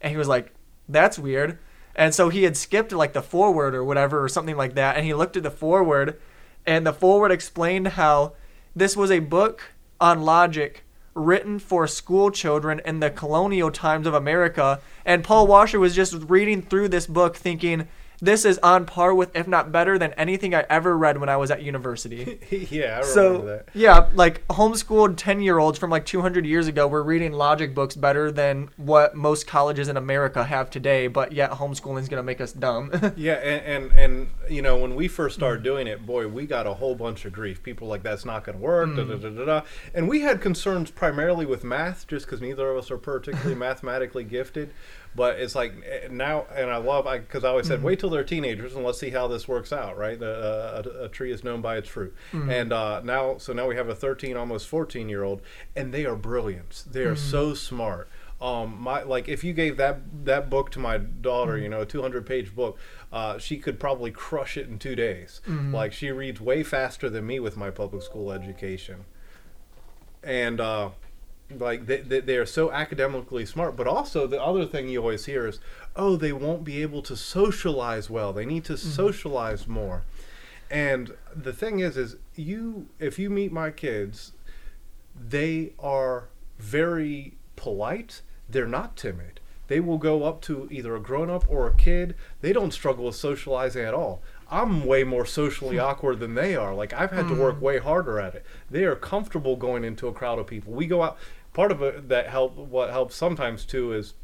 and 0.00 0.10
he 0.10 0.16
was 0.16 0.28
like, 0.28 0.52
"That's 0.88 1.18
weird." 1.18 1.58
And 1.94 2.14
so 2.14 2.28
he 2.28 2.44
had 2.44 2.56
skipped 2.56 2.92
like 2.92 3.12
the 3.12 3.22
forward 3.22 3.74
or 3.74 3.84
whatever 3.84 4.22
or 4.22 4.28
something 4.28 4.56
like 4.56 4.74
that, 4.74 4.96
and 4.96 5.04
he 5.04 5.14
looked 5.14 5.36
at 5.36 5.42
the 5.42 5.50
forward, 5.50 6.18
and 6.66 6.86
the 6.86 6.92
forward 6.92 7.32
explained 7.32 7.88
how 7.88 8.34
this 8.76 8.96
was 8.96 9.10
a 9.10 9.18
book 9.18 9.72
on 10.00 10.22
logic 10.22 10.84
written 11.14 11.58
for 11.58 11.86
school 11.86 12.30
children 12.30 12.80
in 12.84 13.00
the 13.00 13.10
colonial 13.10 13.70
times 13.70 14.06
of 14.06 14.14
America. 14.14 14.80
And 15.04 15.24
Paul 15.24 15.46
Washer 15.46 15.80
was 15.80 15.96
just 15.96 16.14
reading 16.28 16.62
through 16.62 16.88
this 16.88 17.06
book 17.06 17.36
thinking, 17.36 17.88
this 18.20 18.44
is 18.44 18.58
on 18.58 18.84
par 18.86 19.14
with, 19.14 19.34
if 19.34 19.46
not 19.46 19.70
better 19.70 19.98
than 19.98 20.12
anything 20.14 20.54
I 20.54 20.64
ever 20.68 20.96
read 20.96 21.18
when 21.18 21.28
I 21.28 21.36
was 21.36 21.50
at 21.50 21.62
university. 21.62 22.38
yeah, 22.70 22.84
I 22.84 22.88
remember 22.98 23.04
so, 23.04 23.38
that. 23.42 23.68
yeah, 23.74 24.08
like 24.14 24.46
homeschooled 24.48 25.16
10 25.16 25.40
year 25.40 25.58
olds 25.58 25.78
from 25.78 25.90
like 25.90 26.04
200 26.04 26.44
years 26.44 26.66
ago 26.66 26.88
were 26.88 27.02
reading 27.02 27.32
logic 27.32 27.74
books 27.74 27.94
better 27.94 28.32
than 28.32 28.70
what 28.76 29.14
most 29.14 29.46
colleges 29.46 29.88
in 29.88 29.96
America 29.96 30.44
have 30.44 30.70
today, 30.70 31.06
but 31.06 31.32
yet 31.32 31.52
homeschooling 31.52 32.00
is 32.00 32.08
going 32.08 32.18
to 32.18 32.22
make 32.22 32.40
us 32.40 32.52
dumb. 32.52 32.92
Yeah, 33.16 33.34
and, 33.34 33.90
and 33.90 33.98
and 33.98 34.30
you 34.48 34.62
know 34.62 34.76
when 34.76 34.94
we 34.94 35.08
first 35.08 35.34
started 35.34 35.62
doing 35.64 35.86
it, 35.86 36.06
boy, 36.06 36.28
we 36.28 36.46
got 36.46 36.66
a 36.66 36.74
whole 36.74 36.94
bunch 36.94 37.24
of 37.24 37.32
grief. 37.32 37.62
People 37.62 37.88
were 37.88 37.94
like 37.94 38.02
that's 38.02 38.24
not 38.24 38.44
going 38.44 38.58
to 38.58 38.62
work, 38.62 38.94
da, 38.94 39.04
da, 39.04 39.14
mm. 39.14 39.22
da, 39.22 39.28
da, 39.30 39.44
da. 39.44 39.66
and 39.94 40.08
we 40.08 40.20
had 40.20 40.40
concerns 40.40 40.90
primarily 40.90 41.46
with 41.46 41.64
math, 41.64 42.06
just 42.06 42.26
because 42.26 42.40
neither 42.40 42.70
of 42.70 42.76
us 42.76 42.90
are 42.90 42.98
particularly 42.98 43.54
mathematically 43.58 44.24
gifted. 44.24 44.70
But 45.18 45.40
it's 45.40 45.56
like 45.56 45.72
eh, 45.84 46.06
now, 46.10 46.46
and 46.54 46.70
I 46.70 46.76
love 46.76 47.04
because 47.04 47.42
I, 47.42 47.48
always 47.48 47.66
said, 47.66 47.82
wait 47.82 47.98
till 47.98 48.08
they're 48.08 48.22
teenagers 48.22 48.76
and 48.76 48.84
let's 48.84 48.98
see 49.00 49.10
how 49.10 49.26
this 49.26 49.48
works 49.48 49.72
out, 49.72 49.98
right? 49.98 50.22
Uh, 50.22 50.84
a, 50.84 51.04
a 51.06 51.08
tree 51.08 51.32
is 51.32 51.42
known 51.42 51.60
by 51.60 51.76
its 51.76 51.88
fruit, 51.88 52.14
and 52.32 52.72
uh, 52.72 53.00
now, 53.02 53.36
so 53.38 53.52
now 53.52 53.66
we 53.66 53.74
have 53.74 53.88
a 53.88 53.96
13, 53.96 54.36
almost 54.36 54.68
14 54.68 55.08
year 55.08 55.24
old, 55.24 55.42
and 55.74 55.92
they 55.92 56.06
are 56.06 56.14
brilliant. 56.14 56.84
They 56.88 57.02
are 57.02 57.16
so 57.16 57.52
smart. 57.54 58.08
Um 58.40 58.80
my 58.80 59.02
like 59.02 59.26
if 59.28 59.42
you 59.42 59.52
gave 59.52 59.76
that 59.78 59.98
that 60.24 60.48
book 60.48 60.70
to 60.70 60.78
my 60.78 60.96
daughter 60.98 61.58
you 61.58 61.68
know 61.68 61.80
a 61.80 61.86
200 61.86 62.24
page 62.24 62.54
book 62.54 62.78
uh 63.12 63.36
she 63.38 63.56
could 63.58 63.80
probably 63.80 64.12
crush 64.12 64.56
it 64.56 64.68
in 64.68 64.78
two 64.78 64.94
days. 64.94 65.40
Like 65.72 65.92
she 65.92 66.12
reads 66.12 66.40
way 66.40 66.62
faster 66.62 67.10
than 67.10 67.26
me 67.26 67.40
with 67.40 67.56
my 67.56 67.70
public 67.70 68.04
school 68.04 68.30
education. 68.30 69.06
And 70.22 70.60
uh 70.60 70.90
like 71.50 71.86
they, 71.86 72.00
they, 72.00 72.20
they 72.20 72.36
are 72.36 72.46
so 72.46 72.70
academically 72.70 73.46
smart 73.46 73.76
but 73.76 73.86
also 73.86 74.26
the 74.26 74.42
other 74.42 74.66
thing 74.66 74.88
you 74.88 75.00
always 75.00 75.24
hear 75.24 75.46
is 75.46 75.60
oh 75.96 76.16
they 76.16 76.32
won't 76.32 76.64
be 76.64 76.82
able 76.82 77.02
to 77.02 77.16
socialize 77.16 78.10
well 78.10 78.32
they 78.32 78.44
need 78.44 78.64
to 78.64 78.74
mm-hmm. 78.74 78.90
socialize 78.90 79.66
more 79.66 80.04
and 80.70 81.14
the 81.34 81.52
thing 81.52 81.80
is 81.80 81.96
is 81.96 82.16
you 82.34 82.86
if 82.98 83.18
you 83.18 83.30
meet 83.30 83.50
my 83.50 83.70
kids 83.70 84.32
they 85.18 85.72
are 85.78 86.28
very 86.58 87.34
polite 87.56 88.20
they're 88.48 88.66
not 88.66 88.96
timid 88.96 89.40
they 89.68 89.80
will 89.80 89.98
go 89.98 90.24
up 90.24 90.40
to 90.40 90.68
either 90.70 90.94
a 90.96 91.00
grown 91.00 91.30
up 91.30 91.44
or 91.48 91.66
a 91.66 91.74
kid 91.74 92.14
they 92.42 92.52
don't 92.52 92.72
struggle 92.72 93.06
with 93.06 93.16
socializing 93.16 93.84
at 93.84 93.94
all 93.94 94.22
I'm 94.50 94.86
way 94.86 95.04
more 95.04 95.26
socially 95.26 95.76
hmm. 95.76 95.82
awkward 95.82 96.20
than 96.20 96.34
they 96.34 96.56
are. 96.56 96.74
Like 96.74 96.92
I've 96.92 97.10
had 97.10 97.28
to 97.28 97.34
work 97.34 97.56
hmm. 97.56 97.64
way 97.64 97.78
harder 97.78 98.18
at 98.18 98.34
it. 98.34 98.44
They 98.70 98.84
are 98.84 98.96
comfortable 98.96 99.56
going 99.56 99.84
into 99.84 100.08
a 100.08 100.12
crowd 100.12 100.38
of 100.38 100.46
people. 100.46 100.72
We 100.72 100.86
go 100.86 101.02
out. 101.02 101.18
Part 101.52 101.72
of 101.72 101.82
it 101.82 102.08
that 102.08 102.28
help 102.28 102.56
what 102.56 102.90
helps 102.90 103.16
sometimes 103.16 103.64
too 103.64 103.92
is 103.92 104.14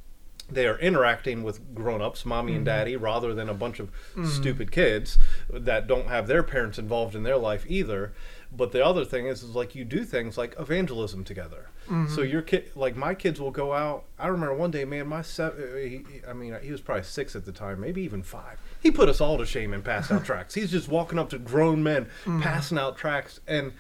they 0.51 0.67
are 0.67 0.79
interacting 0.79 1.43
with 1.43 1.75
grown-ups, 1.75 2.27
mommy 2.27 2.53
and 2.53 2.67
mm-hmm. 2.67 2.77
daddy, 2.77 2.97
rather 2.97 3.35
than 3.35 3.49
a 3.49 3.55
bunch 3.55 3.81
of 3.81 3.91
mm-hmm. 3.91 4.27
stupid 4.27 4.71
kids 4.71 5.19
that 5.51 5.87
don't 5.87 6.09
have 6.09 6.27
their 6.27 6.43
parents 6.43 6.79
involved 6.79 7.15
in 7.15 7.23
their 7.23 7.39
life 7.39 7.65
either. 7.69 8.13
But 8.57 8.73
the 8.73 8.85
other 8.85 9.05
thing 9.05 9.27
is, 9.27 9.43
is 9.43 9.57
like 9.57 9.75
you 9.75 9.85
do 9.85 10.05
things 10.05 10.39
like 10.39 10.55
evangelism 10.59 11.25
together. 11.25 11.71
Mm-hmm. 11.87 12.15
So 12.15 12.21
your 12.21 12.43
kid, 12.43 12.71
like 12.77 12.95
my 12.95 13.15
kids, 13.15 13.41
will 13.41 13.51
go 13.51 13.73
out. 13.73 14.05
I 14.19 14.29
remember 14.29 14.55
one 14.55 14.71
day, 14.71 14.85
man, 14.85 15.09
my 15.09 15.23
seven. 15.23 15.63
Uh, 15.63 15.77
he, 15.77 16.05
I 16.29 16.35
mean, 16.35 16.57
he 16.63 16.71
was 16.71 16.81
probably 16.81 17.05
six 17.05 17.35
at 17.35 17.47
the 17.47 17.53
time, 17.53 17.81
maybe 17.81 18.03
even 18.03 18.23
five. 18.23 18.61
He 18.81 18.91
put 18.91 19.09
us 19.09 19.21
all 19.21 19.39
to 19.39 19.47
shame 19.47 19.73
and 19.73 19.83
passed 19.83 20.13
out 20.13 20.25
tracks. 20.27 20.55
He's 20.55 20.71
just 20.71 20.89
walking 20.89 21.19
up 21.19 21.31
to 21.31 21.39
grown 21.39 21.83
men, 21.83 22.07
passing 22.25 22.79
out 22.79 22.97
tracks, 22.97 23.41
and 23.49 23.73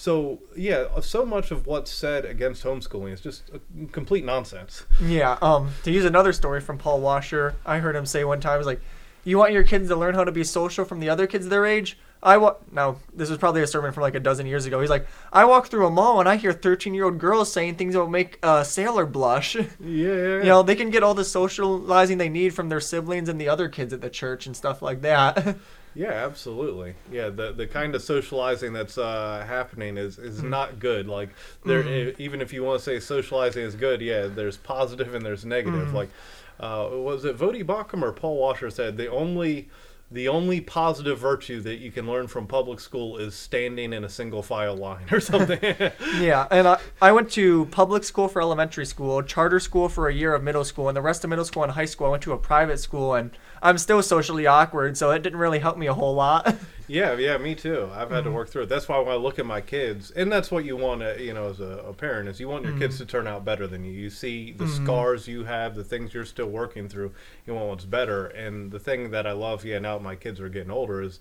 so 0.00 0.38
yeah, 0.56 0.86
uh, 0.96 1.02
so 1.02 1.26
much 1.26 1.50
of 1.50 1.66
what's 1.66 1.92
said 1.92 2.24
against 2.24 2.64
homeschooling 2.64 3.12
is 3.12 3.20
just 3.20 3.50
a 3.50 3.60
complete 3.88 4.24
nonsense. 4.24 4.86
Yeah. 4.98 5.36
Um. 5.42 5.72
To 5.82 5.90
use 5.90 6.06
another 6.06 6.32
story 6.32 6.62
from 6.62 6.78
Paul 6.78 7.02
Washer, 7.02 7.54
I 7.66 7.80
heard 7.80 7.94
him 7.94 8.06
say 8.06 8.24
one 8.24 8.40
time, 8.40 8.58
"Is 8.58 8.66
like, 8.66 8.80
you 9.24 9.36
want 9.36 9.52
your 9.52 9.62
kids 9.62 9.88
to 9.88 9.96
learn 9.96 10.14
how 10.14 10.24
to 10.24 10.32
be 10.32 10.42
social 10.42 10.86
from 10.86 11.00
the 11.00 11.10
other 11.10 11.26
kids 11.26 11.48
their 11.48 11.66
age." 11.66 11.98
I 12.22 12.38
wa- 12.38 12.56
now 12.72 12.96
this 13.14 13.28
was 13.28 13.38
probably 13.38 13.60
a 13.62 13.66
sermon 13.66 13.92
from 13.92 14.00
like 14.02 14.14
a 14.14 14.20
dozen 14.20 14.46
years 14.46 14.64
ago. 14.64 14.80
He's 14.80 14.90
like, 14.90 15.06
I 15.32 15.44
walk 15.44 15.68
through 15.68 15.86
a 15.86 15.90
mall 15.90 16.20
and 16.20 16.28
I 16.28 16.36
hear 16.36 16.52
13 16.52 16.94
year 16.94 17.04
old 17.04 17.18
girls 17.18 17.52
saying 17.52 17.76
things 17.76 17.92
that 17.94 18.00
will 18.00 18.08
make 18.08 18.38
a 18.42 18.64
sailor 18.64 19.04
blush. 19.04 19.54
Yeah, 19.80 20.38
you 20.38 20.44
know, 20.44 20.62
they 20.62 20.76
can 20.76 20.90
get 20.90 21.02
all 21.02 21.14
the 21.14 21.24
socializing 21.24 22.18
they 22.18 22.28
need 22.28 22.54
from 22.54 22.68
their 22.68 22.80
siblings 22.80 23.28
and 23.28 23.40
the 23.40 23.48
other 23.48 23.68
kids 23.68 23.92
at 23.92 24.00
the 24.00 24.10
church 24.10 24.46
and 24.46 24.56
stuff 24.56 24.80
like 24.82 25.02
that. 25.02 25.56
Yeah, 25.94 26.12
absolutely. 26.12 26.94
Yeah, 27.10 27.30
the 27.30 27.52
the 27.52 27.66
kind 27.66 27.94
of 27.94 28.02
socializing 28.02 28.72
that's 28.72 28.96
uh, 28.96 29.44
happening 29.46 29.96
is 29.98 30.18
is 30.18 30.42
not 30.42 30.78
good. 30.78 31.08
Like 31.08 31.30
there, 31.64 31.82
e- 31.86 32.14
even 32.18 32.40
if 32.40 32.52
you 32.52 32.62
want 32.62 32.78
to 32.78 32.84
say 32.84 33.00
socializing 33.00 33.64
is 33.64 33.74
good, 33.74 34.00
yeah, 34.00 34.26
there's 34.28 34.56
positive 34.56 35.14
and 35.14 35.24
there's 35.26 35.44
negative. 35.44 35.92
Like, 35.92 36.10
uh, 36.60 36.88
was 36.92 37.24
it 37.24 37.36
Voddie 37.36 37.64
Baucham 37.64 38.02
or 38.02 38.12
Paul 38.12 38.36
Washer 38.38 38.70
said 38.70 38.96
the 38.96 39.08
only 39.08 39.68
the 40.12 40.26
only 40.26 40.60
positive 40.60 41.18
virtue 41.18 41.60
that 41.60 41.76
you 41.76 41.92
can 41.92 42.06
learn 42.06 42.26
from 42.26 42.46
public 42.46 42.80
school 42.80 43.16
is 43.16 43.34
standing 43.34 43.92
in 43.92 44.02
a 44.02 44.08
single 44.08 44.42
file 44.42 44.76
line 44.76 45.04
or 45.12 45.20
something. 45.20 45.60
yeah, 46.18 46.48
and 46.50 46.66
I, 46.66 46.80
I 47.00 47.12
went 47.12 47.30
to 47.32 47.66
public 47.66 48.02
school 48.02 48.26
for 48.26 48.42
elementary 48.42 48.86
school, 48.86 49.22
charter 49.22 49.60
school 49.60 49.88
for 49.88 50.08
a 50.08 50.14
year 50.14 50.34
of 50.34 50.42
middle 50.42 50.64
school, 50.64 50.88
and 50.88 50.96
the 50.96 51.02
rest 51.02 51.22
of 51.22 51.30
middle 51.30 51.44
school 51.44 51.62
and 51.62 51.72
high 51.72 51.84
school 51.84 52.08
I 52.08 52.10
went 52.10 52.22
to 52.24 52.32
a 52.32 52.38
private 52.38 52.78
school, 52.78 53.14
and 53.14 53.30
I'm 53.62 53.78
still 53.78 54.02
socially 54.02 54.46
awkward, 54.46 54.96
so 54.96 55.12
it 55.12 55.22
didn't 55.22 55.38
really 55.38 55.60
help 55.60 55.78
me 55.78 55.86
a 55.86 55.94
whole 55.94 56.14
lot. 56.14 56.56
Yeah, 56.90 57.16
yeah, 57.18 57.38
me 57.38 57.54
too. 57.54 57.88
I've 57.92 58.10
had 58.10 58.24
to 58.24 58.30
mm-hmm. 58.30 58.34
work 58.34 58.48
through 58.48 58.62
it. 58.62 58.68
That's 58.68 58.88
why 58.88 58.98
when 58.98 59.12
I 59.12 59.14
look 59.14 59.38
at 59.38 59.46
my 59.46 59.60
kids, 59.60 60.10
and 60.10 60.30
that's 60.30 60.50
what 60.50 60.64
you 60.64 60.76
want 60.76 61.02
to, 61.02 61.22
you 61.22 61.32
know, 61.32 61.48
as 61.48 61.60
a, 61.60 61.84
a 61.86 61.92
parent, 61.92 62.28
is 62.28 62.40
you 62.40 62.48
want 62.48 62.64
your 62.64 62.76
kids 62.76 62.96
mm-hmm. 62.96 63.04
to 63.04 63.10
turn 63.12 63.28
out 63.28 63.44
better 63.44 63.68
than 63.68 63.84
you. 63.84 63.92
You 63.92 64.10
see 64.10 64.50
the 64.50 64.64
mm-hmm. 64.64 64.84
scars 64.84 65.28
you 65.28 65.44
have, 65.44 65.76
the 65.76 65.84
things 65.84 66.12
you're 66.12 66.24
still 66.24 66.48
working 66.48 66.88
through. 66.88 67.12
You 67.46 67.54
want 67.54 67.68
what's 67.68 67.84
better. 67.84 68.26
And 68.26 68.72
the 68.72 68.80
thing 68.80 69.12
that 69.12 69.24
I 69.24 69.30
love, 69.30 69.64
yeah, 69.64 69.78
now 69.78 69.98
my 69.98 70.16
kids 70.16 70.40
are 70.40 70.48
getting 70.48 70.72
older, 70.72 71.00
is, 71.00 71.20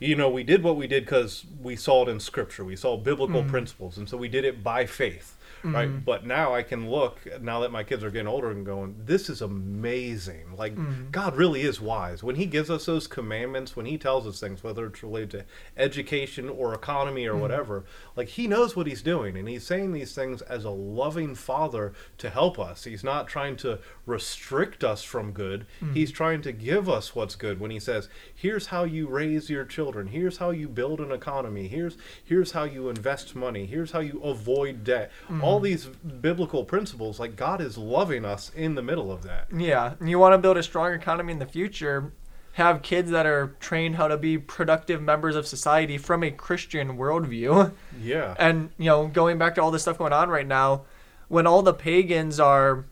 you 0.00 0.16
know, 0.16 0.28
we 0.28 0.42
did 0.42 0.64
what 0.64 0.74
we 0.74 0.88
did 0.88 1.04
because 1.04 1.44
we 1.62 1.76
saw 1.76 2.02
it 2.02 2.08
in 2.08 2.18
Scripture. 2.18 2.64
We 2.64 2.74
saw 2.74 2.96
biblical 2.96 3.44
principles, 3.44 3.96
and 3.96 4.08
so 4.08 4.16
we 4.16 4.28
did 4.28 4.44
it 4.44 4.64
by 4.64 4.84
faith. 4.84 5.36
Right, 5.64 5.88
mm-hmm. 5.88 6.00
but 6.00 6.26
now 6.26 6.54
I 6.54 6.62
can 6.62 6.90
look 6.90 7.20
now 7.40 7.60
that 7.60 7.72
my 7.72 7.82
kids 7.82 8.04
are 8.04 8.10
getting 8.10 8.28
older 8.28 8.50
and 8.50 8.66
going, 8.66 8.96
this 8.98 9.30
is 9.30 9.40
amazing. 9.40 10.56
Like 10.58 10.74
mm-hmm. 10.76 11.10
God 11.10 11.36
really 11.36 11.62
is 11.62 11.80
wise 11.80 12.22
when 12.22 12.36
He 12.36 12.44
gives 12.44 12.68
us 12.68 12.84
those 12.84 13.06
commandments, 13.06 13.74
when 13.74 13.86
He 13.86 13.96
tells 13.96 14.26
us 14.26 14.38
things, 14.40 14.62
whether 14.62 14.86
it's 14.86 15.02
related 15.02 15.30
to 15.30 15.44
education 15.76 16.50
or 16.50 16.74
economy 16.74 17.26
or 17.26 17.32
mm-hmm. 17.32 17.40
whatever. 17.40 17.84
Like 18.14 18.28
He 18.28 18.46
knows 18.46 18.76
what 18.76 18.86
He's 18.86 19.00
doing, 19.00 19.38
and 19.38 19.48
He's 19.48 19.66
saying 19.66 19.92
these 19.92 20.14
things 20.14 20.42
as 20.42 20.64
a 20.64 20.70
loving 20.70 21.34
Father 21.34 21.94
to 22.18 22.28
help 22.28 22.58
us. 22.58 22.84
He's 22.84 23.02
not 23.02 23.26
trying 23.26 23.56
to 23.56 23.78
restrict 24.04 24.84
us 24.84 25.02
from 25.02 25.32
good. 25.32 25.66
He's 25.94 26.12
trying 26.12 26.42
to 26.42 26.52
give 26.52 26.88
us 26.88 27.14
what's 27.14 27.36
good. 27.36 27.58
When 27.58 27.70
He 27.70 27.80
says, 27.80 28.08
"Here's 28.34 28.66
how 28.66 28.84
you 28.84 29.06
raise 29.06 29.48
your 29.48 29.64
children. 29.64 30.08
Here's 30.08 30.38
how 30.38 30.50
you 30.50 30.68
build 30.68 31.00
an 31.00 31.10
economy. 31.10 31.68
Here's 31.68 31.96
here's 32.22 32.52
how 32.52 32.64
you 32.64 32.88
invest 32.88 33.34
money. 33.34 33.66
Here's 33.66 33.92
how 33.92 34.00
you 34.00 34.20
avoid 34.22 34.84
debt." 34.84 35.10
All 35.42 35.53
these 35.60 35.86
biblical 35.86 36.64
principles, 36.64 37.18
like 37.20 37.36
God 37.36 37.60
is 37.60 37.76
loving 37.76 38.24
us 38.24 38.50
in 38.54 38.74
the 38.74 38.82
middle 38.82 39.10
of 39.10 39.22
that. 39.22 39.48
yeah, 39.54 39.94
and 39.98 40.08
you 40.08 40.18
want 40.18 40.32
to 40.34 40.38
build 40.38 40.56
a 40.56 40.62
strong 40.62 40.92
economy 40.92 41.32
in 41.32 41.38
the 41.38 41.46
future, 41.46 42.12
have 42.54 42.82
kids 42.82 43.10
that 43.10 43.26
are 43.26 43.56
trained 43.58 43.96
how 43.96 44.06
to 44.06 44.16
be 44.16 44.38
productive 44.38 45.02
members 45.02 45.34
of 45.34 45.46
society 45.46 45.98
from 45.98 46.22
a 46.22 46.30
Christian 46.30 46.96
worldview. 46.96 47.72
Yeah. 48.00 48.34
And 48.38 48.70
you 48.78 48.86
know, 48.86 49.08
going 49.08 49.38
back 49.38 49.56
to 49.56 49.62
all 49.62 49.70
this 49.70 49.82
stuff 49.82 49.98
going 49.98 50.12
on 50.12 50.28
right 50.28 50.46
now, 50.46 50.82
when 51.28 51.46
all 51.46 51.62
the 51.62 51.74
pagans 51.74 52.38
are, 52.38 52.84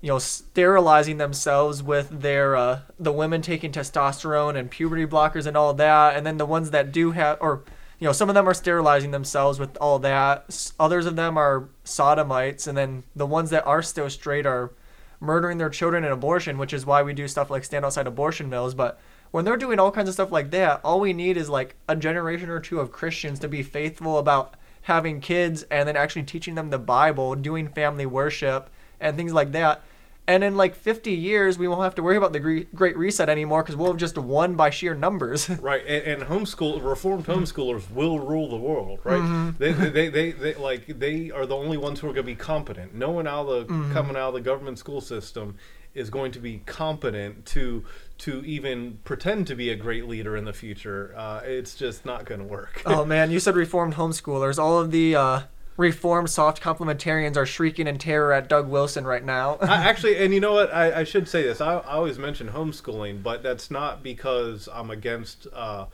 you 0.00 0.08
know, 0.08 0.18
sterilizing 0.18 1.18
themselves 1.18 1.82
with 1.82 2.22
their 2.22 2.56
uh, 2.56 2.80
the 2.98 3.12
women 3.12 3.40
taking 3.40 3.70
testosterone 3.70 4.56
and 4.56 4.70
puberty 4.70 5.06
blockers 5.06 5.46
and 5.46 5.56
all 5.56 5.74
that, 5.74 6.16
and 6.16 6.26
then 6.26 6.36
the 6.36 6.46
ones 6.46 6.70
that 6.72 6.90
do 6.90 7.12
have, 7.12 7.38
or 7.40 7.62
you 7.98 8.06
know, 8.06 8.12
some 8.12 8.28
of 8.28 8.34
them 8.34 8.48
are 8.48 8.54
sterilizing 8.54 9.10
themselves 9.10 9.58
with 9.58 9.76
all 9.78 9.98
that. 10.00 10.72
Others 10.78 11.06
of 11.06 11.16
them 11.16 11.38
are 11.38 11.68
sodomites, 11.84 12.66
and 12.66 12.76
then 12.76 13.04
the 13.14 13.26
ones 13.26 13.50
that 13.50 13.66
are 13.66 13.82
still 13.82 14.10
straight 14.10 14.46
are 14.46 14.72
murdering 15.20 15.58
their 15.58 15.70
children 15.70 16.04
in 16.04 16.12
abortion, 16.12 16.58
which 16.58 16.72
is 16.72 16.84
why 16.84 17.02
we 17.02 17.14
do 17.14 17.28
stuff 17.28 17.50
like 17.50 17.64
stand 17.64 17.84
outside 17.84 18.06
abortion 18.06 18.50
mills. 18.50 18.74
But 18.74 19.00
when 19.30 19.44
they're 19.44 19.56
doing 19.56 19.78
all 19.78 19.90
kinds 19.90 20.08
of 20.08 20.14
stuff 20.14 20.32
like 20.32 20.50
that, 20.50 20.80
all 20.84 21.00
we 21.00 21.12
need 21.12 21.36
is 21.36 21.48
like 21.48 21.76
a 21.88 21.96
generation 21.96 22.50
or 22.50 22.60
two 22.60 22.80
of 22.80 22.92
Christians 22.92 23.38
to 23.40 23.48
be 23.48 23.62
faithful 23.62 24.18
about 24.18 24.54
having 24.82 25.20
kids 25.20 25.62
and 25.70 25.88
then 25.88 25.96
actually 25.96 26.24
teaching 26.24 26.54
them 26.54 26.70
the 26.70 26.78
Bible, 26.78 27.34
doing 27.34 27.68
family 27.68 28.06
worship, 28.06 28.70
and 29.00 29.16
things 29.16 29.32
like 29.32 29.52
that. 29.52 29.82
And 30.26 30.42
in 30.42 30.56
like 30.56 30.74
50 30.74 31.12
years, 31.12 31.58
we 31.58 31.68
won't 31.68 31.82
have 31.82 31.94
to 31.96 32.02
worry 32.02 32.16
about 32.16 32.32
the 32.32 32.40
Great 32.40 32.96
Reset 32.96 33.28
anymore 33.28 33.62
because 33.62 33.76
we'll 33.76 33.88
have 33.88 33.98
just 33.98 34.16
won 34.16 34.54
by 34.54 34.70
sheer 34.70 34.94
numbers. 34.94 35.48
Right, 35.64 35.84
and, 35.86 36.22
and 36.22 36.30
homeschool 36.30 36.82
reformed 36.82 37.26
homeschoolers 37.26 37.90
will 37.90 38.18
rule 38.18 38.48
the 38.50 38.56
world, 38.56 39.00
right? 39.04 39.52
They, 39.58 39.72
they, 39.72 40.08
they, 40.08 40.32
they, 40.32 40.54
like 40.54 40.86
they 40.98 41.30
are 41.30 41.46
the 41.46 41.56
only 41.56 41.76
ones 41.78 42.00
who 42.00 42.06
are 42.08 42.12
going 42.12 42.26
to 42.26 42.32
be 42.32 42.34
competent. 42.34 42.94
No 42.94 43.10
one 43.10 43.26
out 43.26 43.46
of 43.46 43.68
the 43.68 43.94
coming 43.94 44.16
out 44.16 44.28
of 44.28 44.34
the 44.34 44.40
government 44.40 44.78
school 44.78 45.00
system 45.00 45.56
is 45.94 46.10
going 46.10 46.32
to 46.32 46.40
be 46.40 46.58
competent 46.66 47.46
to 47.46 47.84
to 48.18 48.44
even 48.44 48.98
pretend 49.04 49.46
to 49.46 49.54
be 49.54 49.70
a 49.70 49.76
great 49.76 50.06
leader 50.06 50.36
in 50.36 50.44
the 50.44 50.52
future. 50.52 51.14
Uh, 51.16 51.40
it's 51.44 51.74
just 51.74 52.04
not 52.04 52.24
going 52.24 52.40
to 52.40 52.46
work. 52.46 52.82
oh 52.84 53.04
man, 53.14 53.30
you 53.30 53.40
said 53.40 53.54
reformed 53.54 53.94
homeschoolers. 53.94 54.58
All 54.58 54.78
of 54.78 54.90
the 54.90 55.14
uh, 55.16 55.40
reformed 55.76 56.30
soft 56.30 56.62
complementarians 56.62 57.36
are 57.36 57.46
shrieking 57.46 57.86
in 57.86 57.98
terror 57.98 58.32
at 58.32 58.48
Doug 58.48 58.68
Wilson 58.68 59.06
right 59.06 59.24
now. 59.24 59.56
I, 59.60 59.76
actually, 59.88 60.16
and 60.18 60.32
you 60.32 60.40
know 60.40 60.52
what? 60.52 60.72
I, 60.72 61.00
I 61.00 61.04
should 61.04 61.28
say 61.28 61.42
this. 61.42 61.60
I, 61.60 61.74
I 61.74 61.94
always 61.94 62.18
mention 62.18 62.48
homeschooling, 62.50 63.22
but 63.22 63.42
that's 63.42 63.70
not 63.70 64.02
because 64.02 64.68
I'm 64.72 64.90
against 64.90 65.46
uh, 65.52 65.86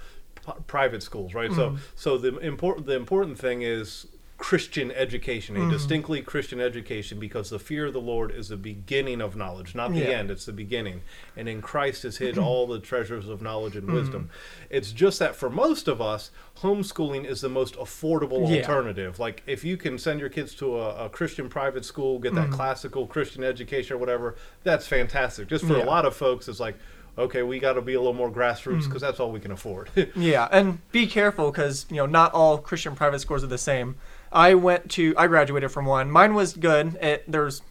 p- 0.47 0.53
private 0.67 1.03
schools, 1.03 1.35
right? 1.35 1.53
So, 1.53 1.77
so 1.95 2.19
the 2.19 2.39
important 2.39 2.87
the 2.87 2.97
important 2.97 3.39
thing 3.39 3.63
is 3.63 4.07
Christian 4.41 4.91
education, 4.93 5.55
a 5.55 5.61
mm-hmm. 5.61 5.71
distinctly 5.71 6.23
Christian 6.23 6.63
education, 6.63 7.21
because 7.21 7.51
the 7.51 7.59
fear 7.59 7.87
of 7.87 7.93
the 7.93 8.01
Lord 8.01 8.31
is 8.31 8.49
the 8.49 8.57
beginning 8.57 9.21
of 9.21 9.37
knowledge, 9.37 9.75
not 9.75 9.93
the 9.93 9.99
Yeah. 9.99 10.19
end. 10.19 10.31
It's 10.31 10.47
the 10.47 10.53
beginning, 10.53 11.03
and 11.37 11.47
in 11.47 11.61
Christ 11.61 12.07
is 12.07 12.17
hid 12.17 12.39
all 12.39 12.67
the 12.67 12.81
treasures 12.81 13.29
of 13.29 13.43
knowledge 13.43 13.77
and 13.77 13.87
mm. 13.87 13.93
wisdom. 13.93 14.31
It's 14.71 14.93
just 14.93 15.19
that 15.19 15.37
for 15.37 15.51
most 15.51 15.89
of 15.89 16.01
us, 16.01 16.31
homeschooling 16.63 17.27
is 17.27 17.43
the 17.43 17.51
most 17.51 17.75
affordable 17.75 18.49
Yeah. 18.49 18.63
alternative. 18.63 19.19
Like 19.19 19.43
if 19.47 19.63
you 19.63 19.77
can 19.77 19.99
send 19.99 20.21
your 20.21 20.31
kids 20.31 20.55
to 20.55 20.81
a, 20.81 21.05
a 21.05 21.09
Christian 21.11 21.51
private 21.51 21.85
school, 21.85 22.19
get 22.19 22.35
that 22.35 22.49
mm. 22.49 22.53
classical 22.53 23.07
Christian 23.07 23.45
education 23.45 23.97
or 23.97 23.99
whatever, 23.99 24.37
that's 24.65 24.87
fantastic. 24.87 25.49
Just 25.49 25.67
for 25.67 25.77
Yeah. 25.77 25.85
a 25.85 25.87
lot 25.87 26.07
of 26.07 26.17
folks, 26.17 26.49
it's 26.49 26.61
like, 26.61 26.77
okay, 27.19 27.43
we 27.43 27.59
got 27.59 27.75
to 27.75 27.83
be 27.83 27.93
a 27.93 27.99
little 27.99 28.15
more 28.15 28.31
grassroots 28.31 28.83
mm. 28.83 28.85
because 28.87 29.03
that's 29.03 29.21
all 29.21 29.31
we 29.31 29.41
can 29.41 29.53
afford. 29.53 29.91
Yeah, 30.17 30.49
and 30.51 30.79
be 30.93 31.07
careful 31.07 31.51
because 31.51 31.85
you 31.91 31.97
know 31.97 32.07
not 32.07 32.33
all 32.33 32.57
Christian 32.57 32.95
private 32.95 33.19
schools 33.21 33.45
are 33.45 33.49
the 33.49 33.59
same. 33.59 33.97
I 34.33 34.55
went 34.55 34.91
to 34.93 35.15
I 35.17 35.27
graduated 35.27 35.71
from 35.71 35.87
one. 35.87 36.11
Mine 36.11 36.35
was 36.35 36.55
good. 36.55 36.97
It, 36.97 37.25
there's 37.27 37.63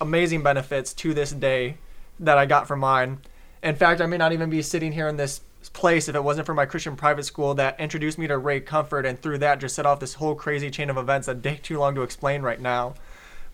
amazing 0.00 0.42
benefits 0.42 0.92
to 0.94 1.14
this 1.14 1.32
day 1.32 1.76
that 2.20 2.38
I 2.38 2.46
got 2.46 2.66
from 2.66 2.80
mine. 2.80 3.18
In 3.62 3.76
fact, 3.76 4.00
I 4.00 4.06
may 4.06 4.16
not 4.16 4.32
even 4.32 4.48
be 4.48 4.62
sitting 4.62 4.92
here 4.92 5.08
in 5.08 5.16
this 5.16 5.40
place 5.72 6.08
if 6.08 6.14
it 6.14 6.22
wasn't 6.22 6.46
for 6.46 6.54
my 6.54 6.64
Christian 6.64 6.96
private 6.96 7.24
school 7.24 7.54
that 7.54 7.78
introduced 7.80 8.18
me 8.18 8.26
to 8.28 8.38
Ray 8.38 8.60
Comfort 8.60 9.04
and 9.04 9.20
through 9.20 9.38
that 9.38 9.60
just 9.60 9.74
set 9.74 9.84
off 9.84 10.00
this 10.00 10.14
whole 10.14 10.34
crazy 10.34 10.70
chain 10.70 10.90
of 10.90 10.96
events 10.96 11.26
that 11.26 11.42
take 11.42 11.62
too 11.62 11.78
long 11.78 11.94
to 11.96 12.02
explain 12.02 12.42
right 12.42 12.60
now. 12.60 12.94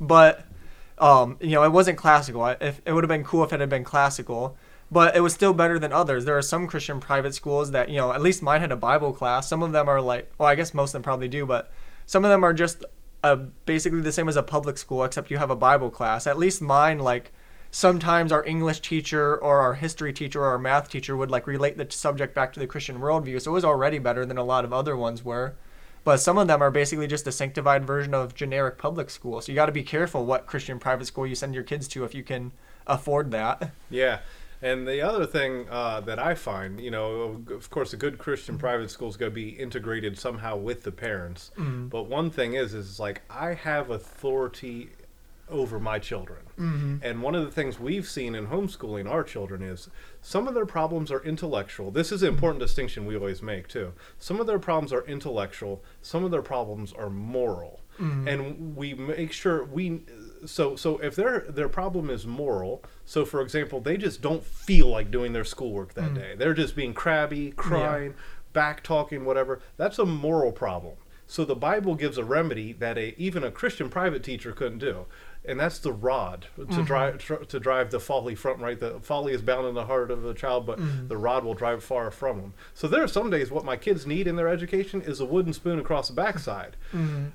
but 0.01 0.45
um, 0.99 1.37
you 1.41 1.51
know, 1.51 1.65
it 1.65 1.73
wasn't 1.73 1.99
classical. 1.99 2.47
If 2.47 2.81
it 2.85 2.93
would 2.93 3.03
have 3.03 3.09
been 3.09 3.25
cool 3.25 3.43
if 3.43 3.53
it 3.53 3.59
had 3.61 3.69
been 3.69 3.83
classical, 3.83 4.57
but 4.91 5.17
it 5.17 5.21
was 5.21 5.33
still 5.33 5.53
better 5.53 5.79
than 5.79 5.93
others. 5.93 6.25
There 6.25 6.37
are 6.37 6.43
some 6.43 6.69
Christian 6.69 7.01
private 7.01 7.35
schools 7.35 7.73
that 7.73 7.89
you 7.89 7.97
know, 7.97 8.13
at 8.13 8.21
least 8.21 8.43
mine 8.43 8.61
had 8.61 8.71
a 8.71 8.77
Bible 8.77 9.13
class. 9.13 9.49
Some 9.49 9.63
of 9.63 9.73
them 9.73 9.89
are 9.89 10.01
like, 10.01 10.31
well, 10.39 10.49
I 10.49 10.55
guess 10.55 10.75
most 10.75 10.91
of 10.91 10.93
them 10.93 11.03
probably 11.03 11.29
do, 11.29 11.45
but 11.45 11.73
some 12.07 12.25
of 12.25 12.31
them 12.31 12.45
are 12.45 12.53
just 12.53 12.85
uh, 13.23 13.37
basically 13.67 14.01
the 14.01 14.13
same 14.13 14.29
as 14.29 14.37
a 14.37 14.43
public 14.43 14.79
school, 14.79 15.05
except 15.05 15.31
you 15.31 15.39
have 15.39 15.51
a 15.51 15.57
Bible 15.57 15.91
class. 15.91 16.27
At 16.27 16.39
least 16.39 16.61
mine, 16.61 16.99
like 16.99 17.33
sometimes 17.71 18.33
our 18.33 18.45
English 18.45 18.81
teacher 18.81 19.37
or 19.37 19.61
our 19.61 19.75
history 19.75 20.13
teacher 20.13 20.43
or 20.43 20.47
our 20.47 20.59
math 20.59 20.91
teacher 20.91 21.17
would 21.17 21.31
like 21.31 21.47
relate 21.47 21.79
the 21.79 21.91
subject 21.91 22.35
back 22.35 22.53
to 22.53 22.61
the 22.61 22.67
Christian 22.67 22.99
worldview. 22.99 23.41
So 23.41 23.51
it 23.51 23.55
was 23.55 23.65
already 23.65 23.99
better 23.99 24.27
than 24.27 24.39
a 24.39 24.45
lot 24.45 24.65
of 24.65 24.73
other 24.73 24.97
ones 24.97 25.25
were. 25.25 25.55
But 26.05 26.19
some 26.19 26.37
of 26.37 26.49
them 26.49 26.61
are 26.61 26.71
basically 26.71 27.07
just 27.07 27.27
a 27.29 27.33
sanctified 27.33 27.85
version 27.85 28.13
of 28.13 28.35
generic 28.35 28.77
public 28.77 29.09
school. 29.09 29.41
So 29.41 29.53
you 29.53 29.57
got 29.57 29.67
to 29.67 29.73
be 29.73 29.85
careful 29.85 30.27
what 30.27 30.47
Christian 30.47 30.79
private 30.79 31.07
school 31.07 31.27
you 31.27 31.37
send 31.37 31.55
your 31.55 31.63
kids 31.63 31.87
to 31.89 32.05
if 32.05 32.15
you 32.15 32.25
can 32.25 32.53
afford 32.87 33.31
that. 33.31 33.71
Yeah. 33.89 34.19
And 34.63 34.87
the 34.87 35.01
other 35.01 35.27
thing 35.27 35.67
uh, 35.69 36.01
that 36.03 36.19
I 36.19 36.35
find, 36.35 36.81
you 36.81 36.91
know, 36.91 37.43
of 37.51 37.69
course, 37.71 37.93
a 37.93 37.97
good 37.97 38.19
Christian 38.19 38.59
private 38.59 38.91
school 38.91 39.09
is 39.09 39.17
going 39.17 39.33
to 39.33 39.35
be 39.35 39.51
integrated 39.51 40.19
somehow 40.19 40.57
with 40.57 40.85
the 40.85 40.93
parents. 40.93 41.51
Mm-hmm. 41.57 41.89
But 41.89 42.05
one 42.05 42.31
thing 42.31 42.55
is, 42.55 42.73
is 42.73 43.01
like 43.01 43.23
I 43.29 43.55
have 43.55 43.91
authority 43.91 44.91
over 45.49 45.81
my 45.81 45.99
children. 45.99 46.41
Mm-hmm. 46.59 46.97
And 47.03 47.23
one 47.23 47.35
of 47.35 47.45
the 47.45 47.51
things 47.51 47.79
we've 47.79 48.09
seen 48.09 48.35
in 48.35 48.47
homeschooling 48.47 49.11
our 49.11 49.25
children 49.25 49.63
is 49.63 49.91
some 50.23 50.47
of 50.47 50.55
their 50.55 50.65
problems 50.65 51.11
are 51.11 51.23
intellectual. 51.25 51.91
This 51.91 52.13
is 52.13 52.23
an 52.23 52.29
mm-hmm. 52.29 52.37
important 52.37 52.61
distinction 52.61 53.05
we 53.05 53.17
always 53.17 53.43
make 53.43 53.69
too. 53.69 53.93
Some 54.19 54.41
of 54.41 54.47
their 54.47 54.61
problems 54.61 54.93
are 54.93 55.05
intellectual. 55.07 55.83
Some 56.01 56.25
of 56.25 56.31
their 56.31 56.43
problems 56.43 56.93
are 56.93 57.11
moral. 57.11 57.81
And 58.27 58.75
we 58.75 58.95
make 58.95 59.33
sure 59.33 59.65
we 59.65 60.01
so 60.45 60.77
so 60.77 60.99
if 60.99 61.15
their 61.17 61.41
their 61.41 61.69
problem 61.69 62.11
is 62.11 62.27
moral, 62.27 62.83
so 63.05 63.25
for 63.25 63.41
example, 63.41 63.81
they 63.81 63.97
just 63.97 64.21
don't 64.21 64.45
feel 64.45 64.89
like 64.89 65.11
doing 65.11 65.33
their 65.33 65.45
schoolwork 65.45 65.95
that 65.95 66.11
mm. 66.11 66.15
day. 66.15 66.35
They're 66.37 66.55
just 66.55 66.77
being 66.77 66.95
crabby, 66.95 67.53
crying, 67.53 68.15
back 68.53 68.83
talking, 68.83 69.25
whatever. 69.25 69.61
That's 69.77 69.99
a 69.99 70.07
moral 70.07 70.53
problem. 70.53 70.95
So 71.27 71.47
the 71.47 71.57
Bible 71.57 71.95
gives 71.95 72.19
a 72.19 72.25
remedy 72.25 72.75
that 72.75 72.99
a 72.99 73.19
even 73.19 73.43
a 73.43 73.51
Christian 73.51 73.89
private 73.89 74.23
teacher 74.23 74.53
couldn't 74.53 74.81
do, 74.81 75.07
and 75.45 75.59
that's 75.59 75.79
the 75.79 75.93
rod 75.93 76.47
to 76.57 76.67
mm-hmm. 76.67 76.83
drive 76.83 77.19
tr- 77.19 77.37
to 77.37 77.59
drive 77.59 77.91
the 77.91 78.01
folly 78.01 78.35
from 78.35 78.61
right. 78.61 78.79
The 78.79 79.01
folly 79.01 79.33
is 79.33 79.41
bound 79.41 79.67
in 79.67 79.75
the 79.75 79.87
heart 79.87 80.11
of 80.11 80.23
the 80.23 80.35
child, 80.35 80.67
but 80.67 80.79
mm-hmm. 80.79 81.09
the 81.09 81.17
rod 81.17 81.45
will 81.45 81.55
drive 81.55 81.83
far 81.83 82.11
from 82.11 82.41
them. 82.41 82.55
So 82.75 82.87
there 82.87 83.03
are 83.03 83.09
some 83.09 83.31
days 83.31 83.51
what 83.51 83.65
my 83.65 83.77
kids 83.77 84.07
need 84.07 84.27
in 84.27 84.37
their 84.37 84.49
education 84.49 85.01
is 85.01 85.21
a 85.21 85.25
wooden 85.25 85.55
spoon 85.55 85.79
across 85.79 86.09
the 86.09 86.15
backside 86.15 86.77
mm-hmm. 86.93 87.29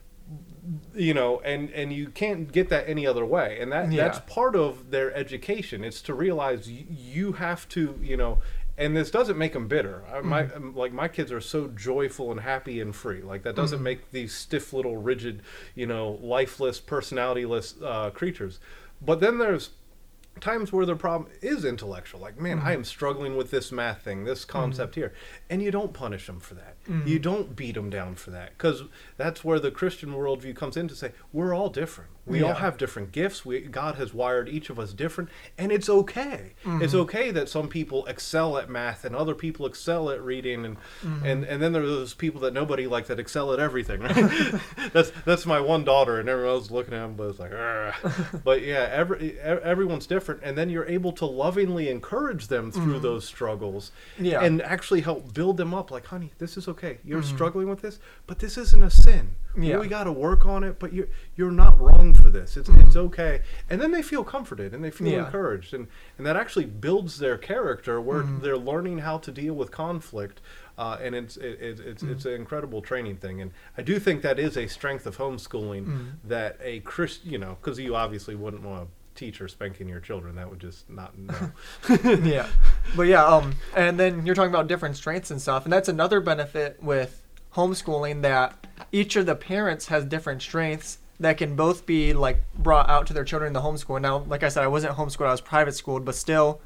You 0.94 1.14
know 1.14 1.40
and 1.42 1.70
and 1.72 1.94
you 1.94 2.10
can't 2.10 2.52
get 2.52 2.70
that 2.70 2.88
any 2.90 3.06
other 3.08 3.26
way. 3.26 3.58
And 3.60 3.72
that 3.72 3.92
Yeah. 3.92 4.04
that's 4.04 4.20
part 4.32 4.56
of 4.56 4.92
their 4.92 5.14
education. 5.16 5.84
It's 5.84 6.02
to 6.04 6.14
realize 6.14 6.70
you, 6.70 6.86
you 6.90 7.32
have 7.34 7.68
to 7.70 7.98
you 8.02 8.18
know 8.18 8.40
and 8.78 8.96
this 8.96 9.10
doesn't 9.10 9.38
make 9.38 9.54
them 9.54 9.68
bitter. 9.68 10.04
I, 10.14 10.22
my 10.22 10.44
um, 10.54 10.76
like 10.76 10.94
my 10.94 11.08
kids 11.08 11.32
are 11.32 11.42
so 11.42 11.68
joyful 11.68 12.32
and 12.32 12.42
happy 12.42 12.80
and 12.80 12.96
free. 12.96 13.22
Like 13.22 13.44
that 13.44 13.56
doesn't 13.56 13.82
make 13.82 14.12
these 14.12 14.34
stiff 14.34 14.72
little 14.74 14.98
rigid 14.98 15.42
you 15.74 15.88
know 15.88 16.20
lifeless 16.22 16.80
personalityless 16.80 17.82
uh, 17.84 18.12
creatures. 18.12 18.60
But 19.02 19.20
then 19.20 19.38
there's 19.38 19.70
times 20.40 20.72
where 20.72 20.86
the 20.86 20.96
problem 20.96 21.30
is 21.42 21.66
intellectual 21.66 22.20
like 22.20 22.40
man 22.40 22.60
i 22.60 22.62
mm-hmm. 22.62 22.70
am 22.70 22.84
struggling 22.84 23.36
with 23.36 23.52
this 23.52 23.72
math 23.72 24.02
thing 24.02 24.24
this 24.24 24.44
mm-hmm. 24.44 24.52
concept 24.52 24.96
here. 24.96 25.14
And 25.50 25.62
you 25.62 25.72
don't 25.72 25.94
punish 25.94 26.28
them 26.28 26.40
for 26.40 26.56
that. 26.56 26.84
Mm-hmm. 26.86 27.08
You 27.08 27.20
don't 27.20 27.56
beat 27.56 27.76
them 27.76 27.90
down 27.90 28.16
for 28.16 28.32
that. 28.32 28.58
Because 28.58 28.84
that's 29.18 29.44
where 29.44 29.60
the 29.60 29.72
christian 29.72 30.10
worldview 30.10 30.56
comes 30.56 30.78
in 30.78 30.88
to 30.88 30.96
say 30.96 31.12
we're 31.32 31.54
all 31.54 31.70
different 31.70 32.12
we 32.28 32.44
all 32.44 32.56
have 32.56 32.78
different 32.78 33.12
gifts. 33.12 33.46
We, 33.46 33.62
god 33.62 33.96
has 33.96 34.14
wired 34.14 34.50
each 34.50 34.70
of 34.70 34.80
us 34.80 34.94
different 34.94 35.30
and 35.58 35.72
it's 35.72 35.90
okay. 35.90 36.54
It's 36.58 36.94
mm-hmm. 36.94 36.98
okay 37.02 37.32
that 37.32 37.50
some 37.50 37.68
people 37.68 38.06
excel 38.06 38.58
at 38.58 38.70
math 38.70 39.06
and 39.06 39.16
other 39.16 39.36
people 39.36 39.66
excel 39.66 40.10
at 40.10 40.22
reading 40.22 40.66
and 40.66 40.78
mm-hmm. 40.78 41.26
and 41.26 41.44
and 41.44 41.62
then 41.62 41.72
there 41.74 41.84
are 41.84 41.88
those 41.88 42.14
people 42.14 42.42
that 42.42 42.54
nobody 42.54 42.88
like 42.88 43.08
that 43.08 43.20
excel 43.20 43.54
at 43.54 43.60
everything. 43.60 44.02
Right 44.02 44.62
that's 44.94 45.12
that's 45.26 45.46
my 45.46 45.60
one 45.60 45.84
daughter 45.84 46.20
and 46.20 46.30
everyone 46.30 46.56
else 46.56 46.72
looking 46.72 46.94
at 46.94 47.04
him 47.04 47.16
but 47.16 47.30
it's 47.30 47.40
like 47.40 47.52
"Ugh." 47.54 47.94
but 48.44 48.62
yeah 48.62 48.90
every 48.92 49.40
everyone's 49.40 50.08
different 50.08 50.42
and 50.44 50.58
then 50.58 50.70
you're 50.70 50.86
able 50.88 51.12
to 51.14 51.26
lovingly 51.26 51.90
encourage 51.90 52.48
them 52.48 52.72
through 52.72 52.94
mm-hmm. 52.94 53.02
those 53.02 53.26
struggles 53.26 53.92
Yeah. 54.20 54.44
and 54.44 54.62
actually 54.62 55.02
help 55.02 55.34
build 55.34 55.58
them 55.58 55.74
up 55.74 55.92
like 55.92 56.08
honey 56.08 56.32
this 56.38 56.58
is 56.58 56.68
okay. 56.68 57.00
You're 57.04 57.24
struggling 57.24 57.70
with 57.70 57.82
this 57.82 58.00
but 58.26 58.40
this 58.40 58.58
isn't 58.58 58.84
a 58.84 58.90
sin. 58.90 59.36
Yeah. 59.60 59.80
we 59.80 59.88
got 59.88 60.04
to 60.04 60.12
work 60.12 60.46
on 60.46 60.64
it 60.64 60.78
but 60.80 60.94
you're 60.94 61.08
you're 61.36 61.52
not 61.52 61.80
wrong 61.80 62.14
for 62.18 62.30
this. 62.30 62.58
It's 62.58 62.70
it's 62.70 62.96
okay. 62.96 63.42
And 63.70 63.82
then 63.82 63.92
they 63.92 64.02
feel 64.02 64.24
comforted 64.24 64.74
and 64.74 64.84
they 64.84 64.92
feel 64.92 65.08
Yeah. 65.08 65.26
encouraged. 65.26 65.74
And 65.74 65.88
and 66.18 66.26
that 66.28 66.36
actually 66.36 66.66
builds 66.66 67.20
their 67.20 67.38
character 67.38 68.00
where 68.02 68.24
they're 68.24 68.58
learning 68.58 69.00
how 69.00 69.18
to 69.20 69.32
deal 69.32 69.54
with 69.54 69.72
conflict 69.72 70.42
uh, 70.78 70.98
and 71.02 71.16
it's 71.16 71.38
it, 71.38 71.60
it, 71.60 71.80
it's 71.80 72.04
it's 72.04 72.26
an 72.26 72.34
incredible 72.34 72.82
training 72.82 73.18
thing. 73.18 73.42
And 73.42 73.52
I 73.78 73.82
do 73.82 74.00
think 74.00 74.22
that 74.22 74.38
is 74.40 74.58
a 74.58 74.68
strength 74.68 75.06
of 75.08 75.18
homeschooling 75.18 76.12
that 76.24 76.58
a 76.62 76.80
Christ 76.82 77.26
you 77.26 77.38
know 77.38 77.58
because 77.62 77.80
you 77.80 77.96
obviously 77.96 78.36
wouldn't 78.36 78.64
want 78.64 78.82
to 78.82 78.84
a 78.86 78.88
teacher 79.20 79.48
spanking 79.48 79.90
your 79.90 80.00
children. 80.00 80.36
That 80.36 80.48
would 80.50 80.60
just 80.60 80.88
not 80.90 81.18
know 81.18 81.52
yeah. 82.24 82.48
But 82.96 83.04
yeah, 83.08 83.26
um 83.26 83.56
and 83.76 84.00
then 84.00 84.26
you're 84.26 84.36
talking 84.36 84.52
about 84.54 84.68
different 84.68 84.96
strengths 84.96 85.32
and 85.32 85.42
stuff, 85.42 85.64
and 85.66 85.74
that's 85.74 85.90
another 85.90 86.20
benefit 86.22 86.82
with 86.84 87.24
homeschooling 87.56 88.22
that 88.22 88.68
each 88.92 89.16
of 89.16 89.26
the 89.26 89.34
parents 89.36 89.88
has 89.88 90.06
different 90.06 90.42
strengths 90.44 91.00
that 91.20 91.38
can 91.38 91.56
both 91.56 91.86
be 91.86 92.14
like 92.14 92.42
brought 92.58 92.90
out 92.90 93.08
to 93.08 93.14
their 93.14 93.24
children 93.24 93.48
in 93.48 93.54
the 93.54 93.62
homeschool. 93.62 94.00
Now, 94.02 94.20
like 94.20 94.44
I 94.44 94.50
said, 94.50 94.64
I 94.64 94.68
wasn't 94.68 94.96
homeschooled, 94.96 95.28
I 95.28 95.32
was 95.32 95.42
private 95.42 95.76
schooled, 95.76 96.06
but 96.06 96.16
still 96.16 96.62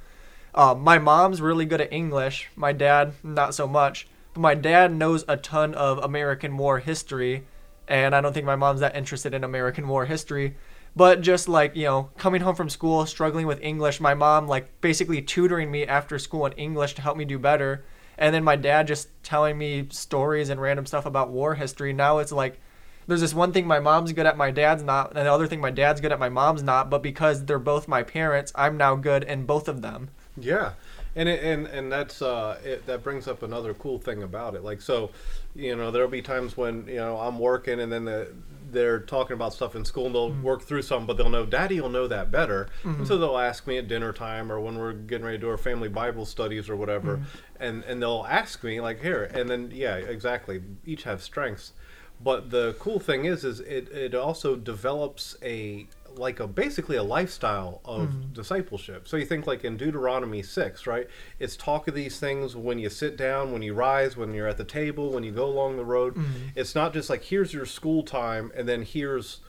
uh, 0.53 0.75
my 0.75 0.99
mom's 0.99 1.41
really 1.41 1.65
good 1.65 1.81
at 1.81 1.93
English. 1.93 2.49
My 2.55 2.73
dad, 2.73 3.13
not 3.23 3.55
so 3.55 3.67
much. 3.67 4.07
But 4.33 4.41
my 4.41 4.55
dad 4.55 4.93
knows 4.93 5.23
a 5.27 5.37
ton 5.37 5.73
of 5.75 5.97
American 5.99 6.57
War 6.57 6.79
history, 6.79 7.45
and 7.87 8.15
I 8.15 8.21
don't 8.21 8.33
think 8.33 8.45
my 8.45 8.55
mom's 8.55 8.79
that 8.81 8.95
interested 8.95 9.33
in 9.33 9.43
American 9.43 9.87
War 9.87 10.05
history. 10.05 10.55
But 10.95 11.21
just 11.21 11.47
like, 11.47 11.75
you 11.75 11.85
know, 11.85 12.09
coming 12.17 12.41
home 12.41 12.55
from 12.55 12.69
school, 12.69 13.05
struggling 13.05 13.47
with 13.47 13.61
English, 13.61 14.01
my 14.01 14.13
mom, 14.13 14.47
like, 14.47 14.81
basically 14.81 15.21
tutoring 15.21 15.71
me 15.71 15.85
after 15.85 16.19
school 16.19 16.45
in 16.45 16.51
English 16.53 16.95
to 16.95 17.01
help 17.01 17.15
me 17.15 17.23
do 17.23 17.39
better. 17.39 17.85
And 18.17 18.35
then 18.35 18.43
my 18.43 18.57
dad 18.57 18.87
just 18.87 19.07
telling 19.23 19.57
me 19.57 19.87
stories 19.89 20.49
and 20.49 20.61
random 20.61 20.85
stuff 20.85 21.05
about 21.05 21.29
war 21.29 21.55
history. 21.55 21.93
Now 21.93 22.17
it's 22.17 22.33
like, 22.33 22.59
there's 23.07 23.21
this 23.21 23.33
one 23.33 23.51
thing 23.51 23.67
my 23.67 23.79
mom's 23.79 24.13
good 24.13 24.25
at, 24.25 24.37
my 24.37 24.51
dad's 24.51 24.83
not, 24.83 25.15
and 25.15 25.25
the 25.25 25.31
other 25.31 25.47
thing 25.47 25.59
my 25.59 25.71
dad's 25.71 26.01
good 26.01 26.11
at, 26.11 26.19
my 26.19 26.29
mom's 26.29 26.63
not. 26.63 26.89
But 26.89 27.01
because 27.01 27.45
they're 27.45 27.59
both 27.59 27.87
my 27.87 28.03
parents, 28.03 28.51
I'm 28.55 28.77
now 28.77 28.95
good 28.95 29.23
in 29.23 29.45
both 29.45 29.67
of 29.67 29.81
them. 29.81 30.09
Yeah, 30.37 30.73
and 31.15 31.27
it, 31.27 31.43
and 31.43 31.67
and 31.67 31.91
that's 31.91 32.21
uh, 32.21 32.59
it, 32.63 32.85
that 32.85 33.03
brings 33.03 33.27
up 33.27 33.43
another 33.43 33.73
cool 33.73 33.99
thing 33.99 34.23
about 34.23 34.55
it. 34.55 34.63
Like 34.63 34.81
so, 34.81 35.11
you 35.55 35.75
know, 35.75 35.91
there'll 35.91 36.09
be 36.09 36.21
times 36.21 36.55
when 36.55 36.87
you 36.87 36.95
know 36.95 37.17
I'm 37.17 37.37
working, 37.37 37.79
and 37.81 37.91
then 37.91 38.05
the, 38.05 38.33
they're 38.71 39.01
talking 39.01 39.33
about 39.33 39.53
stuff 39.53 39.75
in 39.75 39.83
school, 39.83 40.05
and 40.05 40.15
they'll 40.15 40.31
mm. 40.31 40.41
work 40.41 40.63
through 40.63 40.83
something, 40.83 41.07
but 41.07 41.17
they'll 41.17 41.29
know 41.29 41.45
Daddy 41.45 41.81
will 41.81 41.89
know 41.89 42.07
that 42.07 42.31
better, 42.31 42.69
and 42.83 42.95
mm-hmm. 42.95 43.05
so 43.05 43.17
they'll 43.17 43.37
ask 43.37 43.67
me 43.67 43.77
at 43.77 43.87
dinner 43.87 44.13
time 44.13 44.51
or 44.51 44.59
when 44.59 44.77
we're 44.77 44.93
getting 44.93 45.25
ready 45.25 45.37
to 45.37 45.41
do 45.41 45.49
our 45.49 45.57
family 45.57 45.89
Bible 45.89 46.25
studies 46.25 46.69
or 46.69 46.77
whatever, 46.77 47.17
mm. 47.17 47.23
and 47.59 47.83
and 47.83 48.01
they'll 48.01 48.25
ask 48.29 48.63
me 48.63 48.79
like 48.79 49.01
here, 49.01 49.23
and 49.33 49.49
then 49.49 49.71
yeah, 49.73 49.95
exactly. 49.95 50.61
Each 50.85 51.03
have 51.03 51.21
strengths. 51.21 51.73
But 52.23 52.51
the 52.51 52.75
cool 52.79 52.99
thing 52.99 53.25
is, 53.25 53.43
is 53.43 53.59
it, 53.61 53.89
it 53.91 54.13
also 54.13 54.55
develops 54.55 55.35
a 55.41 55.87
like 56.15 56.41
a 56.41 56.47
basically 56.47 56.97
a 56.97 57.03
lifestyle 57.03 57.79
of 57.85 58.09
hmm. 58.09 58.33
discipleship. 58.33 59.07
So 59.07 59.15
you 59.17 59.25
think 59.25 59.47
like 59.47 59.63
in 59.63 59.77
Deuteronomy 59.77 60.41
six, 60.41 60.85
right? 60.85 61.07
It's 61.39 61.55
talk 61.55 61.87
of 61.87 61.95
these 61.95 62.19
things 62.19 62.55
when 62.55 62.79
you 62.79 62.89
sit 62.89 63.17
down, 63.17 63.51
when 63.51 63.61
you 63.61 63.73
rise, 63.73 64.17
when 64.17 64.33
you're 64.33 64.47
at 64.47 64.57
the 64.57 64.65
table, 64.65 65.11
when 65.11 65.23
you 65.23 65.31
go 65.31 65.45
along 65.45 65.77
the 65.77 65.85
road. 65.85 66.15
Hmm. 66.15 66.25
It's 66.55 66.75
not 66.75 66.93
just 66.93 67.09
like 67.09 67.23
here's 67.23 67.53
your 67.53 67.65
school 67.65 68.03
time 68.03 68.51
and 68.55 68.67
then 68.67 68.83
here's 68.83 69.39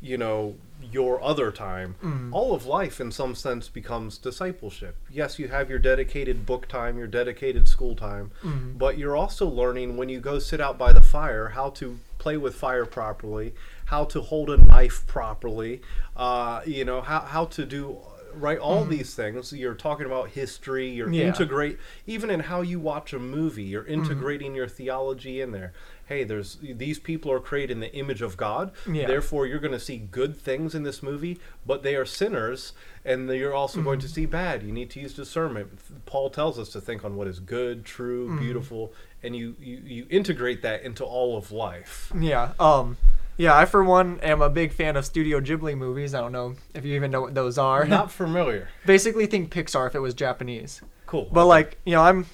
you 0.00 0.16
know 0.16 0.56
your 0.82 1.22
other 1.22 1.52
time 1.52 1.94
all 2.32 2.54
of 2.54 2.64
life 2.64 3.00
in 3.00 3.12
some 3.12 3.34
sense 3.34 3.68
becomes 3.68 4.16
discipleship. 4.16 4.96
Yes 5.10 5.38
you 5.38 5.48
have 5.48 5.68
your 5.68 5.78
dedicated 5.78 6.46
book 6.46 6.66
time 6.68 6.96
your 6.96 7.06
dedicated 7.06 7.68
school 7.68 7.94
time 7.94 8.30
but 8.74 8.96
you're 8.96 9.16
also 9.16 9.46
learning 9.46 9.96
when 9.98 10.08
you 10.08 10.20
go 10.20 10.38
sit 10.38 10.60
out 10.60 10.78
by 10.78 10.92
the 10.92 11.02
fire 11.02 11.48
how 11.50 11.68
to 11.70 11.98
play 12.18 12.36
with 12.38 12.54
fire 12.54 12.86
properly 12.86 13.52
how 13.86 14.04
to 14.04 14.20
hold 14.22 14.48
a 14.50 14.56
knife 14.56 15.06
properly 15.06 15.82
uh, 16.16 16.62
you 16.66 16.84
know 16.84 17.02
how, 17.02 17.20
how 17.20 17.44
to 17.44 17.66
do 17.66 17.98
right 18.32 18.58
all 18.58 18.84
these 18.84 19.12
things. 19.16 19.52
You're 19.52 19.74
talking 19.74 20.06
about 20.06 20.28
history 20.30 20.88
you're 20.88 21.12
Yeah. 21.12 21.26
integrate 21.28 21.78
even 22.06 22.30
in 22.30 22.40
how 22.40 22.60
you 22.62 22.78
watch 22.78 23.12
a 23.12 23.18
movie 23.18 23.64
you're 23.64 23.82
Mm-hmm. 23.82 23.92
integrating 23.94 24.54
your 24.54 24.68
theology 24.68 25.40
in 25.40 25.50
there 25.50 25.72
hey 26.10 26.24
there's 26.24 26.58
these 26.60 26.98
people 26.98 27.32
are 27.32 27.40
created 27.40 27.70
in 27.72 27.80
the 27.80 27.94
image 27.94 28.20
of 28.20 28.36
god 28.36 28.72
Yeah. 28.86 29.06
therefore 29.06 29.46
you're 29.46 29.60
going 29.60 29.72
to 29.72 29.80
see 29.80 29.96
good 29.96 30.36
things 30.36 30.74
in 30.74 30.82
this 30.82 31.02
movie 31.02 31.38
but 31.64 31.82
they 31.82 31.94
are 31.94 32.04
sinners 32.04 32.72
and 33.04 33.28
you're 33.30 33.54
also 33.54 33.80
going 33.80 33.98
to 34.00 34.06
Mm-hmm. 34.06 34.14
see 34.14 34.26
bad 34.26 34.62
you 34.62 34.72
need 34.72 34.90
to 34.90 35.00
use 35.00 35.14
discernment 35.14 35.68
paul 36.04 36.28
tells 36.28 36.58
us 36.58 36.68
to 36.70 36.80
think 36.80 37.04
on 37.04 37.16
what 37.16 37.26
is 37.28 37.38
good 37.40 37.84
true 37.84 38.26
Mm-hmm. 38.26 38.38
beautiful 38.40 38.92
and 39.22 39.36
you, 39.36 39.54
you 39.60 39.76
you 39.84 40.06
integrate 40.10 40.60
that 40.62 40.82
into 40.82 41.04
all 41.04 41.36
of 41.38 41.52
life 41.52 42.12
Yeah. 42.18 42.52
Um, 42.58 42.96
Yeah, 43.36 43.56
I 43.56 43.64
for 43.64 43.82
one 43.84 44.18
am 44.20 44.42
a 44.42 44.50
big 44.50 44.72
fan 44.72 44.96
of 44.96 45.04
Studio 45.06 45.40
Ghibli 45.40 45.74
movies. 45.76 46.14
I 46.14 46.20
don't 46.20 46.32
know 46.32 46.56
if 46.74 46.84
you 46.84 46.94
even 46.94 47.10
know 47.10 47.22
what 47.22 47.34
those 47.34 47.56
are. 47.56 47.84
Not 47.86 48.10
familiar. 48.12 48.68
Basically, 48.86 49.24
think 49.26 49.50
Pixar 49.50 49.86
if 49.86 49.94
it 49.94 50.00
was 50.00 50.12
Japanese. 50.14 50.82
Cool. 51.06 51.26
But 51.32 51.46
like, 51.46 51.78
you 51.86 51.94
know, 51.94 52.02
I'm 52.02 52.26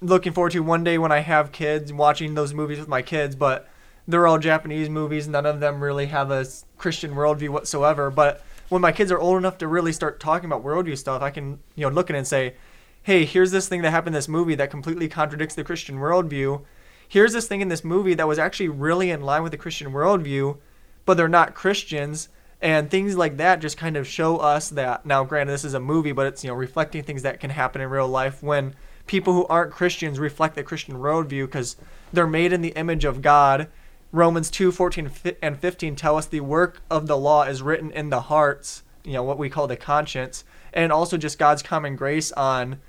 looking 0.00 0.32
forward 0.32 0.52
to 0.52 0.60
one 0.60 0.84
day 0.84 0.98
when 0.98 1.12
I 1.12 1.20
have 1.20 1.52
kids 1.52 1.92
watching 1.92 2.34
those 2.34 2.54
movies 2.54 2.78
with 2.78 2.88
my 2.88 3.02
kids, 3.02 3.36
but 3.36 3.68
they're 4.08 4.26
all 4.26 4.38
Japanese 4.38 4.88
movies. 4.88 5.28
None 5.28 5.46
of 5.46 5.60
them 5.60 5.82
really 5.82 6.06
have 6.06 6.30
a 6.30 6.46
Christian 6.78 7.12
worldview 7.12 7.50
whatsoever. 7.50 8.10
But 8.10 8.44
when 8.68 8.82
my 8.82 8.92
kids 8.92 9.12
are 9.12 9.18
old 9.18 9.36
enough 9.36 9.58
to 9.58 9.68
really 9.68 9.92
start 9.92 10.20
talking 10.20 10.50
about 10.50 10.64
worldview 10.64 10.96
stuff, 10.96 11.22
I 11.22 11.30
can, 11.30 11.58
you 11.74 11.86
know, 11.86 11.92
look 11.92 12.10
at 12.10 12.16
it 12.16 12.20
and 12.20 12.26
say, 12.26 12.54
hey, 13.02 13.24
here's 13.24 13.50
this 13.50 13.68
thing 13.68 13.82
that 13.82 13.90
happened 13.90 14.14
in 14.14 14.18
this 14.18 14.28
movie 14.28 14.54
that 14.54 14.70
completely 14.70 15.08
contradicts 15.08 15.54
the 15.54 15.64
Christian 15.64 15.96
worldview. 15.96 16.64
Here's 17.08 17.32
this 17.32 17.48
thing 17.48 17.60
in 17.60 17.68
this 17.68 17.84
movie 17.84 18.14
that 18.14 18.28
was 18.28 18.38
actually 18.38 18.68
really 18.68 19.10
in 19.10 19.22
line 19.22 19.42
with 19.42 19.52
the 19.52 19.58
Christian 19.58 19.92
worldview, 19.92 20.58
but 21.04 21.16
they're 21.16 21.28
not 21.28 21.54
Christians. 21.54 22.28
And 22.62 22.90
things 22.90 23.16
like 23.16 23.38
that 23.38 23.60
just 23.60 23.78
kind 23.78 23.96
of 23.96 24.06
show 24.06 24.36
us 24.36 24.68
that. 24.70 25.06
Now, 25.06 25.24
granted, 25.24 25.52
this 25.52 25.64
is 25.64 25.74
a 25.74 25.80
movie, 25.80 26.12
but 26.12 26.26
it's 26.26 26.44
you 26.44 26.48
know 26.48 26.54
reflecting 26.54 27.02
things 27.02 27.22
that 27.22 27.40
can 27.40 27.50
happen 27.50 27.80
in 27.80 27.88
real 27.88 28.06
life 28.06 28.42
when 28.42 28.74
people 29.06 29.32
who 29.32 29.46
aren't 29.46 29.72
Christians 29.72 30.18
reflect 30.18 30.54
the 30.54 30.62
Christian 30.62 30.96
worldview 30.96 31.46
because 31.46 31.76
they're 32.12 32.26
made 32.26 32.52
in 32.52 32.62
the 32.62 32.70
image 32.70 33.04
of 33.04 33.22
God. 33.22 33.68
Romans 34.12 34.50
2, 34.50 34.72
14 34.72 35.10
and 35.40 35.58
15 35.58 35.96
tell 35.96 36.16
us 36.16 36.26
the 36.26 36.40
work 36.40 36.82
of 36.90 37.06
the 37.06 37.16
law 37.16 37.44
is 37.44 37.62
written 37.62 37.90
in 37.92 38.10
the 38.10 38.22
hearts, 38.22 38.82
you 39.04 39.12
know, 39.12 39.22
what 39.22 39.38
we 39.38 39.48
call 39.48 39.66
the 39.66 39.76
conscience, 39.76 40.44
and 40.72 40.92
also 40.92 41.16
just 41.16 41.38
God's 41.38 41.62
common 41.62 41.94
grace 41.94 42.32
on, 42.32 42.80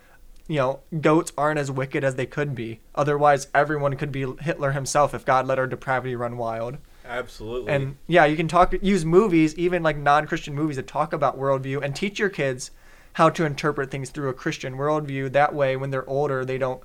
you 0.48 0.58
know, 0.58 0.80
goats 1.00 1.32
aren't 1.38 1.60
as 1.60 1.70
wicked 1.70 2.04
as 2.04 2.16
they 2.16 2.26
could 2.26 2.56
be. 2.56 2.80
Otherwise, 2.96 3.48
everyone 3.54 3.96
could 3.98 4.12
be 4.12 4.26
Hitler 4.42 4.72
himself 4.72 5.14
if 5.14 5.26
God 5.26 5.46
let 5.46 5.60
our 5.60 5.68
depravity 5.68 6.16
run 6.16 6.38
wild. 6.38 6.78
Absolutely. 7.06 7.72
And 7.72 7.98
yeah, 8.08 8.26
you 8.26 8.36
can 8.36 8.48
talk, 8.48 8.74
use 8.82 9.06
movies, 9.06 9.56
even 9.56 9.84
like 9.84 9.98
non 9.98 10.26
Christian 10.26 10.56
movies, 10.56 10.78
to 10.78 10.84
talk 10.84 11.14
about 11.14 11.38
worldview 11.38 11.84
and 11.84 11.96
teach 11.96 12.20
your 12.20 12.30
kids 12.30 12.72
how 13.14 13.30
to 13.30 13.46
interpret 13.46 13.92
things 13.92 14.10
through 14.10 14.30
a 14.30 14.34
Christian 14.34 14.76
worldview. 14.76 15.32
That 15.32 15.54
way, 15.54 15.76
when 15.76 15.92
they're 15.92 16.08
older, 16.10 16.46
they 16.46 16.58
don't 16.58 16.82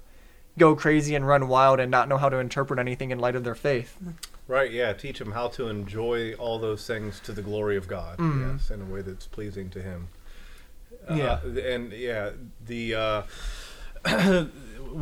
go 0.58 0.74
crazy 0.74 1.14
and 1.14 1.26
run 1.26 1.48
wild 1.48 1.78
and 1.80 1.90
not 1.90 2.08
know 2.08 2.16
how 2.16 2.28
to 2.28 2.38
interpret 2.38 2.78
anything 2.78 3.10
in 3.10 3.18
light 3.18 3.36
of 3.36 3.44
their 3.44 3.54
faith. 3.54 3.96
Right, 4.48 4.70
yeah. 4.70 4.92
Teach 4.92 5.18
them 5.18 5.32
how 5.32 5.48
to 5.48 5.68
enjoy 5.68 6.32
all 6.34 6.58
those 6.58 6.86
things 6.86 7.20
to 7.20 7.32
the 7.32 7.42
glory 7.42 7.76
of 7.76 7.88
God. 7.88 8.18
Mhm. 8.18 8.52
Yes, 8.54 8.70
in 8.70 8.80
a 8.80 8.84
way 8.84 9.02
that's 9.02 9.26
pleasing 9.26 9.70
to 9.70 9.82
Him. 9.82 10.08
Yeah. 11.10 11.40
Uh, 11.44 11.60
and 11.60 11.92
yeah, 11.92 12.30
the 12.64 12.94
uh, 12.94 13.22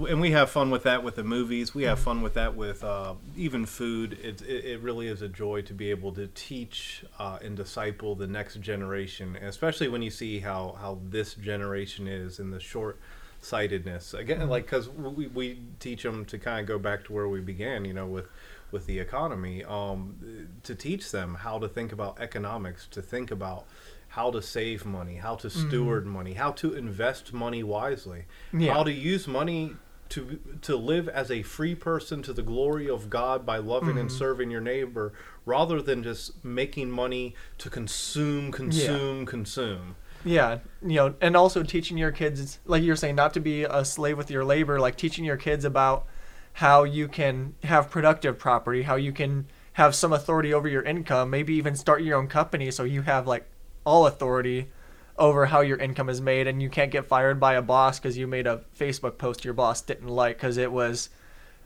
and 0.08 0.20
we 0.20 0.30
have 0.30 0.50
fun 0.50 0.70
with 0.70 0.84
that 0.84 1.04
with 1.04 1.16
the 1.16 1.24
movies. 1.24 1.74
We 1.74 1.84
have 1.84 1.98
fun 1.98 2.22
with 2.22 2.34
that 2.34 2.56
with 2.56 2.82
uh, 2.82 3.14
even 3.36 3.66
food. 3.66 4.14
It, 4.22 4.42
it 4.42 4.64
it 4.64 4.80
really 4.80 5.08
is 5.08 5.22
a 5.22 5.28
joy 5.28 5.62
to 5.62 5.74
be 5.74 5.90
able 5.90 6.12
to 6.12 6.28
teach 6.28 7.04
uh, 7.18 7.38
and 7.42 7.56
disciple 7.56 8.14
the 8.14 8.26
next 8.26 8.60
generation, 8.60 9.36
especially 9.36 9.88
when 9.88 10.02
you 10.02 10.10
see 10.10 10.40
how 10.40 10.76
how 10.80 10.98
this 11.10 11.34
generation 11.34 12.08
is 12.08 12.38
in 12.38 12.50
the 12.50 12.60
short 12.60 12.98
sightedness 13.44 14.14
again 14.14 14.48
like 14.48 14.64
because 14.64 14.88
we, 14.88 15.26
we 15.26 15.58
teach 15.78 16.02
them 16.02 16.24
to 16.24 16.38
kind 16.38 16.60
of 16.60 16.66
go 16.66 16.78
back 16.78 17.04
to 17.04 17.12
where 17.12 17.28
we 17.28 17.40
began 17.40 17.84
you 17.84 17.92
know 17.92 18.06
with 18.06 18.26
with 18.70 18.86
the 18.86 18.98
economy 18.98 19.62
um, 19.64 20.48
to 20.62 20.74
teach 20.74 21.10
them 21.10 21.34
how 21.34 21.58
to 21.58 21.68
think 21.68 21.92
about 21.92 22.18
economics 22.20 22.88
to 22.90 23.02
think 23.02 23.30
about 23.30 23.66
how 24.14 24.30
to 24.30 24.40
save 24.40 24.86
money 24.86 25.16
how 25.16 25.34
to 25.34 25.48
mm-hmm. 25.48 25.68
steward 25.68 26.06
money 26.06 26.34
how 26.34 26.52
to 26.52 26.74
invest 26.74 27.32
money 27.32 27.62
wisely. 27.62 28.24
Yeah. 28.52 28.72
how 28.72 28.84
to 28.84 28.92
use 28.92 29.26
money 29.26 29.74
to 30.10 30.38
to 30.62 30.76
live 30.76 31.08
as 31.08 31.30
a 31.32 31.42
free 31.42 31.74
person 31.74 32.22
to 32.22 32.32
the 32.32 32.42
glory 32.42 32.88
of 32.88 33.10
God 33.10 33.44
by 33.44 33.58
loving 33.58 33.98
and 33.98 34.08
mm-hmm. 34.08 34.18
serving 34.18 34.50
your 34.52 34.60
neighbor 34.60 35.12
rather 35.44 35.82
than 35.82 36.04
just 36.04 36.44
making 36.44 36.90
money 36.90 37.34
to 37.58 37.68
consume 37.68 38.52
consume 38.52 39.26
consume. 39.26 39.96
Yeah, 40.24 40.58
you 40.80 40.94
know, 40.94 41.14
and 41.20 41.36
also 41.36 41.62
teaching 41.64 41.98
your 41.98 42.12
kids, 42.12 42.58
like 42.64 42.82
you're 42.82 42.96
saying, 42.96 43.16
not 43.16 43.34
to 43.34 43.40
be 43.40 43.64
a 43.64 43.84
slave 43.84 44.16
with 44.16 44.30
your 44.30 44.44
labor, 44.44 44.78
like 44.80 44.96
teaching 44.96 45.24
your 45.24 45.36
kids 45.36 45.64
about 45.64 46.06
how 46.54 46.84
you 46.84 47.08
can 47.08 47.54
have 47.64 47.90
productive 47.90 48.38
property, 48.38 48.82
how 48.82 48.94
you 48.94 49.12
can 49.12 49.46
have 49.74 49.94
some 49.94 50.12
authority 50.12 50.54
over 50.54 50.68
your 50.68 50.82
income, 50.82 51.28
maybe 51.28 51.54
even 51.54 51.74
start 51.74 52.02
your 52.02 52.16
own 52.16 52.28
company 52.28 52.70
so 52.70 52.84
you 52.84 53.02
have 53.02 53.26
like 53.26 53.46
all 53.84 54.06
authority 54.06 54.68
over 55.16 55.46
how 55.46 55.60
your 55.60 55.76
income 55.78 56.08
is 56.08 56.20
made 56.20 56.46
and 56.46 56.60
you 56.60 56.68
can't 56.68 56.90
get 56.90 57.06
fired 57.06 57.38
by 57.38 57.54
a 57.54 57.62
boss 57.62 57.98
because 57.98 58.18
you 58.18 58.26
made 58.26 58.46
a 58.46 58.62
Facebook 58.78 59.16
post 59.16 59.44
your 59.44 59.54
boss 59.54 59.80
didn't 59.80 60.08
like 60.08 60.36
because 60.36 60.56
it 60.56 60.72
was 60.72 61.08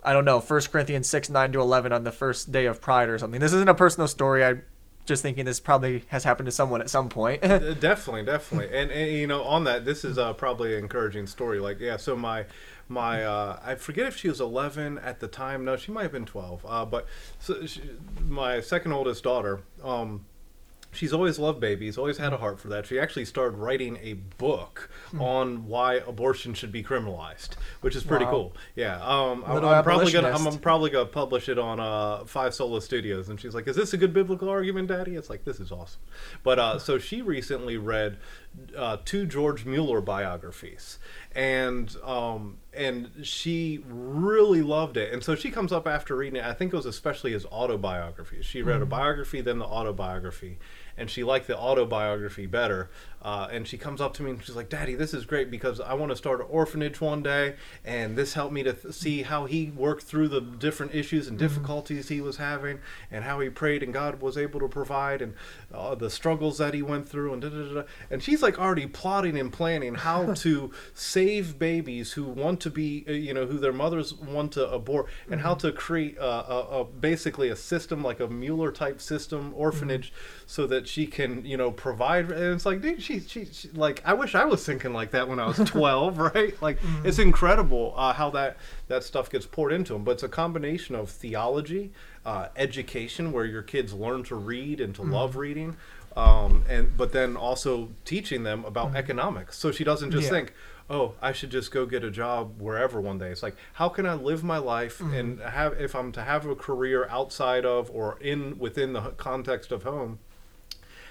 I 0.02 0.12
don't 0.12 0.24
know, 0.24 0.40
1 0.40 0.60
Corinthians 0.70 1.08
6, 1.08 1.28
9 1.28 1.52
to 1.52 1.60
11 1.60 1.92
on 1.92 2.04
the 2.04 2.12
first 2.12 2.52
day 2.52 2.66
of 2.66 2.80
Pride 2.80 3.08
or 3.08 3.18
something. 3.18 3.40
This 3.40 3.52
isn't 3.52 3.68
a 3.68 3.74
personal 3.74 4.06
story. 4.06 4.44
I'm 4.44 4.62
just 5.08 5.22
thinking 5.22 5.44
this 5.44 5.58
probably 5.58 6.04
has 6.08 6.22
happened 6.22 6.46
to 6.46 6.52
someone 6.52 6.80
at 6.80 6.88
some 6.88 7.08
point. 7.08 7.42
Uh, 7.42 7.58
definitely 7.80 8.24
definitely 8.24 8.66
and, 8.78 8.90
and 8.90 9.10
you 9.10 9.26
know 9.26 9.42
on 9.42 9.64
that 9.64 9.84
this 9.84 10.04
is 10.04 10.18
uh, 10.18 10.32
probably 10.34 10.74
an 10.74 10.80
encouraging 10.80 11.26
story 11.26 11.58
like 11.58 11.80
yeah 11.80 11.96
so 11.96 12.14
my 12.14 12.44
my 12.88 13.24
uh, 13.24 13.58
i 13.64 13.74
forget 13.74 14.06
if 14.06 14.16
she 14.16 14.28
was 14.28 14.38
11 14.40 14.98
at 14.98 15.18
the 15.18 15.26
time 15.26 15.64
no 15.64 15.76
she 15.76 15.90
might 15.90 16.02
have 16.02 16.12
been 16.12 16.26
12 16.26 16.66
uh, 16.68 16.84
but 16.84 17.06
so 17.38 17.64
she, 17.64 17.80
my 18.26 18.60
second 18.60 18.92
oldest 18.92 19.24
daughter 19.24 19.62
um, 19.82 20.26
she's 20.90 21.12
always 21.12 21.38
loved 21.38 21.60
babies 21.60 21.98
always 21.98 22.16
had 22.18 22.32
a 22.32 22.36
heart 22.38 22.58
for 22.58 22.68
that 22.68 22.86
she 22.86 22.98
actually 22.98 23.24
started 23.24 23.56
writing 23.56 23.98
a 24.02 24.14
book 24.14 24.88
on 25.18 25.66
why 25.66 25.94
abortion 25.94 26.54
should 26.54 26.72
be 26.72 26.82
criminalized 26.82 27.50
which 27.82 27.94
is 27.94 28.02
pretty 28.04 28.24
Wow. 28.24 28.30
cool 28.30 28.56
yeah 28.74 28.96
um, 29.04 29.44
I, 29.46 29.56
I'm, 29.58 29.84
probably 29.84 30.10
gonna 30.12 30.30
I'm. 30.30 30.46
I'm 30.46 30.58
probably 30.58 30.90
gonna 30.90 31.06
publish 31.06 31.48
it 31.48 31.58
on 31.58 31.78
uh, 31.78 32.24
Five 32.24 32.54
Solo 32.54 32.78
Studios, 32.80 33.28
and 33.28 33.38
she's 33.40 33.54
like, 33.54 33.68
"Is 33.68 33.76
this 33.76 33.92
a 33.92 33.96
good 33.96 34.12
biblical 34.12 34.48
argument, 34.48 34.88
Daddy?" 34.88 35.14
It's 35.14 35.28
like 35.30 35.44
this 35.44 35.60
is 35.60 35.70
awesome. 35.70 36.00
But 36.42 36.58
uh, 36.58 36.78
so 36.78 36.98
she 36.98 37.22
recently 37.22 37.76
read 37.76 38.18
uh, 38.76 38.98
two 39.04 39.26
George 39.26 39.64
Mueller 39.64 40.00
biographies, 40.00 40.98
and 41.34 41.94
um, 42.04 42.58
and 42.72 43.10
she 43.22 43.82
really 43.86 44.62
loved 44.62 44.96
it. 44.96 45.12
And 45.12 45.22
so 45.22 45.34
she 45.34 45.50
comes 45.50 45.72
up 45.72 45.86
after 45.86 46.16
reading 46.16 46.40
it. 46.40 46.44
I 46.44 46.52
think 46.52 46.72
it 46.72 46.76
was 46.76 46.86
especially 46.86 47.32
his 47.32 47.46
autobiography. 47.46 48.42
She 48.42 48.62
read 48.62 48.82
a 48.82 48.86
biography, 48.86 49.40
then 49.40 49.58
the 49.58 49.66
autobiography, 49.66 50.58
and 50.98 51.08
she 51.10 51.24
liked 51.24 51.46
the 51.46 51.56
autobiography 51.56 52.46
better. 52.46 52.90
Uh, 53.20 53.48
and 53.50 53.66
she 53.66 53.76
comes 53.76 54.00
up 54.00 54.14
to 54.14 54.22
me 54.22 54.30
and 54.30 54.44
she's 54.44 54.54
like, 54.54 54.68
"Daddy, 54.68 54.94
this 54.94 55.12
is 55.12 55.24
great 55.24 55.50
because 55.50 55.80
I 55.80 55.94
want 55.94 56.10
to 56.10 56.16
start 56.16 56.40
an 56.40 56.46
orphanage 56.48 57.00
one 57.00 57.22
day, 57.22 57.56
and 57.84 58.16
this 58.16 58.34
helped 58.34 58.52
me 58.52 58.62
to 58.62 58.72
th- 58.72 58.94
see 58.94 59.22
how 59.22 59.46
he 59.46 59.72
worked 59.74 60.04
through 60.04 60.28
the 60.28 60.40
different 60.40 60.94
issues 60.94 61.26
and 61.26 61.36
difficulties 61.36 62.08
he 62.08 62.20
was 62.20 62.36
having, 62.36 62.78
and 63.10 63.24
how 63.24 63.40
he 63.40 63.50
prayed 63.50 63.82
and 63.82 63.92
God 63.92 64.22
was 64.22 64.38
able 64.38 64.60
to 64.60 64.68
provide, 64.68 65.20
and 65.20 65.34
uh, 65.74 65.96
the 65.96 66.10
struggles 66.10 66.58
that 66.58 66.74
he 66.74 66.82
went 66.82 67.08
through, 67.08 67.32
and 67.32 67.42
da 67.42 67.48
da 67.48 67.74
da." 67.74 67.82
And 68.08 68.22
she's 68.22 68.40
like 68.40 68.58
already 68.58 68.86
plotting 68.86 69.36
and 69.36 69.52
planning 69.52 69.96
how 69.96 70.32
to 70.44 70.70
save 70.94 71.58
babies 71.58 72.12
who 72.12 72.24
want 72.24 72.60
to 72.60 72.70
be, 72.70 73.04
uh, 73.08 73.12
you 73.12 73.34
know, 73.34 73.46
who 73.46 73.58
their 73.58 73.72
mothers 73.72 74.14
want 74.14 74.52
to 74.52 74.70
abort, 74.70 75.06
and 75.28 75.40
how 75.40 75.54
to 75.56 75.72
create 75.72 76.16
a, 76.18 76.22
a, 76.24 76.80
a 76.80 76.84
basically 76.84 77.48
a 77.48 77.56
system 77.56 78.04
like 78.04 78.20
a 78.20 78.28
Mueller 78.28 78.70
type 78.70 79.00
system 79.00 79.52
orphanage, 79.56 80.12
so 80.46 80.68
that 80.68 80.87
she 80.88 81.06
can, 81.06 81.44
you 81.44 81.56
know, 81.56 81.70
provide. 81.70 82.32
And 82.32 82.54
it's 82.54 82.66
like, 82.66 82.80
dude, 82.80 83.02
she, 83.02 83.20
she, 83.20 83.44
she 83.44 83.68
like, 83.74 84.02
I 84.04 84.14
wish 84.14 84.34
I 84.34 84.44
was 84.46 84.64
thinking 84.64 84.92
like 84.92 85.10
that 85.12 85.28
when 85.28 85.38
I 85.38 85.46
was 85.46 85.58
12, 85.70 86.18
right? 86.18 86.60
Like, 86.62 86.78
it's 87.04 87.18
incredible 87.18 87.94
uh, 87.96 88.12
how 88.14 88.30
that 88.30 88.56
that 88.88 89.04
stuff 89.04 89.30
gets 89.30 89.46
poured 89.46 89.72
into 89.72 89.92
them. 89.92 90.04
But 90.04 90.12
it's 90.12 90.22
a 90.22 90.28
combination 90.28 90.94
of 90.94 91.10
theology, 91.10 91.92
uh, 92.24 92.48
education, 92.56 93.32
where 93.32 93.44
your 93.44 93.62
kids 93.62 93.92
learn 93.92 94.22
to 94.24 94.34
read 94.34 94.80
and 94.80 94.94
to 94.96 95.02
love 95.02 95.36
reading. 95.36 95.76
Um, 96.16 96.64
and 96.68 96.96
but 96.96 97.12
then 97.12 97.36
also 97.36 97.90
teaching 98.04 98.42
them 98.42 98.64
about 98.64 98.96
economics, 98.96 99.56
so 99.56 99.70
she 99.70 99.84
doesn't 99.84 100.10
just 100.10 100.24
Yeah. 100.24 100.30
think, 100.30 100.52
oh, 100.90 101.14
I 101.22 101.30
should 101.32 101.50
just 101.50 101.70
go 101.70 101.86
get 101.86 102.02
a 102.02 102.10
job 102.10 102.60
wherever 102.60 103.00
one 103.00 103.18
day. 103.18 103.28
It's 103.28 103.42
like, 103.42 103.54
how 103.74 103.88
can 103.88 104.04
I 104.06 104.14
live 104.14 104.42
my 104.42 104.58
life 104.58 105.00
and 105.00 105.38
have, 105.38 105.74
if 105.80 105.94
I'm 105.94 106.10
to 106.12 106.22
have 106.22 106.44
a 106.46 106.56
career 106.56 107.06
outside 107.08 107.64
of 107.64 107.88
or 107.92 108.18
in 108.20 108.58
within 108.58 108.94
the 108.94 109.10
context 109.18 109.70
of 109.70 109.82
home, 109.84 110.18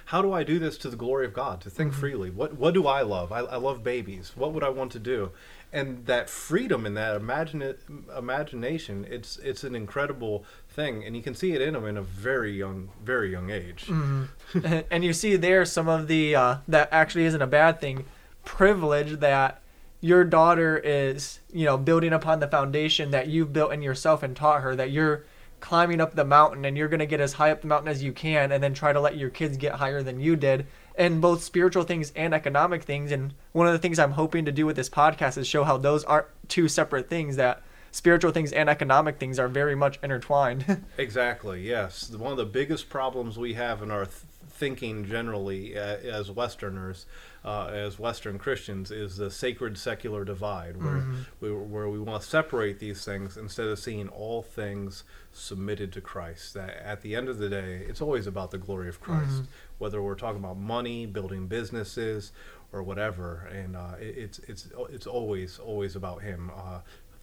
how 0.07 0.21
do 0.21 0.31
I 0.31 0.43
do 0.43 0.57
this 0.57 0.77
to 0.79 0.89
the 0.89 0.95
glory 0.95 1.25
of 1.25 1.33
God? 1.33 1.59
To 1.61 1.69
think 1.69 1.93
freely. 1.93 2.29
What 2.29 2.55
what 2.55 2.73
do 2.73 2.87
I 2.87 3.01
love? 3.01 3.33
I, 3.33 3.39
I 3.39 3.57
love 3.57 3.83
babies. 3.83 4.31
What 4.35 4.53
would 4.53 4.63
I 4.63 4.69
want 4.69 4.93
to 4.93 4.99
do? 4.99 5.31
And 5.73 6.05
that 6.05 6.29
freedom 6.29 6.85
and 6.85 6.95
that 6.95 7.17
imagine 7.17 7.75
imagination, 8.17 9.05
it's 9.09 9.37
it's 9.39 9.65
an 9.65 9.75
incredible 9.75 10.45
thing, 10.69 11.03
and 11.03 11.13
you 11.13 11.21
can 11.21 11.35
see 11.35 11.51
it 11.51 11.61
in 11.61 11.73
them 11.73 11.85
in 11.85 11.97
a 11.97 12.01
very 12.01 12.57
young, 12.57 12.89
very 13.03 13.31
young 13.31 13.49
age. 13.49 13.89
and 14.89 15.03
you 15.03 15.11
see 15.11 15.35
there 15.35 15.65
some 15.65 15.89
of 15.89 16.07
the 16.07 16.35
uh, 16.35 16.57
that 16.69 16.87
actually 16.93 17.25
isn't 17.25 17.41
a 17.41 17.47
bad 17.47 17.81
thing 17.81 18.05
privilege 18.45 19.19
that 19.19 19.61
your 19.99 20.23
daughter 20.23 20.77
is 20.77 21.41
you 21.51 21.65
know 21.65 21.77
building 21.77 22.13
upon 22.13 22.39
the 22.39 22.47
foundation 22.47 23.11
that 23.11 23.27
you've 23.27 23.51
built 23.51 23.73
in 23.73 23.81
yourself 23.81 24.23
and 24.23 24.37
taught 24.37 24.61
her 24.61 24.73
that 24.73 24.89
you're 24.89 25.25
climbing 25.59 25.99
up 25.99 26.15
the 26.15 26.23
mountain 26.23 26.65
and 26.65 26.77
you're 26.77 26.87
going 26.87 26.99
to 26.99 27.05
get 27.05 27.19
as 27.19 27.33
high 27.33 27.51
up 27.51 27.61
the 27.61 27.67
mountain 27.67 27.89
as 27.89 28.03
you 28.03 28.11
can 28.11 28.51
and 28.51 28.61
then 28.61 28.73
try 28.73 28.93
to 28.93 28.99
let 28.99 29.17
your 29.17 29.29
kids 29.29 29.57
get 29.57 29.73
higher 29.73 30.03
than 30.03 30.19
you 30.19 30.35
did 30.35 30.65
and 30.95 31.21
both 31.21 31.43
spiritual 31.43 31.83
things 31.83 32.11
and 32.15 32.33
economic 32.33 32.83
things 32.83 33.11
and 33.11 33.33
one 33.53 33.65
of 33.65 33.73
the 33.73 33.79
things 33.79 33.97
i'm 33.97 34.11
hoping 34.11 34.45
to 34.45 34.51
do 34.51 34.65
with 34.65 34.75
this 34.75 34.89
podcast 34.89 35.37
is 35.37 35.47
show 35.47 35.63
how 35.63 35.75
those 35.77 36.03
aren't 36.03 36.27
two 36.47 36.67
separate 36.67 37.09
things 37.09 37.37
that 37.37 37.61
spiritual 37.91 38.31
things 38.31 38.51
and 38.53 38.69
economic 38.69 39.17
things 39.17 39.39
are 39.39 39.47
very 39.47 39.75
much 39.75 39.99
intertwined. 40.03 40.83
Exactly. 40.97 41.61
Yes. 41.61 42.09
One 42.11 42.31
of 42.31 42.37
the 42.37 42.45
biggest 42.45 42.89
problems 42.89 43.37
we 43.37 43.53
have 43.53 43.81
in 43.81 43.91
our 43.91 44.05
th- 44.05 44.17
thinking 44.49 45.05
generally 45.05 45.77
uh, 45.77 45.81
as 45.81 46.31
Westerners, 46.31 47.05
uh, 47.47 47.67
as 47.67 47.97
Western 47.97 48.37
Christians, 48.37 48.91
is 48.91 49.15
the 49.15 49.31
sacred 49.31 49.77
secular 49.77 50.25
divide, 50.25 50.83
where 50.83 51.05
we, 51.39 51.49
where 51.49 51.87
we 51.87 51.97
want 51.97 52.21
to 52.21 52.27
separate 52.27 52.79
these 52.79 53.05
things 53.05 53.37
instead 53.37 53.67
of 53.67 53.79
seeing 53.79 54.09
all 54.09 54.41
things 54.41 55.05
submitted 55.31 55.93
to 55.93 56.01
Christ. 56.01 56.53
That 56.55 56.71
at 56.83 57.01
the 57.03 57.15
end 57.15 57.29
of 57.29 57.37
the 57.37 57.47
day, 57.47 57.85
it's 57.87 58.01
always 58.01 58.27
about 58.27 58.51
the 58.51 58.57
glory 58.57 58.89
of 58.89 58.99
Christ. 58.99 59.43
Whether 59.77 60.01
we're 60.01 60.15
talking 60.15 60.43
about 60.43 60.57
money, 60.57 61.05
building 61.05 61.47
businesses, 61.47 62.33
or 62.73 62.83
whatever, 62.83 63.47
and 63.49 63.77
uh, 63.77 63.95
it, 63.97 64.17
it's 64.17 64.39
it's 64.39 64.67
it's 64.89 65.07
always 65.07 65.57
always 65.57 65.95
about 65.95 66.23
Him. 66.23 66.51
Uh, 66.53 66.79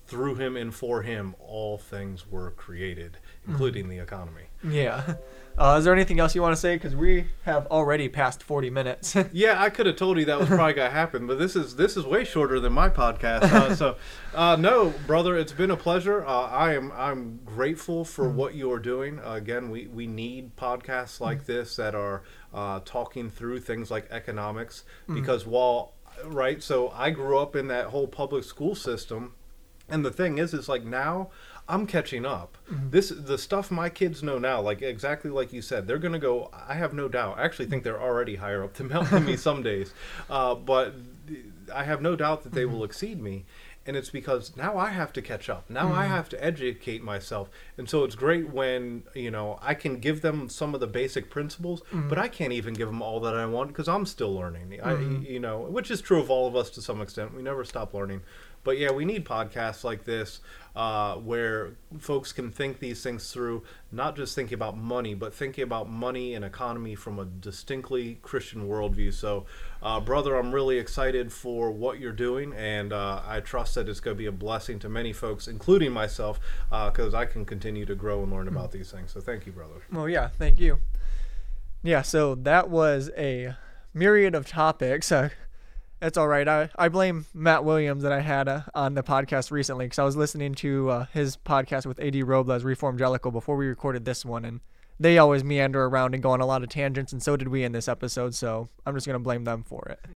through 0.07 0.35
him 0.37 0.57
and 0.57 0.75
for 0.75 1.03
him, 1.03 1.35
all 1.41 1.79
things 1.79 2.31
were 2.31 2.51
created, 2.53 3.17
including 3.49 3.89
the 3.89 3.99
economy. 3.99 4.45
yeah. 4.63 5.15
Uh, 5.57 5.77
is 5.79 5.85
there 5.85 5.95
anything 5.95 6.19
else 6.19 6.35
you 6.35 6.43
want 6.43 6.53
to 6.53 6.61
say? 6.61 6.75
Because 6.75 6.97
we 6.97 7.27
have 7.45 7.65
already 7.69 8.09
passed 8.09 8.43
40 8.43 8.71
minutes. 8.71 9.15
Yeah, 9.33 9.63
I 9.63 9.71
could 9.71 9.87
have 9.87 9.95
told 9.95 10.19
you 10.19 10.25
that 10.25 10.39
was 10.41 10.49
probably 10.49 10.73
gonna 10.73 10.91
happen, 10.91 11.29
but 11.29 11.39
this 11.39 11.55
is 11.55 11.77
this 11.77 11.97
is 11.97 12.05
way 12.05 12.25
shorter 12.25 12.59
than 12.59 12.73
my 12.73 12.89
podcast. 12.89 13.43
Uh, 13.45 13.75
so, 13.77 13.97
uh, 14.35 14.57
no, 14.57 14.93
brother, 15.07 15.37
it's 15.37 15.53
been 15.53 15.71
a 15.71 15.77
pleasure. 15.77 16.25
Uh, 16.27 16.49
I 16.49 16.75
am 16.75 16.91
I'm 16.93 17.39
grateful 17.45 18.05
for 18.05 18.29
what 18.29 18.55
you 18.57 18.71
are 18.73 18.81
doing. 18.81 19.21
Uh, 19.21 19.35
again, 19.35 19.71
we 19.71 19.87
we 19.87 20.09
need 20.09 20.57
podcasts 20.57 21.21
like 21.21 21.47
this 21.47 21.77
that 21.77 21.95
are 21.95 22.25
uh, 22.53 22.81
talking 22.85 23.31
through 23.31 23.61
things 23.61 23.93
like 23.93 24.09
economics 24.11 24.83
because 25.07 25.47
while 25.47 25.95
right, 26.25 26.63
so 26.65 26.91
I 26.91 27.11
grew 27.11 27.39
up 27.39 27.55
in 27.55 27.69
that 27.69 27.87
whole 27.87 28.09
public 28.09 28.43
school 28.43 28.75
system, 28.75 29.35
and 29.89 30.05
the 30.05 30.11
thing 30.11 30.39
is, 30.39 30.55
is 30.55 30.69
like 30.69 30.85
now. 30.85 31.31
I'm 31.69 31.87
catching 31.87 32.27
up. 32.27 32.59
Mm-hmm. 32.71 32.91
This 32.91 33.09
the 33.09 33.39
stuff 33.39 33.71
my 33.71 33.89
kids 33.89 34.23
know 34.23 34.39
now, 34.39 34.61
like 34.61 34.83
exactly 34.83 35.31
like 35.31 35.53
you 35.53 35.63
said, 35.63 35.87
they're 35.87 35.99
gonna 35.99 36.19
go. 36.19 36.51
I 36.69 36.75
have 36.75 36.93
no 36.93 37.09
doubt. 37.09 37.39
I 37.39 37.45
actually 37.45 37.67
think 37.67 37.85
they're 37.85 38.01
already 38.01 38.37
higher 38.37 38.63
up 38.63 38.75
the 38.75 38.85
mountain 38.85 39.15
than 39.15 39.25
me 39.27 39.37
some 39.37 39.63
days, 39.63 39.95
uh, 40.29 40.55
but 40.55 40.95
I 41.75 41.85
have 41.85 42.03
no 42.03 42.17
doubt 42.17 42.43
that 42.43 42.53
they 42.53 42.65
mm-hmm. 42.65 42.75
will 42.75 42.85
exceed 42.85 43.21
me. 43.21 43.45
And 43.87 43.99
it's 43.99 44.09
because 44.09 44.57
now 44.57 44.79
I 44.79 44.89
have 44.89 45.13
to 45.13 45.21
catch 45.21 45.51
up. 45.51 45.69
Now 45.69 45.89
I 45.89 46.05
mm-hmm. 46.05 46.15
have 46.15 46.31
to 46.31 46.43
educate 46.43 47.03
myself, 47.03 47.51
and 47.77 47.87
so 47.87 48.03
it's 48.05 48.15
great 48.15 48.49
when 48.51 49.03
you 49.15 49.31
know 49.31 49.59
I 49.61 49.75
can 49.75 50.01
give 50.01 50.23
them 50.23 50.49
some 50.49 50.75
of 50.75 50.81
the 50.81 50.87
basic 50.87 51.29
principles, 51.29 51.83
but 51.93 52.19
I 52.19 52.29
can't 52.29 52.55
even 52.55 52.73
give 52.73 52.89
them 52.89 53.03
all 53.03 53.21
that 53.21 53.35
I 53.35 53.45
want 53.45 53.69
because 53.69 53.87
I'm 53.87 54.07
still 54.07 54.35
learning. 54.35 54.81
I, 54.83 54.99
you 54.99 55.39
know, 55.39 55.61
which 55.61 55.91
is 55.91 56.01
true 56.01 56.19
of 56.19 56.31
all 56.31 56.47
of 56.47 56.57
us 56.57 56.71
to 56.71 56.83
some 56.83 57.03
extent. 57.03 57.35
We 57.35 57.43
never 57.43 57.63
stop 57.63 57.93
learning. 57.93 58.23
But 58.65 58.79
yeah, 58.79 58.91
we 58.91 59.05
need 59.05 59.25
podcasts 59.25 59.85
like 59.85 60.05
this 60.05 60.41
uh, 60.75 61.15
where 61.17 61.73
folks 61.99 62.33
can 62.33 62.51
think 62.51 62.81
these 62.81 63.03
things 63.03 63.31
through, 63.31 63.63
not 63.93 64.17
just 64.17 64.35
thinking 64.35 64.55
about 64.55 64.77
money, 64.77 65.15
but 65.15 65.33
thinking 65.33 65.63
about 65.63 65.89
money 65.89 66.35
and 66.35 66.45
economy 66.45 66.95
from 66.95 67.19
a 67.19 67.25
distinctly 67.25 68.19
Christian 68.23 68.69
worldview. 68.69 69.13
So, 69.13 69.45
uh, 69.83 70.01
brother, 70.01 70.35
I'm 70.35 70.53
really 70.53 70.79
excited 70.79 71.33
for 71.33 71.71
what 71.71 72.01
you're 72.01 72.13
doing, 72.13 72.53
and 72.55 72.93
uh, 72.93 73.23
I 73.25 73.41
trust 73.41 73.77
that 73.77 73.89
it's 73.89 74.01
going 74.01 74.17
to 74.17 74.19
be 74.19 74.27
a 74.27 74.33
blessing 74.33 74.79
to 74.81 74.89
many 74.89 75.13
folks, 75.13 75.47
including 75.47 75.93
myself, 75.93 76.41
because 76.71 77.15
I 77.15 77.27
can 77.27 77.45
continue 77.45 77.87
to 77.87 77.95
grow 77.95 78.23
and 78.23 78.33
learn 78.33 78.49
about 78.49 78.73
these 78.73 78.91
things. 78.91 79.13
So, 79.13 79.21
thank 79.21 79.47
you, 79.47 79.53
brother. 79.53 79.83
Well, 79.93 80.09
yeah, 80.09 80.29
thank 80.29 80.59
you. 80.59 80.79
Yeah, 81.83 82.01
so 82.03 82.35
that 82.35 82.71
was 82.71 83.11
a 83.17 83.55
myriad 83.93 84.35
of 84.35 84.47
topics. 84.47 85.13
It's 86.05 86.19
all 86.19 86.29
right. 86.29 86.47
I, 86.47 86.69
I 86.77 86.91
blame 86.91 87.25
Matt 87.33 87.65
Williams 87.65 88.03
that 88.03 88.13
I 88.13 88.21
had 88.21 88.47
uh, 88.47 88.61
on 88.75 88.93
the 88.93 89.03
podcast 89.03 89.51
recently 89.51 89.87
because 89.87 89.99
I 89.99 90.05
was 90.05 90.19
listening 90.19 90.55
to 90.57 90.91
uh, 90.91 91.07
his 91.15 91.39
podcast 91.39 91.87
with 91.87 91.99
AD 91.99 92.17
Robles, 92.17 92.63
Reform 92.63 92.99
Jellicle, 92.99 93.33
before 93.33 93.57
we 93.57 93.67
recorded 93.67 94.05
this 94.05 94.23
one, 94.23 94.45
and 94.45 94.61
they 95.01 95.17
always 95.17 95.43
meander 95.43 95.87
around 95.87 96.13
and 96.13 96.23
go 96.23 96.33
on 96.33 96.43
a 96.43 96.47
lot 96.47 96.63
of 96.63 96.69
tangents, 96.69 97.15
and 97.15 97.23
so 97.23 97.39
did 97.39 97.49
we 97.49 97.65
in 97.65 97.73
this 97.73 97.89
episode, 97.89 98.35
so 98.35 98.69
I'm 98.85 98.95
just 98.95 99.07
going 99.07 99.15
to 99.15 99.19
blame 99.19 99.45
them 99.45 99.63
for 99.63 99.89
it. 99.89 100.11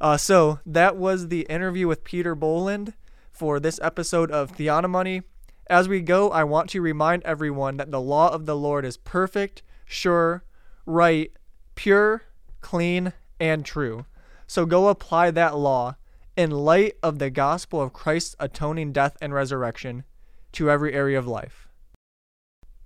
Uh, 0.00 0.16
so 0.16 0.60
that 0.64 0.96
was 0.96 1.26
the 1.26 1.40
interview 1.50 1.88
with 1.88 2.04
Peter 2.04 2.36
Boland 2.36 2.94
for 3.32 3.58
this 3.58 3.80
episode 3.82 4.30
of 4.30 4.56
Theonomony. 4.56 5.24
As 5.68 5.88
we 5.88 6.02
go, 6.02 6.30
I 6.30 6.44
want 6.44 6.70
to 6.70 6.80
remind 6.80 7.24
everyone 7.24 7.78
that 7.78 7.90
the 7.90 8.00
law 8.00 8.32
of 8.32 8.46
the 8.46 8.56
Lord 8.56 8.84
is 8.84 8.96
perfect, 8.96 9.64
sure, 9.84 10.44
right, 10.86 11.32
pure, 11.74 12.22
clean, 12.60 13.12
and 13.40 13.64
true. 13.64 14.04
So 14.50 14.66
go 14.66 14.88
apply 14.88 15.30
that 15.30 15.56
law 15.56 15.94
in 16.36 16.50
light 16.50 16.96
of 17.04 17.20
the 17.20 17.30
gospel 17.30 17.80
of 17.80 17.92
Christ's 17.92 18.34
atoning 18.40 18.90
death 18.90 19.16
and 19.20 19.32
resurrection 19.32 20.02
to 20.50 20.68
every 20.68 20.92
area 20.92 21.20
of 21.20 21.28
life. 21.28 21.68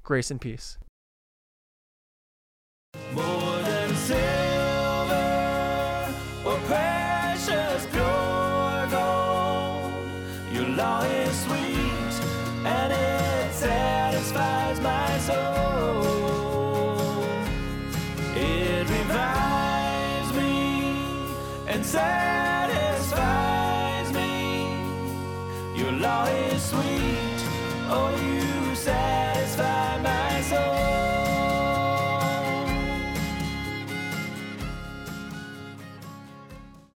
Grace 0.03 0.31
and 0.31 0.39
peace. 0.39 0.77
More 3.15 3.44